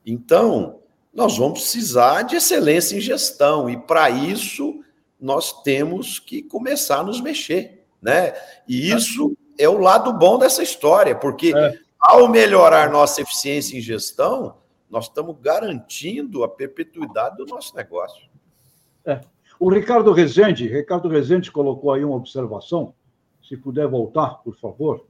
Então, 0.06 0.80
nós 1.16 1.38
vamos 1.38 1.60
precisar 1.60 2.22
de 2.22 2.36
excelência 2.36 2.94
em 2.94 3.00
gestão, 3.00 3.68
e 3.68 3.76
para 3.76 4.10
isso 4.10 4.80
nós 5.18 5.62
temos 5.62 6.18
que 6.18 6.42
começar 6.42 7.00
a 7.00 7.02
nos 7.02 7.20
mexer. 7.20 7.86
Né? 8.00 8.34
E 8.68 8.90
isso 8.92 9.36
é 9.58 9.68
o 9.68 9.78
lado 9.78 10.12
bom 10.12 10.38
dessa 10.38 10.62
história, 10.62 11.16
porque 11.16 11.52
é. 11.56 11.86
Ao 11.98 12.28
melhorar 12.28 12.90
nossa 12.90 13.20
eficiência 13.20 13.76
em 13.76 13.80
gestão, 13.80 14.58
nós 14.88 15.06
estamos 15.06 15.36
garantindo 15.40 16.44
a 16.44 16.48
perpetuidade 16.48 17.36
do 17.36 17.46
nosso 17.46 17.74
negócio. 17.74 18.28
É. 19.04 19.20
O 19.58 19.68
Ricardo 19.70 20.12
Rezende, 20.12 20.68
Ricardo 20.68 21.08
Rezende 21.08 21.50
colocou 21.50 21.92
aí 21.92 22.04
uma 22.04 22.14
observação, 22.14 22.94
se 23.42 23.56
puder 23.56 23.88
voltar, 23.88 24.36
por 24.44 24.54
favor. 24.54 25.04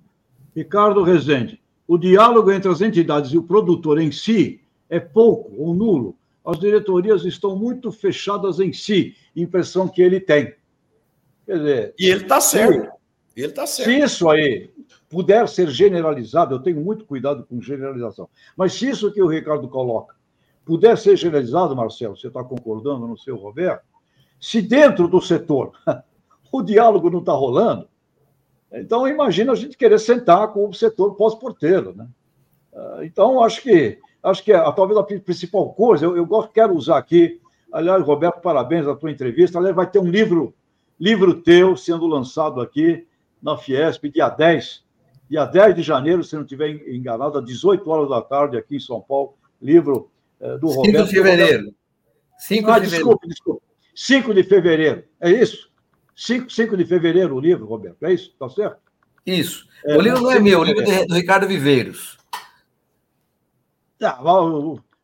Ricardo 0.54 1.02
Rezende, 1.02 1.60
o 1.86 1.98
diálogo 1.98 2.50
entre 2.50 2.70
as 2.70 2.80
entidades 2.80 3.32
e 3.32 3.36
o 3.36 3.42
produtor 3.42 4.00
em 4.00 4.10
si 4.10 4.62
é 4.88 5.00
pouco 5.00 5.52
ou 5.56 5.74
nulo. 5.74 6.16
As 6.44 6.58
diretorias 6.58 7.24
estão 7.24 7.56
muito 7.56 7.90
fechadas 7.90 8.60
em 8.60 8.72
si, 8.72 9.16
impressão 9.34 9.88
que 9.88 10.00
ele 10.00 10.20
tem. 10.20 10.54
Quer 11.44 11.58
dizer, 11.58 11.94
e 11.98 12.06
ele 12.06 12.22
está 12.22 12.40
certo. 12.40 12.92
Ele 13.36 13.46
está 13.46 13.66
certo. 13.66 13.90
Se 13.90 13.98
isso 13.98 14.28
aí 14.28 14.70
puder 15.08 15.48
ser 15.48 15.68
generalizado, 15.68 16.54
eu 16.54 16.60
tenho 16.60 16.80
muito 16.80 17.04
cuidado 17.04 17.44
com 17.44 17.60
generalização, 17.60 18.28
mas 18.56 18.74
se 18.74 18.88
isso 18.88 19.12
que 19.12 19.22
o 19.22 19.26
Ricardo 19.26 19.68
coloca 19.68 20.16
puder 20.66 20.98
ser 20.98 21.16
generalizado, 21.16 21.76
Marcelo, 21.76 22.16
você 22.16 22.26
está 22.26 22.42
concordando 22.42 23.06
no 23.06 23.16
seu 23.16 23.36
Roberto? 23.36 23.84
Se 24.38 24.60
dentro 24.60 25.06
do 25.06 25.22
setor 25.22 25.72
o 26.52 26.60
diálogo 26.60 27.08
não 27.08 27.20
está 27.20 27.32
rolando, 27.32 27.88
então 28.72 29.06
imagina 29.06 29.52
a 29.52 29.54
gente 29.54 29.76
querer 29.76 30.00
sentar 30.00 30.52
com 30.52 30.68
o 30.68 30.74
setor 30.74 31.14
pós-porteiro, 31.14 31.94
né? 31.94 32.08
Ah, 32.74 33.00
então 33.02 33.42
acho 33.42 33.62
que 33.62 33.98
acho 34.26 34.42
que 34.42 34.52
a, 34.52 34.70
talvez 34.72 34.98
a 34.98 35.02
principal 35.02 35.72
coisa, 35.72 36.04
eu, 36.04 36.16
eu 36.16 36.48
quero 36.48 36.74
usar 36.74 36.98
aqui, 36.98 37.40
aliás, 37.72 38.02
Roberto, 38.02 38.40
parabéns 38.40 38.86
a 38.86 38.94
tua 38.94 39.10
entrevista, 39.10 39.58
aliás, 39.58 39.74
vai 39.74 39.88
ter 39.88 39.98
um 39.98 40.08
livro 40.08 40.54
livro 40.98 41.34
teu 41.42 41.76
sendo 41.76 42.06
lançado 42.06 42.60
aqui 42.60 43.06
na 43.42 43.56
Fiesp, 43.56 44.08
dia 44.08 44.28
10, 44.28 44.82
dia 45.28 45.44
10 45.44 45.76
de 45.76 45.82
janeiro, 45.82 46.24
se 46.24 46.34
não 46.34 46.42
estiver 46.42 46.70
enganado, 46.88 47.38
às 47.38 47.44
18 47.44 47.88
horas 47.88 48.08
da 48.08 48.22
tarde, 48.22 48.56
aqui 48.56 48.76
em 48.76 48.80
São 48.80 49.00
Paulo, 49.00 49.34
livro 49.60 50.10
eh, 50.40 50.58
do 50.58 50.68
5 50.68 50.78
Roberto. 50.78 50.96
5 50.96 51.04
de 51.04 51.10
fevereiro. 51.10 51.74
5 52.38 52.70
ah, 52.70 52.78
de 52.78 52.88
desculpa, 52.88 53.20
fevereiro. 53.20 53.28
desculpa. 53.28 53.62
5 53.94 54.34
de 54.34 54.42
fevereiro, 54.42 55.04
é 55.20 55.30
isso? 55.30 55.70
5, 56.16 56.50
5 56.50 56.76
de 56.76 56.84
fevereiro 56.86 57.36
o 57.36 57.40
livro, 57.40 57.66
Roberto, 57.66 58.02
é 58.04 58.12
isso? 58.12 58.30
Está 58.30 58.48
certo? 58.48 58.78
Isso. 59.24 59.66
É, 59.84 59.96
o 59.96 60.00
livro 60.00 60.22
não 60.22 60.32
é 60.32 60.38
meu, 60.38 60.60
o 60.60 60.64
livro 60.64 60.82
é 60.90 61.04
do 61.04 61.14
Ricardo 61.14 61.46
Viveiros. 61.46 62.15
Ah, 64.02 64.20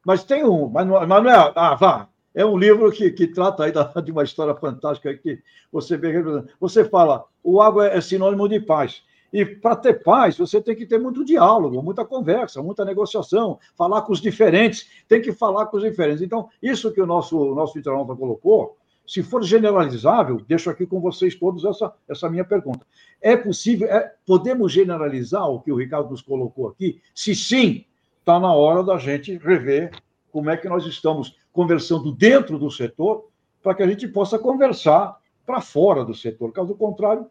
mas 0.04 0.24
tem 0.24 0.44
um, 0.44 0.70
não 0.70 1.30
é. 1.30 1.52
Ah, 1.54 1.74
vá. 1.74 2.08
É 2.34 2.44
um 2.46 2.56
livro 2.56 2.90
que, 2.90 3.10
que 3.10 3.26
trata 3.26 3.64
aí 3.64 3.72
da, 3.72 3.84
de 3.84 4.10
uma 4.10 4.24
história 4.24 4.54
fantástica 4.54 5.14
que 5.14 5.42
você 5.70 5.96
vê. 5.96 6.12
Você 6.58 6.84
fala, 6.84 7.24
o 7.42 7.60
água 7.60 7.88
é 7.88 8.00
sinônimo 8.00 8.48
de 8.48 8.58
paz. 8.58 9.02
E 9.32 9.44
para 9.46 9.76
ter 9.76 10.02
paz, 10.02 10.36
você 10.36 10.60
tem 10.60 10.76
que 10.76 10.84
ter 10.84 10.98
muito 10.98 11.24
diálogo, 11.24 11.82
muita 11.82 12.04
conversa, 12.04 12.62
muita 12.62 12.84
negociação, 12.84 13.58
falar 13.74 14.02
com 14.02 14.12
os 14.12 14.20
diferentes, 14.20 14.88
tem 15.08 15.22
que 15.22 15.32
falar 15.32 15.66
com 15.66 15.78
os 15.78 15.82
diferentes. 15.82 16.22
Então, 16.22 16.48
isso 16.62 16.92
que 16.92 17.00
o 17.00 17.06
nosso, 17.06 17.54
nosso 17.54 17.78
internauta 17.78 18.14
colocou, 18.14 18.76
se 19.06 19.22
for 19.22 19.42
generalizável, 19.42 20.40
deixo 20.46 20.68
aqui 20.68 20.86
com 20.86 21.00
vocês 21.00 21.34
todos 21.34 21.64
essa, 21.64 21.92
essa 22.08 22.28
minha 22.28 22.44
pergunta. 22.44 22.86
É 23.20 23.36
possível, 23.36 23.88
é, 23.88 24.14
podemos 24.26 24.70
generalizar 24.70 25.48
o 25.48 25.60
que 25.60 25.72
o 25.72 25.76
Ricardo 25.76 26.10
nos 26.10 26.22
colocou 26.22 26.68
aqui? 26.68 27.00
Se 27.14 27.34
sim, 27.34 27.86
está 28.22 28.38
na 28.38 28.54
hora 28.54 28.84
da 28.84 28.96
gente 28.98 29.36
rever 29.36 29.90
como 30.30 30.48
é 30.48 30.56
que 30.56 30.68
nós 30.68 30.86
estamos 30.86 31.36
conversando 31.52 32.12
dentro 32.12 32.56
do 32.58 32.70
setor 32.70 33.28
para 33.60 33.74
que 33.74 33.82
a 33.82 33.86
gente 33.86 34.06
possa 34.08 34.38
conversar 34.38 35.18
para 35.44 35.60
fora 35.60 36.04
do 36.04 36.14
setor. 36.14 36.52
Caso 36.52 36.74
contrário, 36.74 37.26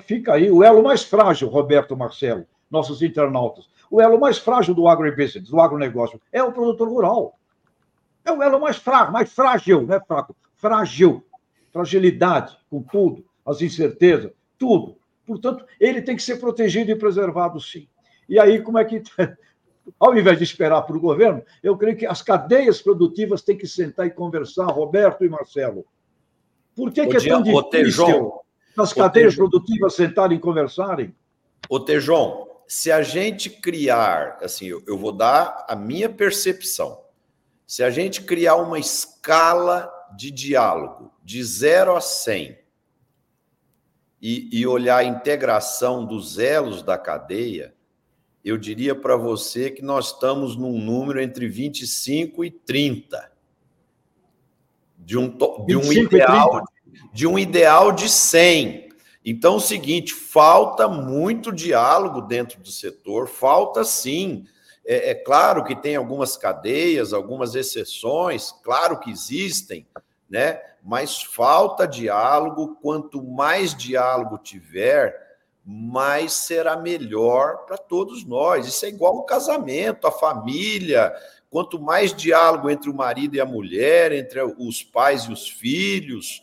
fica 0.00 0.34
aí 0.34 0.50
o 0.50 0.62
elo 0.62 0.82
mais 0.82 1.02
frágil, 1.02 1.48
Roberto 1.48 1.96
Marcelo, 1.96 2.46
nossos 2.70 3.02
internautas. 3.02 3.68
O 3.90 4.00
elo 4.00 4.18
mais 4.18 4.38
frágil 4.38 4.74
do 4.74 4.86
agribusiness, 4.86 5.50
do 5.50 5.60
agronegócio, 5.60 6.20
é 6.32 6.42
o 6.42 6.52
produtor 6.52 6.88
rural. 6.88 7.38
É 8.24 8.30
o 8.30 8.42
elo 8.42 8.60
mais 8.60 8.76
frágil, 8.76 9.12
mais 9.12 9.32
frágil, 9.32 9.86
não 9.86 9.96
é 9.96 10.00
fraco, 10.00 10.36
frágil. 10.54 11.24
Fragilidade 11.72 12.56
com 12.70 12.82
tudo, 12.82 13.24
as 13.44 13.60
incertezas, 13.60 14.32
tudo. 14.56 14.96
Portanto, 15.26 15.64
ele 15.78 16.00
tem 16.00 16.16
que 16.16 16.22
ser 16.22 16.36
protegido 16.36 16.90
e 16.90 16.96
preservado, 16.96 17.60
sim. 17.60 17.86
E 18.28 18.38
aí, 18.38 18.62
como 18.62 18.78
é 18.78 18.84
que. 18.84 19.02
Ao 19.98 20.16
invés 20.16 20.38
de 20.38 20.44
esperar 20.44 20.82
para 20.82 20.96
o 20.96 21.00
governo, 21.00 21.42
eu 21.62 21.76
creio 21.76 21.96
que 21.96 22.06
as 22.06 22.22
cadeias 22.22 22.80
produtivas 22.82 23.42
têm 23.42 23.56
que 23.56 23.66
sentar 23.66 24.06
e 24.06 24.10
conversar, 24.10 24.66
Roberto 24.66 25.24
e 25.24 25.28
Marcelo. 25.28 25.84
Por 26.74 26.92
que, 26.92 27.06
que 27.06 27.16
é 27.16 27.28
tão 27.28 27.42
difícil? 27.42 28.32
as 28.76 28.92
cadeias 28.92 29.34
produtivas 29.34 29.94
sentarem 29.94 30.38
e 30.38 30.40
conversarem? 30.40 31.14
Ô, 31.68 31.80
Tejon, 31.80 32.46
se 32.66 32.92
a 32.92 33.02
gente 33.02 33.50
criar, 33.50 34.38
assim, 34.40 34.66
eu, 34.66 34.82
eu 34.86 34.96
vou 34.96 35.10
dar 35.10 35.66
a 35.68 35.74
minha 35.74 36.08
percepção. 36.08 37.02
Se 37.66 37.82
a 37.82 37.90
gente 37.90 38.22
criar 38.22 38.56
uma 38.56 38.78
escala 38.78 39.92
de 40.16 40.30
diálogo 40.30 41.12
de 41.22 41.42
0 41.42 41.96
a 41.96 42.00
100 42.00 42.58
e, 44.20 44.60
e 44.60 44.66
olhar 44.66 44.98
a 44.98 45.04
integração 45.04 46.04
dos 46.04 46.38
elos 46.38 46.82
da 46.82 46.96
cadeia, 46.96 47.74
eu 48.44 48.56
diria 48.56 48.94
para 48.94 49.16
você 49.16 49.70
que 49.70 49.82
nós 49.82 50.12
estamos 50.12 50.56
num 50.56 50.80
número 50.80 51.20
entre 51.20 51.48
25 51.48 52.44
e 52.44 52.50
30. 52.50 53.32
De 54.98 55.16
um, 55.16 55.36
de 55.66 55.76
um 55.76 55.92
ideal 55.92 56.62
de 57.12 57.26
um 57.26 57.38
ideal 57.38 57.92
de 57.92 58.08
100. 58.08 58.88
Então, 59.24 59.54
é 59.54 59.56
o 59.56 59.60
seguinte, 59.60 60.14
falta 60.14 60.88
muito 60.88 61.52
diálogo 61.52 62.22
dentro 62.22 62.60
do 62.60 62.70
setor, 62.70 63.28
falta 63.28 63.84
sim. 63.84 64.46
É, 64.86 65.10
é, 65.10 65.14
claro 65.14 65.64
que 65.64 65.76
tem 65.76 65.96
algumas 65.96 66.36
cadeias, 66.36 67.12
algumas 67.12 67.54
exceções, 67.54 68.52
claro 68.62 68.98
que 69.00 69.10
existem, 69.10 69.86
né? 70.30 70.60
Mas 70.82 71.22
falta 71.22 71.86
diálogo. 71.86 72.78
Quanto 72.80 73.22
mais 73.22 73.74
diálogo 73.74 74.38
tiver, 74.38 75.27
mais 75.70 76.32
será 76.32 76.78
melhor 76.78 77.66
para 77.66 77.76
todos 77.76 78.24
nós. 78.24 78.66
Isso 78.66 78.86
é 78.86 78.88
igual 78.88 79.18
o 79.18 79.24
casamento, 79.24 80.06
a 80.06 80.10
família. 80.10 81.14
Quanto 81.50 81.78
mais 81.78 82.14
diálogo 82.14 82.70
entre 82.70 82.88
o 82.88 82.94
marido 82.94 83.36
e 83.36 83.40
a 83.40 83.44
mulher, 83.44 84.10
entre 84.12 84.40
os 84.42 84.82
pais 84.82 85.24
e 85.24 85.32
os 85.32 85.46
filhos, 85.46 86.40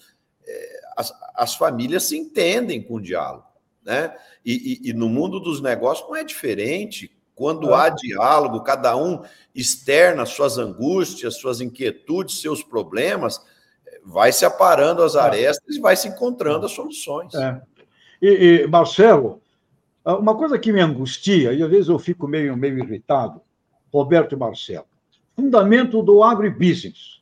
é, 0.48 0.82
as, 0.96 1.12
as 1.34 1.56
famílias 1.56 2.04
se 2.04 2.16
entendem 2.16 2.84
com 2.84 2.96
o 2.96 3.02
diálogo. 3.02 3.48
Né? 3.84 4.16
E, 4.46 4.80
e, 4.84 4.90
e, 4.92 4.94
no 4.94 5.10
mundo 5.10 5.40
dos 5.40 5.60
negócios 5.60 6.08
não 6.08 6.16
é 6.16 6.24
diferente. 6.24 7.12
Quando 7.34 7.74
há 7.74 7.90
diálogo, 7.90 8.62
cada 8.62 8.96
um 8.96 9.24
externa 9.56 10.28
suas 10.28 10.60
angústias, 10.60 11.38
suas 11.38 11.62
inquietudes, 11.62 12.42
seus 12.42 12.62
problemas, 12.62 13.42
vai 14.04 14.32
se 14.32 14.46
aparando 14.46 15.02
as 15.02 15.16
arestas 15.16 15.76
e 15.76 15.80
vai 15.80 15.96
se 15.96 16.10
encontrando 16.10 16.68
as 16.68 16.74
soluções. 16.74 17.34
É. 17.34 17.60
E, 18.22 18.28
e, 18.64 18.68
Marcelo, 18.68 19.42
uma 20.06 20.36
coisa 20.36 20.60
que 20.60 20.72
me 20.72 20.82
angustia, 20.82 21.54
e 21.54 21.64
às 21.64 21.70
vezes 21.70 21.90
eu 21.90 21.98
fico 21.98 22.28
meio, 22.28 22.56
meio 22.56 22.78
irritado, 22.80 23.42
Roberto 23.92 24.36
e 24.36 24.38
Marcelo, 24.38 24.86
fundamento 25.36 26.02
do 26.02 26.24
agribusiness, 26.24 27.22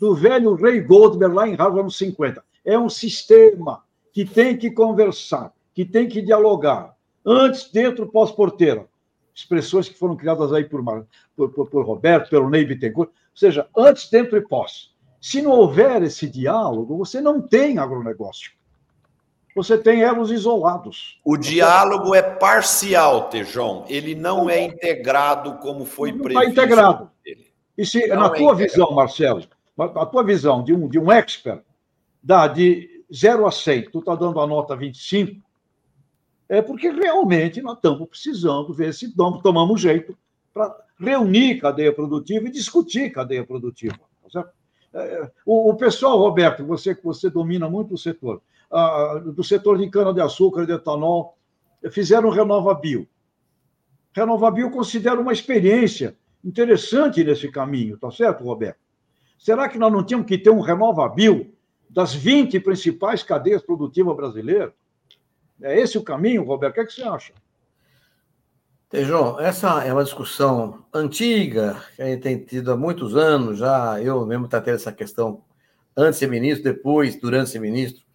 do 0.00 0.14
velho 0.14 0.54
Ray 0.54 0.80
Goldberg 0.80 1.34
lá 1.34 1.48
em 1.48 1.54
Harvard 1.54 1.84
nos 1.84 1.98
50. 1.98 2.42
É 2.64 2.78
um 2.78 2.88
sistema 2.88 3.82
que 4.12 4.24
tem 4.24 4.56
que 4.56 4.70
conversar, 4.70 5.52
que 5.74 5.84
tem 5.84 6.08
que 6.08 6.22
dialogar, 6.22 6.96
antes, 7.24 7.70
dentro, 7.70 8.06
pós-porteira. 8.06 8.86
Expressões 9.34 9.88
que 9.88 9.98
foram 9.98 10.16
criadas 10.16 10.52
aí 10.52 10.64
por, 10.64 10.82
por, 11.36 11.50
por, 11.50 11.68
por 11.68 11.84
Roberto, 11.84 12.30
pelo 12.30 12.48
Ney 12.48 12.64
Bittencourt, 12.64 13.10
ou 13.10 13.14
seja, 13.34 13.68
antes, 13.76 14.08
dentro 14.08 14.36
e 14.36 14.40
pós. 14.40 14.94
Se 15.20 15.42
não 15.42 15.50
houver 15.50 16.02
esse 16.02 16.28
diálogo, 16.28 16.96
você 16.96 17.20
não 17.20 17.42
tem 17.42 17.78
agronegócio. 17.78 18.52
Você 19.56 19.78
tem 19.78 20.02
elos 20.02 20.30
isolados. 20.30 21.18
O 21.24 21.34
diálogo 21.34 22.14
é 22.14 22.20
parcial, 22.20 23.30
Tejon. 23.30 23.86
Ele 23.88 24.14
não 24.14 24.50
é 24.50 24.62
integrado 24.62 25.54
como 25.54 25.86
foi 25.86 26.12
não 26.12 26.18
previsto. 26.18 26.50
Está 26.50 26.62
integrado. 26.62 27.10
E 27.78 27.86
se, 27.86 28.06
na 28.08 28.26
é 28.26 28.28
tua 28.28 28.34
integrado. 28.34 28.56
visão, 28.56 28.90
Marcelo, 28.92 29.42
a 29.78 30.04
tua 30.04 30.22
visão 30.22 30.62
de 30.62 30.74
um, 30.74 30.86
de 30.86 30.98
um 30.98 31.10
expert, 31.10 31.62
dá 32.22 32.46
de 32.46 33.02
0 33.10 33.46
a 33.46 33.50
100, 33.50 33.90
tu 33.90 34.00
está 34.00 34.14
dando 34.14 34.38
a 34.40 34.46
nota 34.46 34.76
25, 34.76 35.40
é 36.50 36.60
porque 36.60 36.90
realmente 36.90 37.62
nós 37.62 37.76
estamos 37.76 38.06
precisando 38.10 38.74
ver 38.74 38.92
se 38.92 39.10
tomamos 39.42 39.80
jeito 39.80 40.14
para 40.52 40.76
reunir 41.00 41.60
cadeia 41.60 41.94
produtiva 41.94 42.46
e 42.46 42.50
discutir 42.50 43.10
cadeia 43.10 43.44
produtiva. 43.44 43.98
Tá 44.22 44.30
certo? 44.30 44.50
É, 44.92 45.30
o, 45.46 45.70
o, 45.70 45.76
pessoal, 45.76 46.18
Roberto, 46.18 46.62
você 46.64 46.94
que 46.94 47.02
você 47.02 47.30
domina 47.30 47.70
muito 47.70 47.94
o 47.94 47.98
setor, 47.98 48.42
do 49.34 49.44
setor 49.44 49.78
de 49.78 49.88
cana-de-açúcar 49.88 50.66
de 50.66 50.72
etanol, 50.72 51.36
fizeram 51.90 52.28
o 52.28 52.32
Renova 52.32 52.74
Bio. 52.74 53.08
Renova 54.12 54.50
Bio 54.50 54.70
considera 54.70 55.20
uma 55.20 55.32
experiência 55.32 56.16
interessante 56.44 57.22
nesse 57.22 57.50
caminho, 57.50 57.98
tá 57.98 58.10
certo, 58.10 58.44
Roberto? 58.44 58.78
Será 59.38 59.68
que 59.68 59.78
nós 59.78 59.92
não 59.92 60.04
tínhamos 60.04 60.26
que 60.26 60.38
ter 60.38 60.50
um 60.50 60.60
Renova 60.60 61.08
Bio 61.08 61.52
das 61.88 62.14
20 62.14 62.58
principais 62.60 63.22
cadeias 63.22 63.62
produtivas 63.62 64.16
brasileiras? 64.16 64.72
É 65.60 65.78
esse 65.78 65.96
o 65.98 66.02
caminho, 66.02 66.44
Roberto? 66.44 66.72
O 66.72 66.74
que, 66.74 66.80
é 66.80 66.84
que 66.84 66.92
você 66.92 67.02
acha? 67.02 67.32
João, 68.92 69.38
essa 69.40 69.84
é 69.84 69.92
uma 69.92 70.04
discussão 70.04 70.84
antiga, 70.94 71.82
que 71.94 72.02
a 72.02 72.06
gente 72.06 72.22
tem 72.22 72.38
tido 72.38 72.72
há 72.72 72.76
muitos 72.76 73.16
anos 73.16 73.58
já. 73.58 74.00
Eu 74.00 74.24
mesmo 74.24 74.48
tratei 74.48 74.72
essa 74.72 74.92
questão 74.92 75.42
antes 75.96 76.14
de 76.14 76.26
ser 76.26 76.30
ministro, 76.30 76.64
depois, 76.64 77.20
durante 77.20 77.50
ser 77.50 77.58
ministro, 77.58 78.05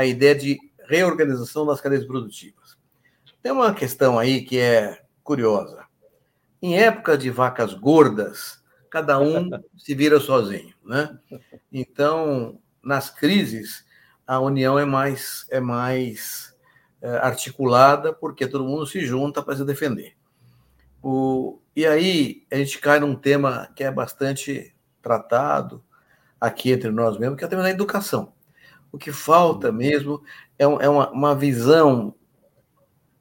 a 0.00 0.06
ideia 0.06 0.34
de 0.34 0.58
reorganização 0.88 1.66
das 1.66 1.78
cadeias 1.78 2.06
produtivas. 2.06 2.78
Tem 3.42 3.52
uma 3.52 3.74
questão 3.74 4.18
aí 4.18 4.40
que 4.42 4.58
é 4.58 5.02
curiosa. 5.22 5.84
Em 6.62 6.78
época 6.78 7.18
de 7.18 7.28
vacas 7.28 7.74
gordas, 7.74 8.62
cada 8.90 9.18
um 9.18 9.50
se 9.76 9.94
vira 9.94 10.18
sozinho, 10.18 10.74
né? 10.82 11.18
Então, 11.70 12.58
nas 12.82 13.10
crises, 13.10 13.84
a 14.26 14.40
união 14.40 14.78
é 14.78 14.86
mais 14.86 15.46
é 15.50 15.60
mais 15.60 16.56
é, 17.02 17.10
articulada 17.18 18.10
porque 18.10 18.46
todo 18.46 18.64
mundo 18.64 18.86
se 18.86 19.04
junta 19.04 19.42
para 19.42 19.56
se 19.56 19.66
defender. 19.66 20.14
O, 21.02 21.60
e 21.76 21.86
aí 21.86 22.46
a 22.50 22.56
gente 22.56 22.78
cai 22.78 23.00
num 23.00 23.14
tema 23.14 23.68
que 23.76 23.84
é 23.84 23.90
bastante 23.90 24.74
tratado 25.02 25.84
aqui 26.40 26.72
entre 26.72 26.90
nós 26.90 27.18
mesmos, 27.18 27.36
que 27.36 27.44
é 27.44 27.46
o 27.46 27.50
tema 27.50 27.62
da 27.62 27.70
educação. 27.70 28.32
O 28.92 28.98
que 28.98 29.12
falta 29.12 29.70
mesmo 29.70 30.22
é, 30.58 30.64
é 30.64 30.88
uma, 30.88 31.10
uma 31.10 31.34
visão 31.34 32.14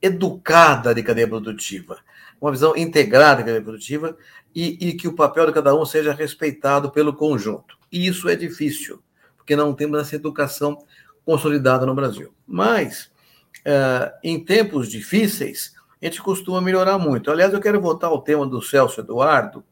educada 0.02 0.94
de 0.94 1.04
cadeia 1.04 1.28
produtiva, 1.28 1.98
uma 2.40 2.52
visão 2.52 2.76
integrada 2.76 3.38
de 3.38 3.44
cadeia 3.44 3.62
produtiva 3.62 4.18
e, 4.56 4.90
e, 4.90 4.94
que 4.94 5.08
o 5.08 5.16
papel 5.16 5.46
de 5.46 5.54
cada 5.54 5.76
um 5.76 5.86
seja 5.86 6.14
respeitado 6.14 6.92
pelo 6.92 7.14
conjunto. 7.14 7.78
E 7.92 8.08
isso 8.08 8.30
é 8.30 8.36
difícil, 8.36 9.02
porque 9.38 9.56
não 9.56 9.74
temos 9.74 10.00
essa 10.00 10.16
educação 10.16 10.78
consolidada 11.26 11.86
no 11.86 11.94
Brasil. 11.94 12.34
Mas, 12.48 13.12
uh, 13.60 14.12
em 14.24 14.44
tempos 14.44 14.90
difíceis, 14.90 15.74
a 16.02 16.06
gente 16.06 16.22
costuma 16.22 16.62
melhorar 16.62 16.98
muito. 16.98 17.30
Aliás, 17.30 17.54
eu 17.54 17.60
quero 17.60 17.82
voltar 17.82 18.08
ao 18.08 18.22
tema 18.22 18.48
do 18.48 18.62
Celso 18.62 19.02
Eduardo, 19.02 19.64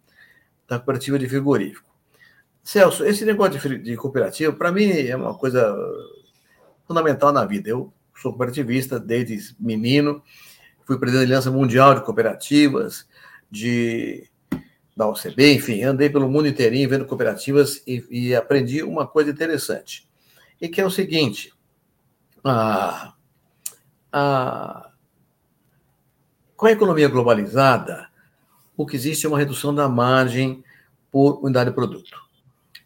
da 0.67 0.77
cooperativa 0.77 1.17
de 1.17 1.27
frigorífico. 1.27 1.86
Celso, 2.67 3.05
esse 3.05 3.23
negócio 3.23 3.79
de, 3.79 3.95
cooperativa, 3.95 4.51
para 4.51 4.73
mim, 4.73 4.89
é 4.91 5.15
uma 5.15 5.33
coisa 5.33 5.73
fundamental 6.85 7.31
na 7.31 7.45
vida. 7.45 7.69
Eu 7.69 7.93
sou 8.13 8.33
cooperativista 8.33 8.99
desde 8.99 9.55
menino, 9.57 10.21
fui 10.83 10.99
presidente 10.99 11.21
da 11.21 11.27
Aliança 11.27 11.49
Mundial 11.49 11.95
de 11.95 12.01
Cooperativas, 12.01 13.07
de 13.49 14.29
da 14.97 15.07
OCB, 15.07 15.53
enfim, 15.53 15.81
andei 15.81 16.09
pelo 16.09 16.29
mundo 16.29 16.45
inteirinho 16.49 16.89
vendo 16.89 17.05
cooperativas 17.05 17.81
e, 17.87 18.05
e 18.09 18.35
aprendi 18.35 18.83
uma 18.83 19.07
coisa 19.07 19.31
interessante, 19.31 20.05
e 20.59 20.67
que 20.67 20.81
é 20.81 20.85
o 20.85 20.91
seguinte, 20.91 21.53
a, 22.43 23.13
a, 24.11 24.91
com 26.57 26.65
a 26.65 26.71
economia 26.73 27.07
globalizada, 27.07 28.09
o 28.75 28.85
que 28.85 28.97
existe 28.97 29.25
é 29.25 29.29
uma 29.29 29.39
redução 29.39 29.73
da 29.73 29.87
margem 29.87 30.61
por 31.09 31.41
unidade 31.41 31.69
de 31.69 31.75
produto. 31.75 32.26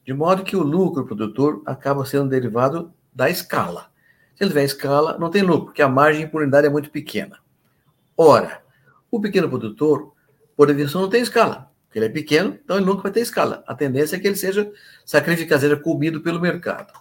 De 0.05 0.13
modo 0.13 0.43
que 0.43 0.55
o 0.55 0.63
lucro 0.63 1.05
produtor 1.05 1.61
acaba 1.65 2.05
sendo 2.05 2.29
derivado 2.29 2.93
da 3.13 3.29
escala. 3.29 3.91
Se 4.35 4.43
ele 4.43 4.49
tiver 4.49 4.63
escala, 4.63 5.17
não 5.17 5.29
tem 5.29 5.41
lucro, 5.41 5.65
porque 5.65 5.81
a 5.81 5.87
margem 5.87 6.27
por 6.27 6.41
unidade 6.41 6.67
é 6.67 6.69
muito 6.69 6.89
pequena. 6.89 7.39
Ora, 8.17 8.63
o 9.09 9.19
pequeno 9.19 9.47
produtor, 9.47 10.13
por 10.55 10.67
definição, 10.67 11.01
não 11.01 11.09
tem 11.09 11.21
escala. 11.21 11.71
Porque 11.85 11.99
ele 11.99 12.05
é 12.05 12.09
pequeno, 12.09 12.57
então 12.63 12.77
ele 12.77 12.85
nunca 12.85 13.03
vai 13.03 13.11
ter 13.11 13.21
escala. 13.21 13.63
A 13.67 13.75
tendência 13.75 14.15
é 14.15 14.19
que 14.19 14.27
ele 14.27 14.35
seja 14.35 14.71
sacrificado, 15.05 15.61
seja 15.61 15.75
comido 15.75 16.21
pelo 16.21 16.39
mercado. 16.39 16.93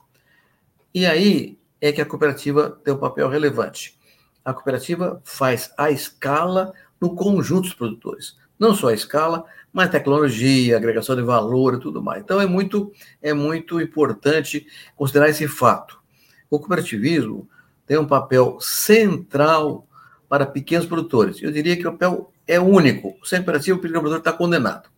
E 0.93 1.07
aí 1.07 1.59
é 1.81 1.93
que 1.93 2.01
a 2.01 2.07
cooperativa 2.07 2.79
tem 2.85 2.93
um 2.93 2.99
papel 2.99 3.29
relevante 3.29 3.99
a 4.45 4.53
cooperativa 4.53 5.21
faz 5.25 5.73
a 5.77 5.91
escala 5.91 6.73
no 7.01 7.15
conjunto 7.15 7.63
dos 7.63 7.75
produtores. 7.75 8.37
Não 8.59 8.75
só 8.75 8.89
a 8.89 8.95
escala, 8.95 9.45
mas 9.73 9.91
tecnologia, 9.91 10.77
agregação 10.77 11.15
de 11.15 11.23
valor 11.23 11.75
e 11.75 11.81
tudo 11.81 12.03
mais. 12.03 12.23
Então 12.23 12.41
é 12.41 12.47
muito, 12.47 12.93
é 13.23 13.33
muito 13.33 13.81
importante 13.81 14.67
considerar 14.97 15.29
esse 15.29 15.47
fato. 15.47 16.01
O 16.49 16.59
cooperativismo 16.59 17.49
tem 17.87 17.99
um 17.99 18.07
papel 18.07 18.59
central 18.61 19.87
para 20.29 20.47
pequenos 20.47 20.87
produtores. 20.87 21.43
Eu 21.43 21.51
diria 21.51 21.77
que 21.77 21.87
o 21.87 21.93
papel 21.93 22.33
é 22.47 22.59
único. 22.59 23.17
Sem 23.25 23.39
cooperativo, 23.39 23.79
o 23.79 23.81
pequeno 23.81 24.01
produtor 24.01 24.19
está 24.19 24.33
condenado. 24.33 24.89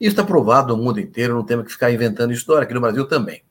Isso 0.00 0.10
está 0.10 0.24
provado 0.24 0.76
no 0.76 0.82
mundo 0.82 1.00
inteiro, 1.00 1.34
não 1.34 1.44
temos 1.44 1.66
que 1.66 1.72
ficar 1.72 1.92
inventando 1.92 2.32
história, 2.32 2.64
aqui 2.64 2.74
no 2.74 2.80
Brasil 2.80 3.06
também. 3.06 3.42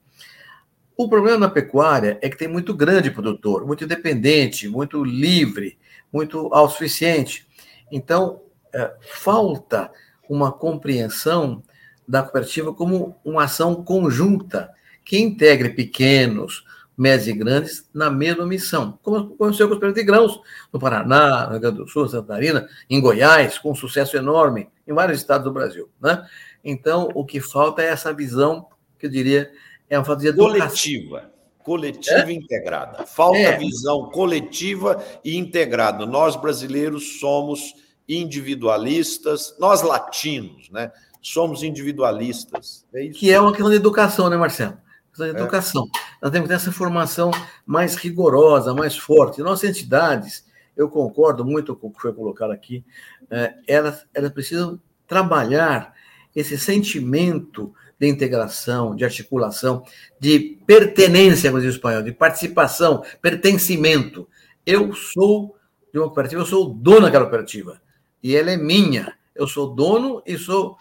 O 0.95 1.09
problema 1.09 1.37
na 1.37 1.49
pecuária 1.49 2.19
é 2.21 2.29
que 2.29 2.37
tem 2.37 2.47
muito 2.47 2.73
grande 2.73 3.09
produtor, 3.09 3.65
muito 3.65 3.83
independente, 3.83 4.67
muito 4.67 5.03
livre, 5.03 5.77
muito 6.11 6.53
autossuficiente. 6.53 7.47
Então, 7.91 8.41
é, 8.73 8.93
falta 9.01 9.89
uma 10.29 10.51
compreensão 10.51 11.63
da 12.07 12.21
cooperativa 12.21 12.73
como 12.73 13.15
uma 13.23 13.43
ação 13.43 13.83
conjunta 13.83 14.71
que 15.03 15.19
integre 15.19 15.69
pequenos, 15.69 16.65
médios 16.97 17.27
e 17.27 17.33
grandes 17.33 17.89
na 17.93 18.09
mesma 18.09 18.45
missão, 18.45 18.97
como 19.01 19.17
aconteceu 19.17 19.67
com 19.67 19.73
os 19.73 19.79
preços 19.79 19.95
de 19.95 20.03
grãos 20.03 20.39
no 20.71 20.79
Paraná, 20.79 21.45
no 21.45 21.51
Rio 21.51 21.59
Grande 21.59 21.77
do 21.77 21.87
Sul, 21.87 22.07
Santa 22.07 22.27
Catarina, 22.27 22.67
em 22.89 23.01
Goiás, 23.01 23.57
com 23.57 23.71
um 23.71 23.75
sucesso 23.75 24.15
enorme 24.15 24.69
em 24.87 24.93
vários 24.93 25.19
estados 25.19 25.45
do 25.45 25.51
Brasil. 25.51 25.89
Né? 25.99 26.25
Então, 26.63 27.09
o 27.13 27.25
que 27.25 27.39
falta 27.39 27.81
é 27.81 27.87
essa 27.87 28.13
visão, 28.13 28.67
que 28.97 29.07
eu 29.07 29.09
diria, 29.09 29.51
é 29.89 29.97
uma 29.97 30.05
falta 30.05 30.21
de 30.21 30.27
educação. 30.27 30.59
Coletiva. 30.59 31.31
coletiva 31.63 32.29
é? 32.29 32.31
e 32.31 32.35
integrada. 32.35 33.05
Falta 33.05 33.37
é. 33.37 33.57
visão 33.57 34.09
coletiva 34.09 35.03
e 35.23 35.37
integrada. 35.37 36.05
Nós 36.05 36.35
brasileiros 36.35 37.19
somos 37.19 37.73
individualistas, 38.07 39.55
nós 39.59 39.81
latinos, 39.81 40.69
né? 40.69 40.91
Somos 41.21 41.63
individualistas. 41.63 42.85
É 42.93 43.07
que 43.07 43.31
é 43.31 43.39
uma 43.39 43.51
questão 43.51 43.69
de 43.69 43.77
educação, 43.77 44.29
né, 44.29 44.35
Marcelo? 44.35 44.77
Questão 45.09 45.27
de 45.27 45.37
é. 45.37 45.39
educação. 45.39 45.87
Nós 46.21 46.31
temos 46.31 46.47
que 46.47 46.53
ter 46.53 46.61
essa 46.61 46.71
formação 46.71 47.31
mais 47.65 47.95
rigorosa, 47.95 48.73
mais 48.73 48.97
forte. 48.97 49.41
Nossas 49.41 49.69
entidades, 49.69 50.45
eu 50.75 50.89
concordo 50.89 51.45
muito 51.45 51.75
com 51.75 51.87
o 51.87 51.91
que 51.91 52.01
foi 52.01 52.13
colocado 52.13 52.51
aqui, 52.51 52.83
é, 53.29 53.53
elas, 53.67 54.05
elas 54.13 54.31
precisam 54.31 54.79
trabalhar 55.07 55.93
esse 56.35 56.57
sentimento 56.57 57.73
de 57.99 58.07
integração, 58.07 58.95
de 58.95 59.05
articulação, 59.05 59.83
de 60.19 60.57
pertenência, 60.65 61.49
como 61.49 61.61
diz 61.61 61.73
o 61.73 61.75
espanhol, 61.75 62.01
de 62.01 62.11
participação, 62.11 63.03
pertencimento. 63.21 64.27
Eu 64.65 64.93
sou 64.93 65.55
de 65.93 65.99
uma 65.99 66.07
cooperativa, 66.07 66.41
eu 66.41 66.45
sou 66.45 66.65
o 66.65 66.73
dono 66.73 67.01
daquela 67.01 67.25
cooperativa. 67.25 67.79
E 68.23 68.35
ela 68.35 68.51
é 68.51 68.57
minha. 68.57 69.13
Eu 69.35 69.45
sou 69.47 69.75
dono 69.75 70.23
e 70.25 70.37
sou 70.37 70.77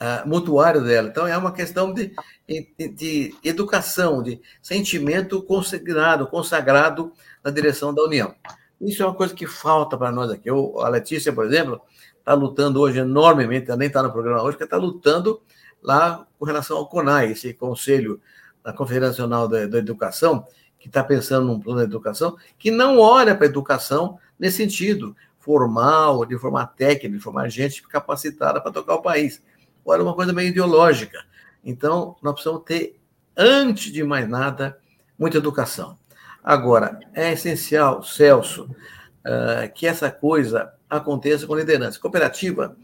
uh, 0.00 0.26
mutuário 0.26 0.82
dela. 0.82 1.08
Então, 1.08 1.26
é 1.26 1.36
uma 1.36 1.52
questão 1.52 1.92
de, 1.92 2.14
de, 2.48 2.88
de 2.88 3.34
educação, 3.44 4.22
de 4.22 4.40
sentimento 4.62 5.42
consagrado, 5.42 6.26
consagrado 6.26 7.12
na 7.44 7.50
direção 7.50 7.94
da 7.94 8.02
União. 8.02 8.34
Isso 8.80 9.02
é 9.02 9.06
uma 9.06 9.14
coisa 9.14 9.34
que 9.34 9.46
falta 9.46 9.96
para 9.96 10.12
nós 10.12 10.30
aqui. 10.30 10.48
Eu, 10.48 10.80
a 10.80 10.88
Letícia, 10.88 11.32
por 11.32 11.46
exemplo, 11.46 11.80
está 12.18 12.34
lutando 12.34 12.80
hoje 12.80 12.98
enormemente, 12.98 13.74
nem 13.76 13.88
está 13.88 14.02
no 14.02 14.12
programa 14.12 14.42
hoje, 14.42 14.52
porque 14.52 14.64
está 14.64 14.76
lutando 14.76 15.40
lá 15.82 16.26
com 16.38 16.44
relação 16.44 16.76
ao 16.76 16.88
CONAI, 16.88 17.32
esse 17.32 17.54
conselho 17.54 18.20
da 18.62 18.72
Conferência 18.72 19.08
Nacional 19.08 19.46
da, 19.46 19.66
da 19.66 19.78
Educação, 19.78 20.46
que 20.78 20.88
está 20.88 21.02
pensando 21.02 21.46
num 21.46 21.60
plano 21.60 21.80
de 21.80 21.86
educação, 21.86 22.36
que 22.58 22.70
não 22.70 22.98
olha 22.98 23.34
para 23.34 23.46
a 23.46 23.48
educação 23.48 24.18
nesse 24.38 24.58
sentido 24.58 25.16
formal, 25.46 26.26
de 26.26 26.36
forma 26.36 26.66
técnica, 26.66 27.16
de 27.16 27.22
formar 27.22 27.48
gente 27.48 27.80
capacitada 27.86 28.60
para 28.60 28.72
tocar 28.72 28.96
o 28.96 29.00
país. 29.00 29.40
Olha, 29.84 30.02
uma 30.02 30.12
coisa 30.12 30.32
meio 30.32 30.48
ideológica. 30.48 31.24
Então, 31.64 32.16
nós 32.20 32.32
precisamos 32.34 32.64
ter, 32.64 32.98
antes 33.36 33.92
de 33.92 34.02
mais 34.02 34.28
nada, 34.28 34.76
muita 35.16 35.38
educação. 35.38 35.96
Agora, 36.42 36.98
é 37.14 37.32
essencial, 37.32 38.02
Celso, 38.02 38.64
uh, 38.64 39.72
que 39.72 39.86
essa 39.86 40.10
coisa 40.10 40.72
aconteça 40.90 41.46
com 41.46 41.54
liderança. 41.54 42.00
Cooperativa, 42.00 42.76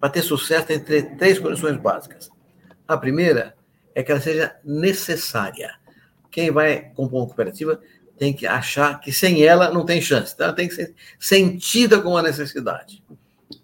para 0.00 0.08
ter 0.08 0.22
sucesso, 0.22 0.66
tem 0.66 0.80
três 1.18 1.38
condições 1.38 1.76
básicas. 1.76 2.30
A 2.86 2.96
primeira 2.96 3.54
é 3.94 4.02
que 4.02 4.10
ela 4.10 4.20
seja 4.20 4.56
necessária. 4.64 5.74
Quem 6.30 6.50
vai 6.50 6.90
compor 6.94 7.20
uma 7.20 7.26
cooperativa 7.26 7.78
tem 8.18 8.32
que 8.32 8.46
achar 8.46 9.00
que 9.00 9.12
sem 9.12 9.44
ela 9.44 9.70
não 9.70 9.84
tem 9.84 10.00
chance. 10.00 10.32
Então, 10.34 10.46
ela 10.46 10.56
tem 10.56 10.68
que 10.68 10.74
ser 10.74 10.94
sentida 11.18 12.00
como 12.00 12.16
uma 12.16 12.22
necessidade. 12.22 13.02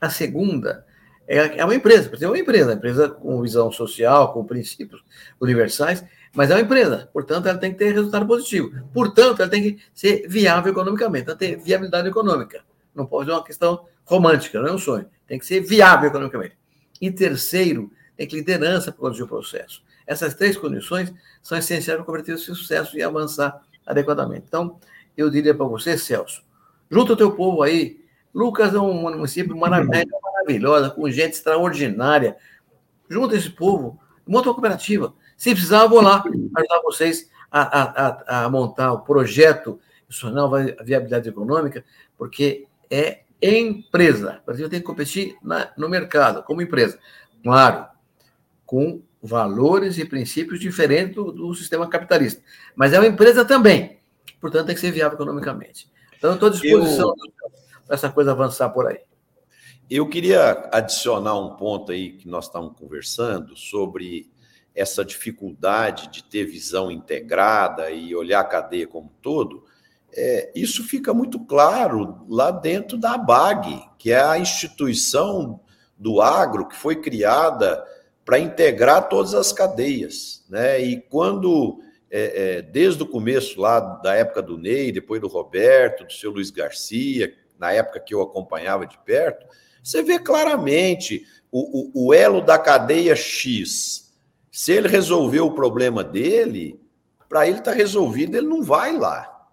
A 0.00 0.08
segunda 0.08 0.86
é, 1.26 1.58
é 1.58 1.64
uma 1.64 1.74
empresa, 1.74 2.10
é 2.20 2.26
uma 2.26 2.38
empresa, 2.38 2.66
uma 2.66 2.74
empresa 2.74 3.08
com 3.08 3.42
visão 3.42 3.72
social, 3.72 4.32
com 4.32 4.44
princípios 4.44 5.02
universais, 5.40 6.04
mas 6.32 6.50
é 6.50 6.54
uma 6.54 6.60
empresa, 6.60 7.08
portanto, 7.12 7.46
ela 7.46 7.58
tem 7.58 7.72
que 7.72 7.78
ter 7.78 7.92
resultado 7.92 8.26
positivo. 8.26 8.72
Portanto, 8.92 9.40
ela 9.40 9.50
tem 9.50 9.62
que 9.62 9.82
ser 9.94 10.26
viável 10.28 10.72
economicamente, 10.72 11.28
ela 11.28 11.38
tem 11.38 11.56
viabilidade 11.56 12.08
econômica. 12.08 12.62
Não 12.94 13.06
pode 13.06 13.26
ser 13.26 13.32
uma 13.32 13.44
questão 13.44 13.86
romântica, 14.04 14.60
não 14.60 14.68
é 14.68 14.72
um 14.72 14.78
sonho. 14.78 15.06
Tem 15.26 15.38
que 15.38 15.46
ser 15.46 15.60
viável 15.60 16.08
economicamente. 16.08 16.56
E 17.00 17.10
terceiro, 17.10 17.90
tem 18.16 18.26
que 18.26 18.36
liderança 18.36 18.92
para 18.92 19.00
conduzir 19.00 19.24
o 19.24 19.28
processo. 19.28 19.82
Essas 20.06 20.34
três 20.34 20.56
condições 20.56 21.12
são 21.42 21.56
essenciais 21.56 21.96
para 21.96 22.02
o 22.02 22.04
cooperativa 22.04 22.36
ter 22.36 22.44
sucesso 22.44 22.96
e 22.96 23.02
avançar 23.02 23.60
adequadamente. 23.86 24.44
Então, 24.48 24.78
eu 25.16 25.30
diria 25.30 25.54
para 25.54 25.66
você, 25.66 25.96
Celso, 25.96 26.42
junta 26.90 27.12
o 27.12 27.16
teu 27.16 27.32
povo 27.32 27.62
aí. 27.62 28.02
Lucas 28.34 28.74
é 28.74 28.78
um 28.78 28.94
município 28.94 29.56
maravilhoso, 29.56 30.20
maravilhosa, 30.22 30.90
com 30.90 31.08
gente 31.10 31.34
extraordinária. 31.34 32.36
Junta 33.08 33.36
esse 33.36 33.50
povo, 33.50 34.00
monta 34.26 34.48
uma 34.48 34.54
cooperativa. 34.54 35.14
Se 35.36 35.52
precisar, 35.52 35.82
eu 35.82 35.88
vou 35.88 36.00
lá 36.00 36.22
ajudar 36.56 36.80
vocês 36.82 37.30
a, 37.50 37.62
a, 37.62 38.44
a, 38.44 38.50
montar 38.50 38.92
o 38.92 39.00
projeto 39.00 39.78
institucional, 40.08 40.52
a 40.54 40.82
viabilidade 40.82 41.28
econômica, 41.28 41.84
porque 42.18 42.66
é 42.90 43.20
empresa. 43.40 44.40
O 44.42 44.46
Brasil 44.46 44.68
tem 44.68 44.80
que 44.80 44.86
competir 44.86 45.36
na, 45.42 45.70
no 45.76 45.88
mercado, 45.88 46.42
como 46.42 46.62
empresa. 46.62 46.98
Claro, 47.42 47.86
com 48.64 49.02
valores 49.24 49.96
e 49.96 50.04
princípios 50.04 50.60
diferentes 50.60 51.14
do, 51.14 51.32
do, 51.32 51.54
sistema 51.54 51.88
capitalista. 51.88 52.42
Mas 52.76 52.92
é 52.92 52.98
uma 52.98 53.08
empresa 53.08 53.42
também. 53.42 53.98
Portanto, 54.38 54.66
tem 54.66 54.74
que 54.74 54.80
ser 54.80 54.90
viável 54.90 55.16
economicamente. 55.16 55.90
Então, 56.18 56.30
eu 56.30 56.34
estou 56.34 56.48
à 56.50 56.52
disposição 56.52 57.14
para 57.86 57.94
essa 57.94 58.10
coisa 58.10 58.32
avançar 58.32 58.68
por 58.68 58.86
aí. 58.86 59.00
Eu 59.90 60.06
queria 60.08 60.68
adicionar 60.70 61.38
um 61.38 61.56
ponto 61.56 61.90
aí 61.90 62.12
que 62.12 62.28
nós 62.28 62.46
estamos 62.46 62.76
conversando 62.78 63.56
sobre 63.56 64.30
essa 64.74 65.02
dificuldade 65.02 66.08
de 66.08 66.22
ter 66.22 66.44
visão 66.44 66.90
integrada 66.90 67.90
e 67.90 68.14
olhar 68.14 68.40
a 68.40 68.44
cadeia 68.44 68.86
como 68.86 69.06
um 69.06 69.22
todo. 69.22 69.64
É, 70.12 70.52
isso 70.54 70.84
fica 70.84 71.14
muito 71.14 71.40
claro 71.40 72.26
lá 72.28 72.50
dentro 72.50 72.98
da 72.98 73.14
ABAG, 73.14 73.88
que 73.98 74.12
é 74.12 74.20
a 74.20 74.38
instituição 74.38 75.60
do 75.96 76.20
agro 76.20 76.68
que 76.68 76.76
foi 76.76 76.96
criada 76.96 77.82
para 78.24 78.38
integrar 78.38 79.08
todas 79.08 79.34
as 79.34 79.52
cadeias. 79.52 80.44
Né? 80.48 80.80
E 80.80 81.00
quando, 81.00 81.80
é, 82.10 82.56
é, 82.56 82.62
desde 82.62 83.02
o 83.02 83.06
começo 83.06 83.60
lá 83.60 83.80
da 83.80 84.14
época 84.14 84.40
do 84.40 84.56
Ney, 84.56 84.90
depois 84.90 85.20
do 85.20 85.28
Roberto, 85.28 86.04
do 86.04 86.12
seu 86.12 86.30
Luiz 86.30 86.50
Garcia, 86.50 87.34
na 87.58 87.72
época 87.72 88.00
que 88.00 88.14
eu 88.14 88.22
acompanhava 88.22 88.86
de 88.86 88.98
perto, 88.98 89.46
você 89.82 90.02
vê 90.02 90.18
claramente 90.18 91.26
o, 91.52 92.02
o, 92.02 92.06
o 92.06 92.14
elo 92.14 92.40
da 92.40 92.58
cadeia 92.58 93.14
X. 93.14 94.12
Se 94.50 94.72
ele 94.72 94.88
resolver 94.88 95.40
o 95.40 95.52
problema 95.52 96.02
dele, 96.02 96.80
para 97.28 97.46
ele 97.46 97.58
estar 97.58 97.72
tá 97.72 97.76
resolvido, 97.76 98.36
ele 98.36 98.46
não 98.46 98.62
vai 98.62 98.96
lá. 98.96 99.48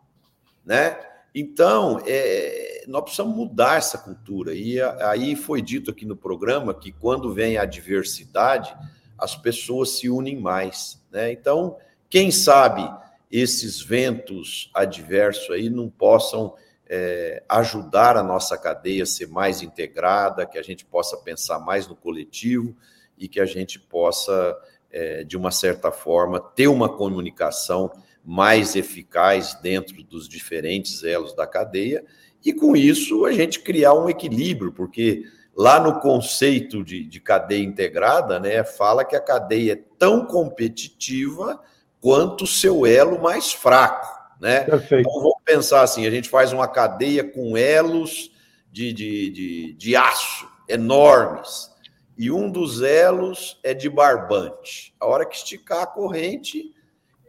Né? 0.65 0.97
Então, 1.33 2.01
é, 2.05 2.70
nós 2.87 3.03
precisamos 3.03 3.35
mudar 3.35 3.77
essa 3.77 3.97
cultura. 3.97 4.53
E 4.53 4.81
aí 4.81 5.35
foi 5.35 5.61
dito 5.61 5.91
aqui 5.91 6.05
no 6.05 6.15
programa 6.15 6.73
que 6.73 6.91
quando 6.91 7.33
vem 7.33 7.57
a 7.57 7.65
diversidade, 7.65 8.75
as 9.17 9.35
pessoas 9.35 9.91
se 9.91 10.09
unem 10.09 10.39
mais. 10.39 11.01
Né? 11.11 11.31
Então, 11.31 11.77
quem 12.09 12.31
sabe 12.31 12.89
esses 13.31 13.81
ventos 13.81 14.69
adversos 14.73 15.49
aí 15.51 15.69
não 15.69 15.89
possam 15.89 16.55
é, 16.87 17.41
ajudar 17.47 18.17
a 18.17 18.23
nossa 18.23 18.57
cadeia 18.57 19.03
a 19.03 19.05
ser 19.05 19.27
mais 19.27 19.61
integrada, 19.61 20.45
que 20.45 20.57
a 20.57 20.61
gente 20.61 20.83
possa 20.83 21.15
pensar 21.15 21.59
mais 21.59 21.87
no 21.87 21.95
coletivo 21.95 22.75
e 23.17 23.29
que 23.29 23.39
a 23.39 23.45
gente 23.45 23.79
possa, 23.79 24.57
é, 24.91 25.23
de 25.23 25.37
uma 25.37 25.51
certa 25.51 25.91
forma, 25.91 26.39
ter 26.39 26.67
uma 26.67 26.89
comunicação 26.89 27.89
mais 28.23 28.75
eficaz 28.75 29.55
dentro 29.61 30.03
dos 30.03 30.27
diferentes 30.27 31.03
elos 31.03 31.33
da 31.33 31.47
cadeia, 31.47 32.03
e 32.43 32.53
com 32.53 32.75
isso 32.75 33.25
a 33.25 33.31
gente 33.31 33.59
criar 33.59 33.93
um 33.93 34.09
equilíbrio, 34.09 34.71
porque 34.71 35.25
lá 35.55 35.79
no 35.79 35.99
conceito 35.99 36.83
de, 36.83 37.03
de 37.03 37.19
cadeia 37.19 37.63
integrada, 37.63 38.39
né, 38.39 38.63
fala 38.63 39.05
que 39.05 39.15
a 39.15 39.21
cadeia 39.21 39.73
é 39.73 39.83
tão 39.97 40.25
competitiva 40.25 41.61
quanto 41.99 42.45
o 42.45 42.47
seu 42.47 42.85
elo 42.85 43.21
mais 43.21 43.53
fraco. 43.53 44.07
Né? 44.39 44.61
Perfeito. 44.61 45.07
Então 45.07 45.21
vamos 45.21 45.37
pensar 45.45 45.83
assim: 45.83 46.07
a 46.07 46.11
gente 46.11 46.27
faz 46.29 46.51
uma 46.51 46.67
cadeia 46.67 47.23
com 47.23 47.55
elos 47.55 48.31
de, 48.71 48.91
de, 48.91 49.29
de, 49.29 49.73
de 49.73 49.95
aço 49.95 50.49
enormes. 50.67 51.69
E 52.17 52.31
um 52.31 52.49
dos 52.49 52.81
elos 52.81 53.59
é 53.63 53.73
de 53.73 53.89
barbante. 53.89 54.93
A 54.99 55.05
hora 55.05 55.25
que 55.25 55.35
esticar 55.35 55.83
a 55.83 55.87
corrente, 55.87 56.73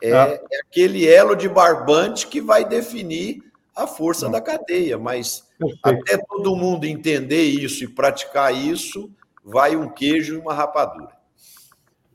é, 0.02 0.12
ah. 0.12 0.40
é 0.50 0.60
aquele 0.60 1.06
elo 1.06 1.36
de 1.36 1.48
barbante 1.48 2.26
que 2.26 2.40
vai 2.40 2.64
definir 2.64 3.42
a 3.74 3.86
força 3.86 4.28
da 4.28 4.40
cadeia. 4.40 4.98
Mas 4.98 5.48
até 5.82 6.18
todo 6.18 6.56
mundo 6.56 6.84
entender 6.84 7.42
isso 7.42 7.84
e 7.84 7.88
praticar 7.88 8.54
isso, 8.54 9.10
vai 9.44 9.76
um 9.76 9.88
queijo 9.88 10.34
e 10.34 10.38
uma 10.38 10.54
rapadura. 10.54 11.10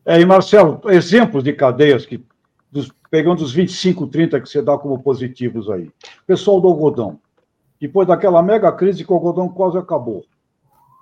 É, 0.06 0.20
e 0.22 0.26
Marcelo, 0.26 0.80
exemplos 0.86 1.44
de 1.44 1.52
cadeias 1.52 2.06
que, 2.06 2.24
dos, 2.72 2.90
pegando 3.10 3.44
os 3.44 3.52
25, 3.52 4.08
30 4.08 4.40
que 4.40 4.48
você 4.48 4.62
dá 4.62 4.78
como 4.78 5.02
positivos 5.02 5.70
aí. 5.70 5.92
Pessoal 6.26 6.62
do 6.62 6.68
algodão. 6.68 7.20
Depois 7.80 8.08
daquela 8.08 8.42
mega 8.42 8.72
crise 8.72 9.04
que 9.04 9.12
o 9.12 9.16
algodão 9.16 9.50
quase 9.50 9.78
acabou. 9.78 10.26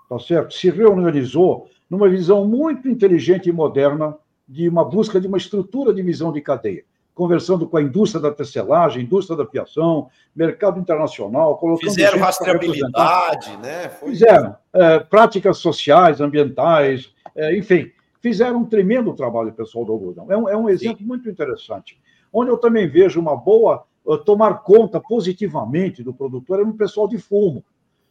Tá 0.10 0.20
certo? 0.20 0.54
Se 0.54 0.70
reorganizou 0.70 1.70
numa 1.90 2.10
visão 2.10 2.46
muito 2.46 2.90
inteligente 2.90 3.50
e 3.50 3.52
moderna 3.52 4.18
de 4.48 4.68
uma 4.68 4.84
busca 4.84 5.20
de 5.20 5.28
uma 5.28 5.38
estrutura 5.38 5.94
de 5.94 6.02
visão 6.02 6.32
de 6.32 6.42
cadeia, 6.42 6.84
conversando 7.16 7.66
com 7.66 7.78
a 7.78 7.82
indústria 7.82 8.22
da 8.22 8.30
tecelagem, 8.30 9.04
indústria 9.04 9.38
da 9.38 9.46
fiação, 9.46 10.10
mercado 10.36 10.80
internacional, 10.80 11.58
colocando 11.58 11.90
fizeram 11.90 12.20
rastreabilidade, 12.20 13.58
né? 13.58 13.88
Foi... 13.88 14.10
Fizeram 14.10 14.56
é, 14.74 15.00
práticas 15.00 15.58
sociais, 15.58 16.20
ambientais, 16.20 17.14
é, 17.34 17.58
enfim, 17.58 17.90
fizeram 18.22 18.60
um 18.60 18.66
tremendo 18.66 19.14
trabalho 19.14 19.54
pessoal 19.54 19.86
do 19.86 19.94
algodão. 19.94 20.30
É 20.30 20.38
um, 20.38 20.50
é 20.50 20.58
um 20.58 20.70
exemplo 20.70 21.00
Sim. 21.00 21.06
muito 21.06 21.30
interessante. 21.30 21.98
Onde 22.34 22.52
eu 22.52 22.58
também 22.58 22.86
vejo 22.86 23.20
uma 23.20 23.38
boa 23.38 23.86
uh, 24.04 24.18
tomar 24.18 24.56
conta 24.56 25.00
positivamente 25.00 26.04
do 26.04 26.14
produtor 26.14 26.60
é 26.60 26.66
no 26.66 26.74
pessoal 26.74 27.08
de 27.08 27.18
fumo. 27.18 27.64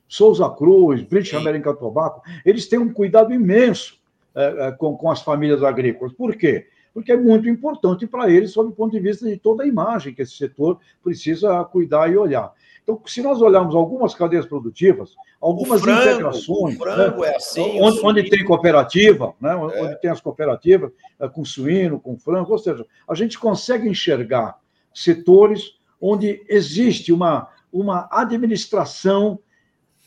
Souza 0.09 0.48
Cruz, 0.48 1.02
British 1.02 1.34
American 1.34 1.74
Tobacco, 1.74 2.22
eles 2.44 2.68
têm 2.68 2.78
um 2.78 2.92
cuidado 2.92 3.34
imenso 3.34 3.98
é, 4.34 4.68
é, 4.68 4.72
com, 4.72 4.96
com 4.96 5.11
as 5.11 5.20
famílias 5.20 5.62
agrícolas. 5.62 6.12
Por 6.12 6.36
quê? 6.36 6.68
Porque 6.95 7.11
é 7.11 7.16
muito 7.16 7.49
importante 7.49 8.07
para 8.07 8.30
eles, 8.30 8.53
sob 8.53 8.70
o 8.70 8.72
ponto 8.72 8.92
de 8.92 9.01
vista 9.01 9.28
de 9.28 9.36
toda 9.36 9.64
a 9.64 9.66
imagem 9.66 10.14
que 10.14 10.22
esse 10.22 10.36
setor 10.36 10.78
precisa 11.03 11.64
cuidar 11.64 12.11
e 12.11 12.16
olhar. 12.16 12.53
Então, 12.84 13.01
se 13.07 13.20
nós 13.20 13.40
olharmos 13.42 13.74
algumas 13.74 14.14
cadeias 14.14 14.47
produtivas, 14.47 15.16
algumas 15.40 15.80
frango, 15.80 16.03
integrações, 16.03 16.78
né? 16.78 17.14
é 17.24 17.36
assim, 17.36 17.80
onde, 17.80 18.01
onde, 18.05 18.30
tem 18.30 18.45
cooperativa, 18.45 19.34
né? 19.40 19.53
É. 19.53 19.57
onde 19.57 20.01
tem 20.01 20.11
as 20.11 20.20
cooperativas, 20.20 20.92
é, 21.18 21.26
com 21.26 21.45
suíno, 21.45 21.99
com 21.99 22.16
frango, 22.16 22.53
ou 22.53 22.59
seja, 22.59 22.86
a 23.09 23.14
gente 23.14 23.38
consegue 23.38 23.88
enxergar 23.88 24.59
setores 24.92 25.78
onde 26.01 26.45
existe 26.49 27.11
uma, 27.11 27.49
uma 27.72 28.07
administração 28.12 29.38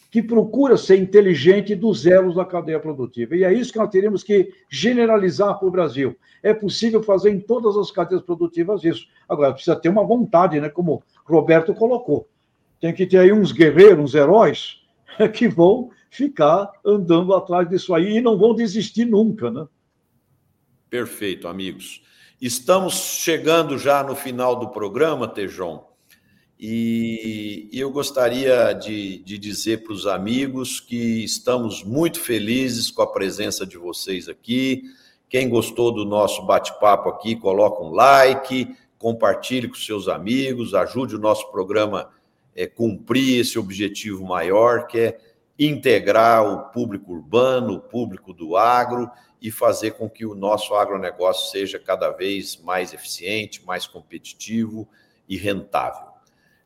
que 0.09 0.21
procura 0.21 0.77
ser 0.77 0.97
inteligente 0.97 1.75
dos 1.75 2.05
elos 2.05 2.35
da 2.35 2.45
cadeia 2.45 2.79
produtiva. 2.79 3.35
E 3.35 3.43
é 3.43 3.53
isso 3.53 3.71
que 3.71 3.79
nós 3.79 3.89
teríamos 3.89 4.23
que 4.23 4.53
generalizar 4.69 5.59
para 5.59 5.67
o 5.67 5.71
Brasil. 5.71 6.15
É 6.41 6.53
possível 6.53 7.03
fazer 7.03 7.31
em 7.31 7.39
todas 7.39 7.75
as 7.75 7.91
cadeias 7.91 8.21
produtivas 8.21 8.83
isso. 8.83 9.07
Agora, 9.27 9.53
precisa 9.53 9.75
ter 9.75 9.89
uma 9.89 10.05
vontade, 10.05 10.59
né? 10.61 10.69
como 10.69 11.03
Roberto 11.25 11.73
colocou. 11.73 12.27
Tem 12.79 12.93
que 12.93 13.05
ter 13.05 13.17
aí 13.17 13.33
uns 13.33 13.51
guerreiros, 13.51 13.99
uns 13.99 14.15
heróis, 14.15 14.81
que 15.33 15.47
vão 15.47 15.89
ficar 16.09 16.71
andando 16.85 17.33
atrás 17.33 17.67
disso 17.67 17.93
aí 17.93 18.17
e 18.17 18.21
não 18.21 18.37
vão 18.37 18.55
desistir 18.55 19.05
nunca. 19.05 19.51
Né? 19.51 19.67
Perfeito, 20.89 21.47
amigos. 21.47 22.01
Estamos 22.39 22.93
chegando 22.93 23.77
já 23.77 24.03
no 24.03 24.15
final 24.15 24.55
do 24.55 24.69
programa, 24.69 25.27
Tejon. 25.27 25.83
E, 26.59 27.69
eu 27.71 27.91
gostaria 27.91 28.73
de, 28.73 29.19
de 29.19 29.37
dizer 29.37 29.83
para 29.83 29.93
os 29.93 30.07
amigos 30.07 30.79
que 30.79 31.23
estamos 31.23 31.83
muito 31.83 32.19
felizes 32.19 32.89
com 32.89 33.03
a 33.03 33.07
presença 33.07 33.65
de 33.65 33.77
vocês 33.77 34.27
aqui. 34.27 34.83
Quem 35.29 35.47
gostou 35.49 35.91
do 35.91 36.03
nosso 36.03 36.45
bate-papo 36.45 37.09
aqui, 37.09 37.35
coloca 37.35 37.83
um 37.83 37.91
like, 37.91 38.75
compartilhe 38.97 39.67
com 39.67 39.75
seus 39.75 40.07
amigos, 40.07 40.73
ajude 40.73 41.15
o 41.15 41.19
nosso 41.19 41.51
programa 41.51 42.09
a 42.57 42.61
é, 42.61 42.65
cumprir 42.65 43.41
esse 43.41 43.59
objetivo 43.59 44.25
maior, 44.25 44.87
que 44.87 44.99
é 44.99 45.19
integrar 45.59 46.43
o 46.43 46.71
público 46.71 47.13
urbano, 47.13 47.75
o 47.75 47.79
público 47.79 48.33
do 48.33 48.57
agro 48.57 49.09
e 49.39 49.51
fazer 49.51 49.91
com 49.91 50.09
que 50.09 50.25
o 50.25 50.33
nosso 50.33 50.73
agronegócio 50.73 51.51
seja 51.51 51.77
cada 51.77 52.09
vez 52.09 52.57
mais 52.57 52.93
eficiente, 52.93 53.63
mais 53.63 53.85
competitivo 53.85 54.87
e 55.29 55.37
rentável. 55.37 56.06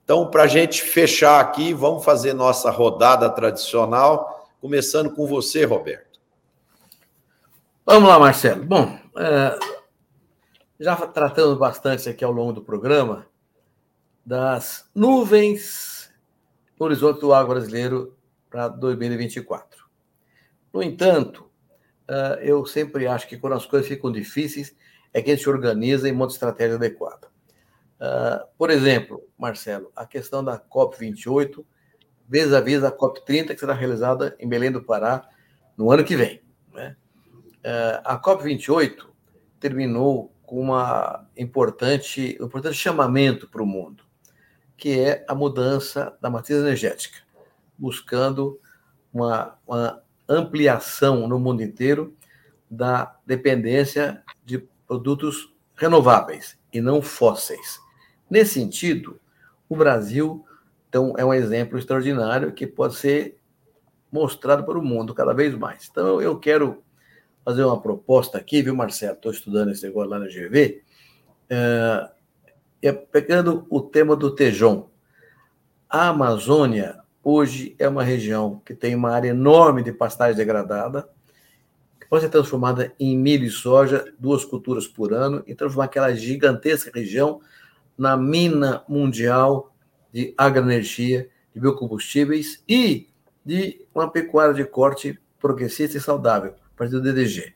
Então, 0.03 0.29
para 0.29 0.43
a 0.43 0.47
gente 0.47 0.81
fechar 0.81 1.39
aqui, 1.39 1.73
vamos 1.73 2.03
fazer 2.03 2.33
nossa 2.33 2.69
rodada 2.69 3.29
tradicional, 3.29 4.49
começando 4.59 5.11
com 5.13 5.25
você, 5.25 5.63
Roberto. 5.63 6.19
Vamos 7.85 8.09
lá, 8.09 8.19
Marcelo. 8.19 8.63
Bom, 8.63 8.97
é, 9.17 9.59
já 10.79 10.95
tratamos 10.95 11.57
bastante 11.57 12.09
aqui 12.09 12.23
ao 12.23 12.31
longo 12.31 12.53
do 12.53 12.61
programa 12.61 13.25
das 14.25 14.89
nuvens 14.93 16.11
no 16.79 16.85
horizonte 16.85 17.21
do 17.21 17.33
agro 17.33 17.53
brasileiro 17.53 18.15
para 18.49 18.67
2024. 18.67 19.85
No 20.73 20.81
entanto, 20.81 21.49
é, 22.07 22.39
eu 22.43 22.65
sempre 22.65 23.07
acho 23.07 23.27
que 23.27 23.37
quando 23.37 23.53
as 23.53 23.65
coisas 23.65 23.87
ficam 23.87 24.11
difíceis, 24.11 24.75
é 25.13 25.21
que 25.21 25.31
a 25.31 25.35
gente 25.35 25.49
organiza 25.49 26.07
e 26.07 26.11
monta 26.11 26.33
estratégia 26.33 26.75
adequada. 26.75 27.30
Uh, 28.01 28.43
por 28.57 28.71
exemplo, 28.71 29.21
Marcelo, 29.37 29.91
a 29.95 30.07
questão 30.07 30.43
da 30.43 30.59
COP28, 30.59 31.63
vis 32.27 32.51
a 32.51 32.59
vis 32.59 32.83
a 32.83 32.91
COP30, 32.91 33.49
que 33.49 33.59
será 33.59 33.75
realizada 33.75 34.35
em 34.39 34.49
Belém 34.49 34.71
do 34.71 34.81
Pará 34.81 35.29
no 35.77 35.91
ano 35.91 36.03
que 36.03 36.15
vem. 36.15 36.41
Né? 36.73 36.95
Uh, 37.59 38.01
a 38.03 38.19
COP28 38.19 39.05
terminou 39.59 40.33
com 40.41 40.59
uma 40.59 41.29
importante, 41.37 42.35
um 42.41 42.45
importante 42.45 42.75
chamamento 42.75 43.47
para 43.47 43.61
o 43.61 43.67
mundo, 43.67 44.03
que 44.75 44.99
é 44.99 45.23
a 45.27 45.35
mudança 45.35 46.17
da 46.19 46.27
matriz 46.27 46.57
energética, 46.57 47.19
buscando 47.77 48.59
uma, 49.13 49.59
uma 49.67 50.01
ampliação 50.27 51.27
no 51.27 51.39
mundo 51.39 51.61
inteiro 51.61 52.17
da 52.67 53.15
dependência 53.27 54.23
de 54.43 54.57
produtos 54.87 55.53
renováveis 55.75 56.57
e 56.73 56.81
não 56.81 56.99
fósseis. 56.99 57.79
Nesse 58.31 58.53
sentido, 58.53 59.19
o 59.69 59.75
Brasil 59.75 60.43
então, 60.91 61.13
é 61.17 61.23
um 61.23 61.33
exemplo 61.33 61.79
extraordinário 61.79 62.51
que 62.51 62.67
pode 62.67 62.95
ser 62.95 63.37
mostrado 64.11 64.65
para 64.65 64.77
o 64.77 64.83
mundo 64.83 65.13
cada 65.13 65.33
vez 65.33 65.55
mais. 65.55 65.87
Então, 65.89 66.21
eu 66.21 66.37
quero 66.37 66.83
fazer 67.45 67.63
uma 67.63 67.79
proposta 67.79 68.37
aqui, 68.37 68.61
viu, 68.61 68.75
Marcelo? 68.75 69.13
Estou 69.13 69.31
estudando 69.31 69.71
esse 69.71 69.85
negócio 69.85 70.09
lá 70.09 70.19
na 70.19 70.25
GV. 70.25 70.81
É, 71.49 72.09
é, 72.81 72.91
pegando 72.91 73.65
o 73.69 73.79
tema 73.79 74.17
do 74.17 74.35
Tejon. 74.35 74.89
A 75.89 76.09
Amazônia, 76.09 76.99
hoje, 77.23 77.73
é 77.79 77.87
uma 77.87 78.03
região 78.03 78.61
que 78.65 78.75
tem 78.75 78.93
uma 78.93 79.11
área 79.11 79.29
enorme 79.29 79.83
de 79.83 79.93
pastagem 79.93 80.35
degradada, 80.35 81.07
que 82.01 82.05
pode 82.07 82.25
ser 82.25 82.29
transformada 82.29 82.93
em 82.99 83.17
milho 83.17 83.45
e 83.45 83.49
soja, 83.49 84.13
duas 84.19 84.43
culturas 84.43 84.87
por 84.87 85.13
ano, 85.13 85.41
e 85.47 85.55
transformar 85.55 85.85
aquela 85.85 86.13
gigantesca 86.13 86.91
região 86.93 87.39
na 88.01 88.17
mina 88.17 88.83
mundial 88.89 89.71
de 90.11 90.33
agroenergia, 90.35 91.29
de 91.53 91.61
biocombustíveis 91.61 92.63
e 92.67 93.07
de 93.45 93.85
uma 93.93 94.09
pecuária 94.09 94.55
de 94.55 94.65
corte 94.65 95.19
progressista 95.39 95.99
e 95.99 96.01
saudável, 96.01 96.55
a 96.73 96.77
partir 96.77 96.93
do 96.93 97.01
DDG, 97.01 97.53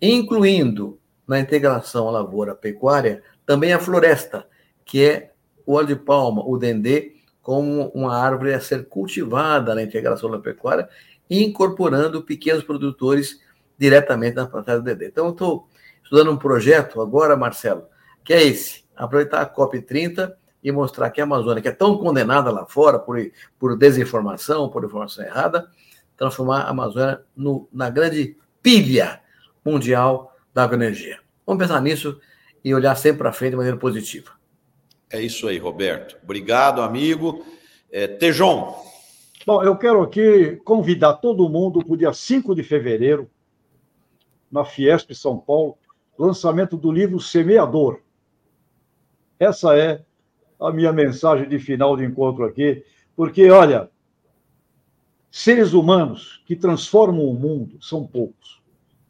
incluindo 0.00 0.98
na 1.28 1.38
integração 1.38 2.08
à 2.08 2.12
lavoura-pecuária 2.12 3.22
também 3.44 3.74
a 3.74 3.78
floresta, 3.78 4.48
que 4.86 5.04
é 5.04 5.32
o 5.66 5.74
óleo 5.74 5.88
de 5.88 5.96
palma, 5.96 6.42
o 6.46 6.56
dendê, 6.56 7.16
como 7.42 7.88
uma 7.88 8.16
árvore 8.16 8.54
a 8.54 8.60
ser 8.60 8.88
cultivada 8.88 9.74
na 9.74 9.82
integração 9.82 10.30
da 10.30 10.38
pecuária, 10.38 10.88
incorporando 11.28 12.22
pequenos 12.22 12.64
produtores 12.64 13.38
diretamente 13.76 14.36
na 14.36 14.46
plantação 14.46 14.80
do 14.80 14.86
dendê. 14.86 15.08
Então, 15.08 15.26
eu 15.26 15.32
estou 15.32 15.68
estudando 16.02 16.30
um 16.30 16.38
projeto 16.38 17.02
agora, 17.02 17.36
Marcelo, 17.36 17.84
que 18.24 18.32
é 18.32 18.42
esse 18.42 18.83
aproveitar 18.96 19.40
a 19.40 19.54
COP30 19.54 20.34
e 20.62 20.72
mostrar 20.72 21.10
que 21.10 21.20
a 21.20 21.24
Amazônia, 21.24 21.62
que 21.62 21.68
é 21.68 21.72
tão 21.72 21.98
condenada 21.98 22.50
lá 22.50 22.64
fora 22.64 22.98
por, 22.98 23.18
por 23.58 23.76
desinformação, 23.76 24.68
por 24.68 24.84
informação 24.84 25.24
errada, 25.24 25.68
transformar 26.16 26.62
a 26.62 26.70
Amazônia 26.70 27.20
no, 27.36 27.68
na 27.72 27.90
grande 27.90 28.36
pilha 28.62 29.20
mundial 29.64 30.34
da 30.54 30.64
agroenergia. 30.64 31.18
Vamos 31.46 31.62
pensar 31.62 31.80
nisso 31.82 32.18
e 32.64 32.74
olhar 32.74 32.94
sempre 32.94 33.18
para 33.18 33.32
frente 33.32 33.50
de 33.50 33.56
maneira 33.56 33.76
positiva. 33.76 34.30
É 35.10 35.20
isso 35.20 35.46
aí, 35.46 35.58
Roberto. 35.58 36.16
Obrigado, 36.22 36.80
amigo. 36.80 37.44
É, 37.92 38.06
Tejon. 38.06 38.74
Bom, 39.46 39.62
eu 39.62 39.76
quero 39.76 40.02
aqui 40.02 40.56
convidar 40.64 41.14
todo 41.14 41.48
mundo 41.48 41.84
para 41.84 41.92
o 41.92 41.96
dia 41.96 42.12
5 42.12 42.54
de 42.54 42.62
fevereiro, 42.62 43.30
na 44.50 44.64
Fiesp 44.64 45.14
São 45.14 45.38
Paulo, 45.38 45.76
lançamento 46.18 46.76
do 46.76 46.90
livro 46.90 47.20
Semeador, 47.20 48.00
essa 49.38 49.76
é 49.76 50.02
a 50.60 50.72
minha 50.72 50.92
mensagem 50.92 51.48
de 51.48 51.58
final 51.58 51.96
de 51.96 52.04
encontro 52.04 52.44
aqui, 52.44 52.84
porque, 53.16 53.50
olha, 53.50 53.90
seres 55.30 55.72
humanos 55.72 56.42
que 56.46 56.56
transformam 56.56 57.24
o 57.24 57.34
mundo 57.34 57.76
são 57.82 58.06
poucos, 58.06 58.62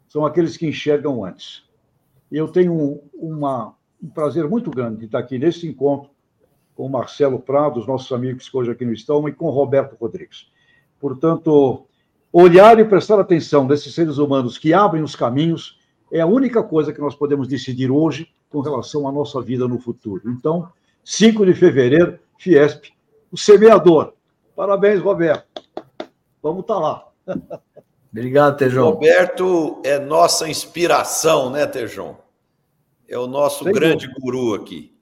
são 0.07 0.25
aqueles 0.25 0.57
que 0.57 0.67
enxergam 0.67 1.23
antes. 1.23 1.63
E 2.31 2.37
eu 2.37 2.47
tenho 2.47 3.01
uma, 3.13 3.75
um 4.01 4.09
prazer 4.09 4.49
muito 4.49 4.71
grande 4.71 4.99
de 4.99 5.05
estar 5.05 5.19
aqui 5.19 5.37
nesse 5.37 5.67
encontro 5.67 6.09
com 6.75 6.85
o 6.85 6.89
Marcelo 6.89 7.39
Prado, 7.39 7.79
os 7.79 7.87
nossos 7.87 8.11
amigos 8.11 8.49
que 8.49 8.57
hoje 8.57 8.71
aqui 8.71 8.85
não 8.85 8.91
estão, 8.91 9.27
e 9.29 9.31
com 9.31 9.45
o 9.45 9.51
Roberto 9.51 9.95
Rodrigues. 9.95 10.51
Portanto, 10.99 11.87
olhar 12.33 12.77
e 12.79 12.85
prestar 12.85 13.19
atenção 13.19 13.65
desses 13.65 13.93
seres 13.93 14.17
humanos 14.17 14.57
que 14.57 14.73
abrem 14.73 15.01
os 15.01 15.15
caminhos 15.15 15.79
é 16.11 16.19
a 16.19 16.25
única 16.25 16.61
coisa 16.61 16.91
que 16.91 16.99
nós 16.99 17.15
podemos 17.15 17.47
decidir 17.47 17.89
hoje 17.89 18.27
com 18.55 18.61
relação 18.61 19.05
à 19.05 19.11
nossa 19.11 19.41
vida 19.41 19.67
no 19.67 19.77
futuro. 19.77 20.31
Então, 20.31 20.71
5 21.03 21.45
de 21.45 21.53
fevereiro, 21.53 22.17
Fiesp, 22.39 22.85
o 23.29 23.37
semeador. 23.37 24.13
Parabéns, 24.55 25.01
Roberto. 25.01 25.61
Vamos 26.41 26.61
estar 26.61 26.75
tá 26.75 26.79
lá. 26.79 27.07
Obrigado, 28.09 28.55
Tejão. 28.55 28.85
Roberto 28.85 29.81
é 29.83 29.99
nossa 29.99 30.47
inspiração, 30.47 31.49
né, 31.49 31.65
Tejão? 31.65 32.17
É 33.09 33.19
o 33.19 33.27
nosso 33.27 33.65
Sem 33.65 33.73
grande 33.73 34.07
dúvida. 34.07 34.21
guru 34.21 34.53
aqui. 34.53 34.95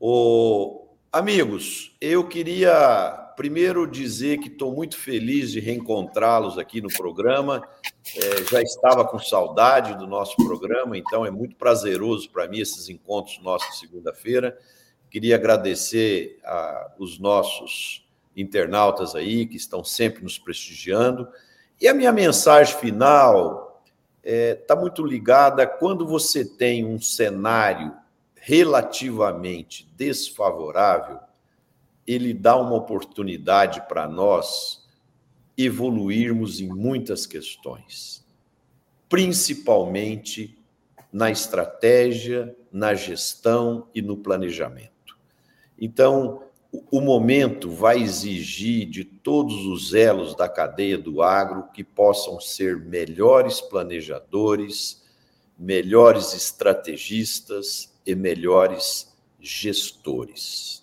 O... 0.00 0.86
Amigos, 1.12 1.94
eu 2.00 2.26
queria 2.26 3.29
primeiro, 3.40 3.86
dizer 3.86 4.36
que 4.36 4.48
estou 4.48 4.70
muito 4.70 4.98
feliz 4.98 5.50
de 5.50 5.60
reencontrá-los 5.60 6.58
aqui 6.58 6.82
no 6.82 6.88
programa. 6.88 7.66
É, 8.14 8.44
já 8.44 8.60
estava 8.60 9.02
com 9.02 9.18
saudade 9.18 9.96
do 9.96 10.06
nosso 10.06 10.36
programa, 10.36 10.98
então 10.98 11.24
é 11.24 11.30
muito 11.30 11.56
prazeroso 11.56 12.28
para 12.28 12.46
mim 12.46 12.60
esses 12.60 12.90
encontros 12.90 13.40
nossos 13.42 13.78
segunda-feira. 13.78 14.58
Queria 15.10 15.36
agradecer 15.36 16.38
a, 16.44 16.92
os 16.98 17.18
nossos 17.18 18.06
internautas 18.36 19.14
aí 19.14 19.46
que 19.46 19.56
estão 19.56 19.82
sempre 19.82 20.22
nos 20.22 20.38
prestigiando. 20.38 21.26
E 21.80 21.88
a 21.88 21.94
minha 21.94 22.12
mensagem 22.12 22.76
final 22.76 23.82
está 24.22 24.36
é, 24.36 24.54
tá 24.54 24.76
muito 24.76 25.02
ligada 25.02 25.66
quando 25.66 26.06
você 26.06 26.44
tem 26.44 26.84
um 26.84 27.00
cenário 27.00 27.90
relativamente 28.34 29.90
desfavorável, 29.96 31.20
ele 32.06 32.34
dá 32.34 32.56
uma 32.56 32.74
oportunidade 32.74 33.82
para 33.88 34.08
nós 34.08 34.86
evoluirmos 35.56 36.60
em 36.60 36.68
muitas 36.68 37.26
questões, 37.26 38.24
principalmente 39.08 40.58
na 41.12 41.30
estratégia, 41.30 42.56
na 42.72 42.94
gestão 42.94 43.88
e 43.94 44.00
no 44.00 44.16
planejamento. 44.16 45.18
Então, 45.78 46.42
o 46.90 47.00
momento 47.00 47.68
vai 47.70 48.00
exigir 48.00 48.88
de 48.88 49.04
todos 49.04 49.66
os 49.66 49.92
elos 49.92 50.36
da 50.36 50.48
cadeia 50.48 50.96
do 50.96 51.20
agro 51.20 51.68
que 51.72 51.82
possam 51.82 52.40
ser 52.40 52.78
melhores 52.78 53.60
planejadores, 53.60 55.02
melhores 55.58 56.32
estrategistas 56.32 57.92
e 58.06 58.14
melhores 58.14 59.12
gestores. 59.40 60.79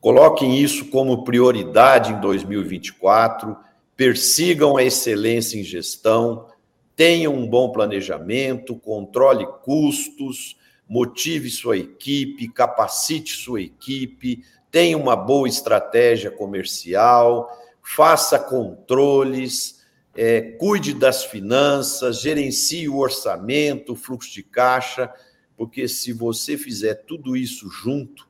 Coloquem 0.00 0.58
isso 0.58 0.86
como 0.86 1.24
prioridade 1.24 2.12
em 2.12 2.20
2024, 2.20 3.54
persigam 3.94 4.78
a 4.78 4.82
excelência 4.82 5.58
em 5.58 5.62
gestão, 5.62 6.48
tenham 6.96 7.34
um 7.34 7.46
bom 7.46 7.70
planejamento, 7.70 8.74
controle 8.74 9.46
custos, 9.62 10.56
motive 10.88 11.50
sua 11.50 11.76
equipe, 11.76 12.48
capacite 12.48 13.34
sua 13.36 13.60
equipe, 13.60 14.42
tenha 14.70 14.96
uma 14.96 15.14
boa 15.14 15.46
estratégia 15.46 16.30
comercial, 16.30 17.50
faça 17.82 18.38
controles, 18.38 19.84
é, 20.14 20.40
cuide 20.40 20.94
das 20.94 21.24
finanças, 21.24 22.22
gerencie 22.22 22.88
o 22.88 22.96
orçamento, 22.96 23.92
o 23.92 23.96
fluxo 23.96 24.32
de 24.32 24.42
caixa, 24.42 25.12
porque 25.58 25.86
se 25.86 26.10
você 26.10 26.56
fizer 26.56 26.94
tudo 27.06 27.36
isso 27.36 27.68
junto, 27.68 28.29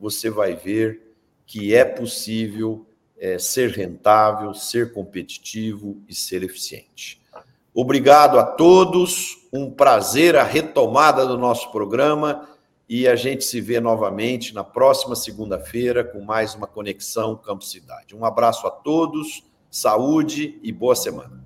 você 0.00 0.30
vai 0.30 0.56
ver 0.56 1.14
que 1.46 1.74
é 1.74 1.84
possível 1.84 2.86
é, 3.18 3.38
ser 3.38 3.70
rentável, 3.70 4.54
ser 4.54 4.94
competitivo 4.94 6.00
e 6.08 6.14
ser 6.14 6.42
eficiente. 6.42 7.20
Obrigado 7.74 8.38
a 8.38 8.44
todos, 8.44 9.46
um 9.52 9.70
prazer 9.70 10.36
a 10.36 10.42
retomada 10.42 11.26
do 11.26 11.36
nosso 11.36 11.70
programa 11.70 12.48
e 12.88 13.06
a 13.06 13.14
gente 13.14 13.44
se 13.44 13.60
vê 13.60 13.78
novamente 13.78 14.52
na 14.54 14.64
próxima 14.64 15.14
segunda-feira 15.14 16.02
com 16.02 16.20
mais 16.20 16.54
uma 16.54 16.66
conexão 16.66 17.36
Campo 17.36 17.64
Cidade. 17.64 18.16
Um 18.16 18.24
abraço 18.24 18.66
a 18.66 18.70
todos, 18.70 19.44
saúde 19.70 20.58
e 20.62 20.72
boa 20.72 20.96
semana. 20.96 21.39